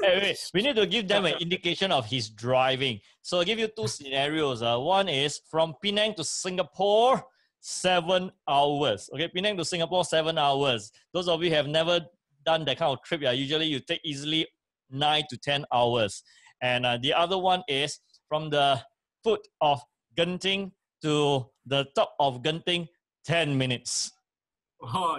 [0.00, 3.00] Hey, wait, we need to give them an indication of his driving.
[3.22, 4.62] So I'll give you two scenarios.
[4.62, 7.24] Uh, one is from Penang to Singapore,
[7.60, 9.10] seven hours.
[9.12, 10.92] Okay, Penang to Singapore, seven hours.
[11.12, 12.00] Those of you who have never
[12.46, 14.46] done that kind of trip, yeah, usually you take easily
[14.90, 16.22] nine to ten hours.
[16.60, 17.98] And uh, the other one is
[18.28, 18.80] from the
[19.24, 19.82] foot of
[20.16, 20.72] Genting
[21.02, 22.88] to the top of Genting,
[23.26, 24.12] 10 minutes.
[24.82, 25.18] Oh,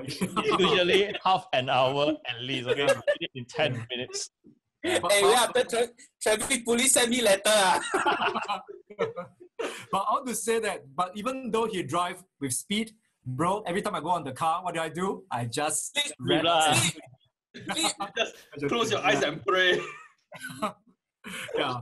[0.59, 2.67] Usually half an hour at least.
[2.67, 4.29] Okay, we did it in 10 minutes.
[4.83, 5.87] hey, wait, after tra-
[6.21, 7.41] traffic police send me letter.
[7.47, 7.79] ah.
[8.99, 12.91] but I want to say that, but even though he drive with speed,
[13.25, 15.23] bro, every time I go on the car, what do I do?
[15.31, 16.75] I just Sleep lah.
[17.69, 17.93] Please,
[18.59, 19.79] Just close your eyes and pray.
[21.55, 21.77] yeah.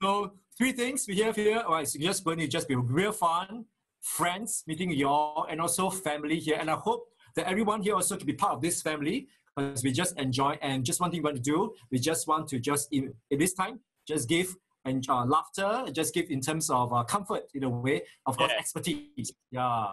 [0.00, 1.58] So three things we have here.
[1.66, 3.64] All right, so just going to just be real fun,
[4.00, 6.56] friends meeting you all, and also family here.
[6.58, 9.92] And I hope that everyone here also can be part of this family because we
[9.92, 11.74] just enjoy and just one thing we want to do.
[11.90, 14.54] We just want to just in, in this time just give
[14.84, 18.52] and uh, laughter, just give in terms of uh, comfort in a way, of course,
[18.52, 18.58] Yeah.
[18.58, 19.32] expertise.
[19.50, 19.86] Yeah.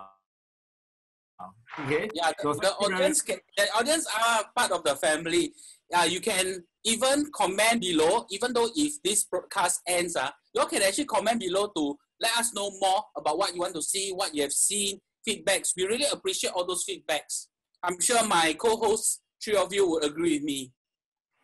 [1.80, 2.08] Okay.
[2.14, 5.54] yeah, So the, the you very- audience can, the audience are part of the family.
[5.90, 10.68] Yeah, you can even comment below, even though if this broadcast ends, uh, you all
[10.68, 14.12] can actually comment below to let us know more about what you want to see,
[14.12, 15.72] what you have seen, feedbacks.
[15.76, 17.48] We really appreciate all those feedbacks.
[17.82, 20.72] I'm sure my co-hosts, three of you, would agree with me.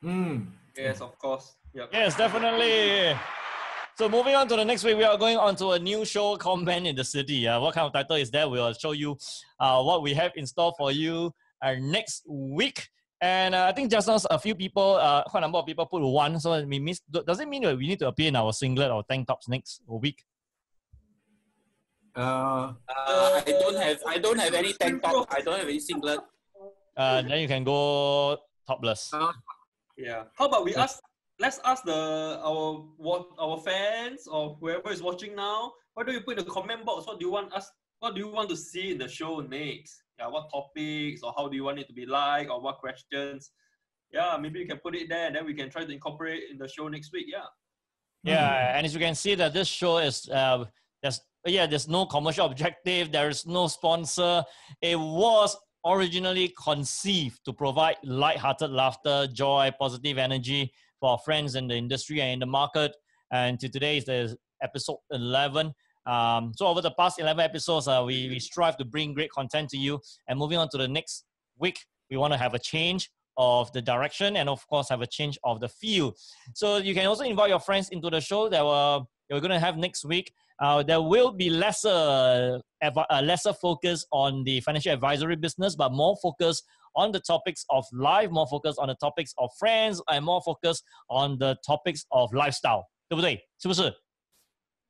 [0.03, 0.48] Mm.
[0.77, 1.56] Yes, of course.
[1.73, 1.90] Yep.
[1.91, 3.18] Yes, definitely.
[3.98, 6.38] So moving on to the next week, we are going on to a new show
[6.38, 7.48] called Man in the City.
[7.48, 8.49] Uh, what kind of title is that?
[8.49, 9.18] We'll show you
[9.60, 12.88] uh, what we have in store for you uh, next week.
[13.22, 15.86] And uh, I think just now a few people, uh, quite a number of people
[15.86, 16.40] put one.
[16.40, 19.04] So we miss, does it mean that we need to appear in our singlet or
[19.04, 20.24] tank tops next week?
[22.16, 25.28] Uh, Uh, I don't have I don't have any tank top.
[25.32, 26.20] I don't have any singlet.
[26.98, 28.38] Uh, then you can go
[28.68, 29.14] topless.
[29.14, 29.32] uh,
[29.98, 30.24] Yeah.
[30.36, 31.00] How about we ask?
[31.40, 35.72] Let's ask the our what our fans or whoever is watching now.
[35.94, 37.06] Why don't you put in the comment box?
[37.08, 37.70] What do you want us?
[38.00, 40.04] What do you want to see in the show next?
[40.20, 40.28] Yeah.
[40.28, 43.52] What topics or how do you want it to be like or what questions?
[44.12, 44.38] Yeah.
[44.40, 46.68] Maybe you can put it there, and then we can try to incorporate in the
[46.68, 47.28] show next week.
[47.28, 47.46] Yeah.
[48.24, 50.66] Yeah, and as you can see that this show is uh,
[51.02, 54.44] there's yeah there's no commercial objective, there is no sponsor.
[54.82, 55.56] It was
[55.86, 62.22] originally conceived to provide light-hearted laughter, joy, positive energy for our friends in the industry
[62.22, 62.94] and in the market.
[63.32, 65.72] And to today is the episode 11.
[66.06, 69.70] Um, so over the past 11 episodes, uh, we, we strive to bring great content
[69.70, 70.01] to you.
[70.28, 71.24] And moving on to the next
[71.59, 71.78] week,
[72.11, 75.39] we want to have a change of the direction and of course have a change
[75.44, 76.15] of the feel.
[76.55, 79.01] So you can also invite your friends into the show that we're,
[79.31, 80.32] we're going to have next week.
[80.61, 85.90] Uh, there will be lesser, advi- uh, lesser focus on the financial advisory business, but
[85.93, 86.62] more focus
[86.94, 90.81] on the topics of life, more focus on the topics of friends, and more focus
[91.11, 92.85] on the topics of lifestyle.
[93.09, 93.39] 对不对？
[93.59, 93.93] 是不是？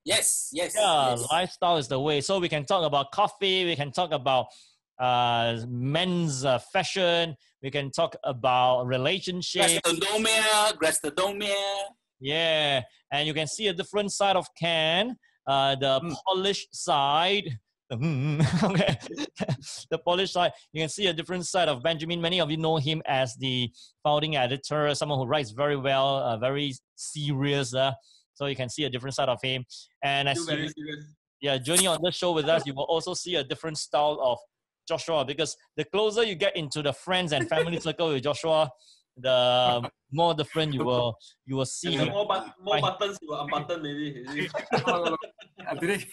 [0.05, 0.73] Yes, yes.
[0.75, 1.27] Yeah, yes.
[1.31, 2.21] lifestyle is the way.
[2.21, 3.65] So we can talk about coffee.
[3.65, 4.47] We can talk about
[4.99, 7.35] uh, men's uh, fashion.
[7.61, 9.79] We can talk about relationships.
[9.85, 11.55] Grastodomia, grastodomia.
[12.19, 12.81] Yeah,
[13.11, 15.15] and you can see a different side of Ken.
[15.47, 16.15] Uh, the Mm.
[16.27, 17.59] polished side.
[17.91, 18.99] Okay,
[19.89, 20.51] the Polish side.
[20.73, 22.21] You can see a different side of Benjamin.
[22.21, 23.71] Many of you know him as the
[24.03, 27.73] founding editor, someone who writes very well, uh, very serious.
[27.73, 27.93] Uh,
[28.39, 29.65] so you can see a different side of him.
[30.01, 30.71] And as Still you,
[31.41, 34.37] yeah, journey on the show with us, you will also see a different style of
[34.87, 38.69] Joshua because the closer you get into the friends and family circle with Joshua,
[39.17, 41.97] the more different you will you will see.
[41.97, 42.81] And more, but, more Fine.
[42.81, 44.23] buttons you will unbutton maybe.
[44.25, 45.79] is it?
[45.81, 46.05] today.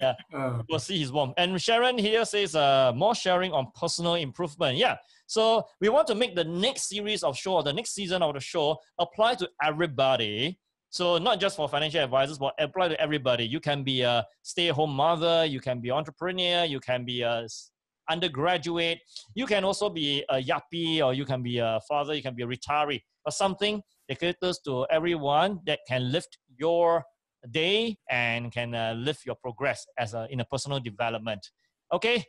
[0.00, 0.14] Yeah.
[0.34, 1.32] Uh, We'll see his warm.
[1.36, 4.76] And Sharon here says uh, more sharing on personal improvement.
[4.76, 4.96] Yeah.
[5.28, 8.40] So we want to make the next series of show, the next season of the
[8.40, 10.58] show, apply to everybody.
[10.91, 13.45] So not just for financial advisors, but apply to everybody.
[13.45, 17.71] You can be a stay-at-home mother, you can be entrepreneur, you can be a s-
[18.09, 18.99] undergraduate,
[19.35, 22.43] you can also be a yappy, or you can be a father, you can be
[22.43, 27.03] a retiree, or something that caters to everyone that can lift your
[27.51, 31.41] day and can uh, lift your progress as a in a personal development.
[31.89, 32.23] OK，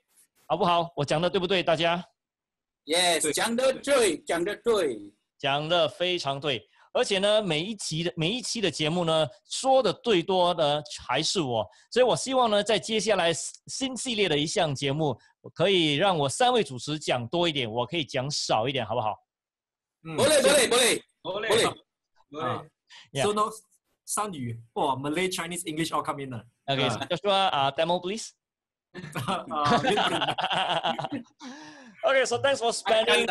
[0.46, 0.92] 好不好？
[0.96, 1.62] 我讲的对不对？
[1.62, 2.04] 大家
[2.84, 5.12] Yes, 讲得对，讲得对。
[5.38, 6.66] 讲的非常对。
[6.93, 13.33] 而且呢，每一期的每一期的节目呢，说的最多的还是我，所以我希望呢，在接下来
[13.67, 19.15] 新系列的一项节目，我可以让我三位主持讲多一点，我可以讲少一点，好不好
[20.03, 20.17] ？mm.
[20.17, 21.01] Boleh, boleh, boleh.
[21.23, 21.49] Boleh.
[21.49, 21.73] Boleh.
[22.31, 22.69] Boleh.
[23.11, 23.23] Yeah.
[23.25, 23.49] So now,
[24.05, 26.33] 三语, oh, Malay, Chinese, English all come in.
[26.33, 26.43] Uh.
[26.67, 28.33] Okay, so Joshua, uh, Tamil, please.
[29.27, 29.43] uh,
[32.05, 33.25] Okay, so thanks for spending.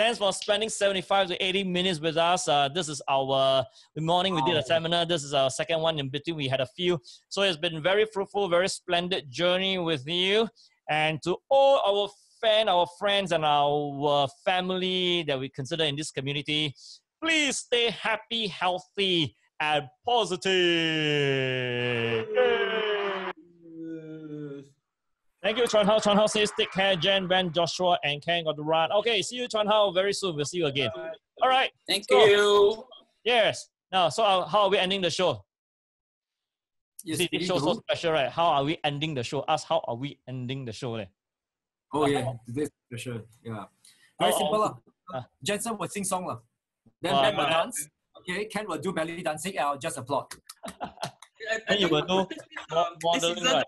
[0.00, 2.48] Thanks for spending 75 to 80 minutes with us.
[2.48, 3.66] Uh, this is our
[3.98, 5.04] morning we did a seminar.
[5.04, 5.98] This is our second one.
[5.98, 6.98] In between, we had a few.
[7.28, 10.48] So it's been very fruitful, very splendid journey with you.
[10.88, 12.08] And to all our
[12.40, 16.74] fan, our friends, and our family that we consider in this community,
[17.22, 20.50] please stay happy, healthy, and positive.
[25.42, 25.98] Thank you, Chuan Hao.
[25.98, 28.92] Chuan Hao says, take care, Jen, Ben, Joshua, and Ken got to run.
[28.92, 30.36] Okay, see you, Chuan Hao, very soon.
[30.36, 30.90] We'll see you again.
[31.42, 31.70] All right.
[31.88, 32.84] Thank So- you.
[33.24, 33.68] Yes.
[33.90, 35.44] Now, so uh, how are we ending the show?
[37.04, 38.30] Yes, See, this show so special, right?
[38.30, 39.42] How are we ending the show?
[39.48, 40.92] Ask how are we ending the show?
[40.92, 41.06] leh?
[41.94, 43.22] Oh yeah, today's special.
[43.42, 43.64] Yeah.
[44.20, 44.74] Very Oh, simple lah.
[45.14, 45.24] Ah.
[45.42, 46.38] Jensen will sing song lah.
[47.02, 47.88] Then Ah, Ben will dance.
[48.20, 49.56] Okay, Ken will do belly dancing.
[49.56, 50.26] and I'll just applaud.
[51.68, 52.26] Then you will do
[53.02, 53.64] modeling, right?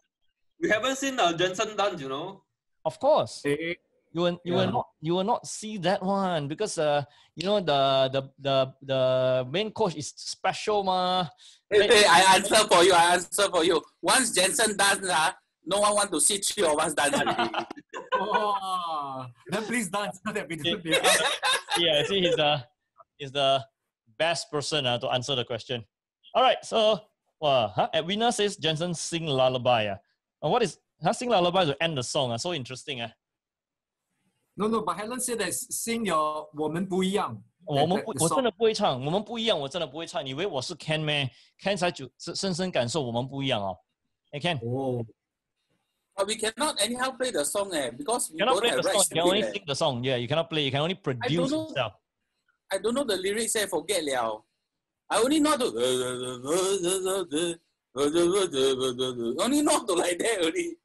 [0.63, 2.43] We haven't seen uh, Jensen dance, you know.
[2.85, 3.43] Of course.
[3.45, 3.75] Eh,
[4.15, 7.01] You will, you will not you will not see that one because uh
[7.35, 9.01] you know the the the the
[9.49, 11.25] main coach is special ma.
[11.73, 12.93] Hey, hey, I answer for you.
[12.93, 13.81] I answer for you.
[14.05, 15.33] Once Jensen dance, ah,
[15.65, 17.17] no one want to see three of us dance.
[18.21, 20.93] Oh, then please dance so that we be
[21.81, 22.53] yeah, I see he's the
[23.17, 23.65] he's the
[24.21, 25.85] best person uh, to answer the question.
[26.37, 27.01] All right, so
[27.41, 27.89] wow, huh?
[27.97, 29.87] Edwina says Jensen sing lullaby.
[29.87, 29.97] Uh.
[30.42, 32.32] Uh, what is huh, sing lullaby to end the song?
[32.32, 33.02] Uh, so interesting.
[33.02, 33.10] Uh.
[34.56, 37.42] No, no, but Helen said that sing your 我们不一样。
[37.66, 38.36] 我们 that- 不 that，我 song.
[38.36, 40.26] 真的不会唱，我们不一样，我真的不会唱。
[40.26, 41.30] 你以为我是 Ken 咩？
[41.62, 43.78] Ken 才就深深深感受我们不一样哦。
[44.32, 45.06] 哎，Ken Oh,
[46.16, 48.84] but we cannot anyhow play the song eh, because we cannot don't play have the
[48.84, 48.94] song.
[48.94, 49.46] rights You to can only it.
[49.46, 49.52] eh.
[49.54, 50.04] sing the song.
[50.04, 50.64] Yeah, you cannot play.
[50.66, 51.68] You can only produce know.
[51.68, 51.94] yourself.
[52.72, 53.56] I don't know the lyrics.
[53.56, 54.44] I forget liao.
[55.10, 55.70] I only know to
[57.97, 60.77] only know to like that only.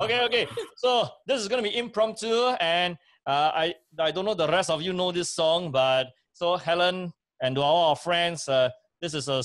[0.00, 0.46] Okay, okay.
[0.76, 2.96] So this is gonna be impromptu, and
[3.26, 7.12] uh, I I don't know the rest of you know this song, but so Helen
[7.42, 8.70] and to all our friends, uh,
[9.00, 9.42] this is a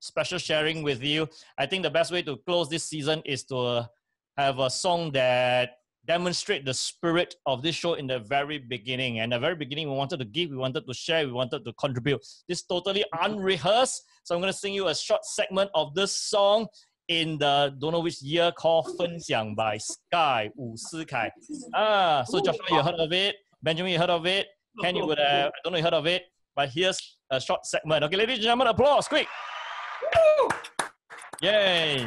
[0.00, 1.28] special sharing with you.
[1.58, 3.88] I think the best way to close this season is to
[4.36, 5.70] have a song that
[6.06, 9.20] demonstrate the spirit of this show in the very beginning.
[9.20, 11.72] And the very beginning, we wanted to give, we wanted to share, we wanted to
[11.74, 12.20] contribute.
[12.48, 14.02] This totally unrehearsed.
[14.24, 16.66] So I'm going to sing you a short segment of this song
[17.08, 21.30] in the don't know which year called Fen Xiang by Sky Wu Sikai.
[21.74, 23.36] Ah, so Joshua, you heard of it.
[23.62, 24.46] Benjamin, you heard of it.
[24.80, 26.22] Ken, you would have, I don't know, you heard of it.
[26.56, 28.04] But here's a short segment.
[28.04, 29.26] Okay, ladies and gentlemen, applause, quick.
[30.14, 30.48] Woo!
[31.42, 32.06] Yay.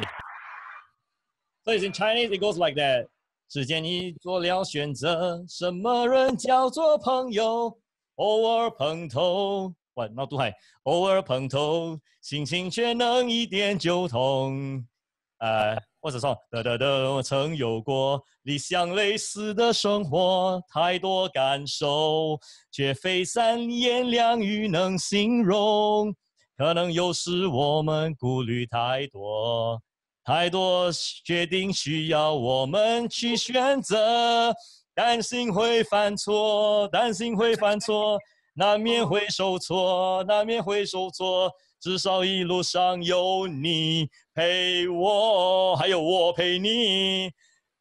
[1.64, 3.06] So it's in Chinese, it goes like that.
[3.48, 7.78] 时间你做了选择，什么人叫做朋友？
[8.16, 10.52] 偶尔碰头，哇，闹杜海，
[10.82, 14.84] 偶尔碰头，心情却能一点就通。
[15.38, 22.38] 呃，或者说，得得得，我曾有过理想类似的生活，太多感受，
[22.72, 26.14] 却非三言两语能形容。
[26.56, 29.78] 可能有时我们顾虑太多，
[30.26, 30.90] 太多
[31.24, 34.52] 决定需要我们去选择，
[34.92, 38.18] 担心会犯错，担心会犯错，
[38.54, 41.48] 难免会受挫，难免会受挫。
[41.80, 47.30] 至少一路上有你陪我，还有我陪你，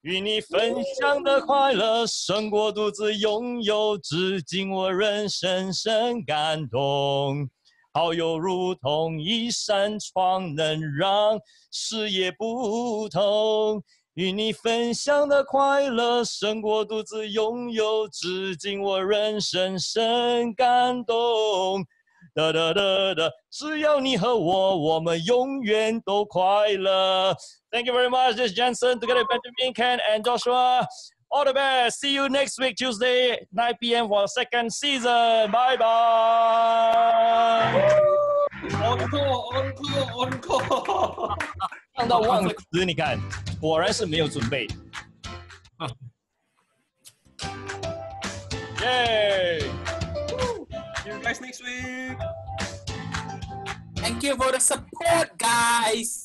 [0.01, 3.97] 与你分享的快乐胜过独自拥有。
[3.97, 7.49] 至今我仍深深感动。
[7.95, 11.39] 好友如同一扇窗，能让
[11.72, 13.81] 视野不同。
[14.15, 21.85] 与你分享的快乐胜过独自拥有，至今我仍深深感动。
[22.34, 27.34] 哒哒哒哒，只要你和我，我们永远都快乐。
[27.72, 28.35] Thank you very much.
[28.35, 30.85] This is Jensen together with Benjamin, Ken, and Joshua.
[31.35, 32.01] All the best.
[32.01, 34.09] See you next week, Tuesday, 9 p.m.
[34.09, 35.51] for the second season.
[35.52, 35.90] Bye bye.
[38.82, 41.36] Encore, encore, encore.
[41.97, 43.18] 唱到忘词，你看，
[43.60, 44.66] 果然是没有准备。
[48.82, 49.60] 耶！
[51.05, 52.16] See you guys next week.
[53.97, 56.24] Thank you for the support, guys.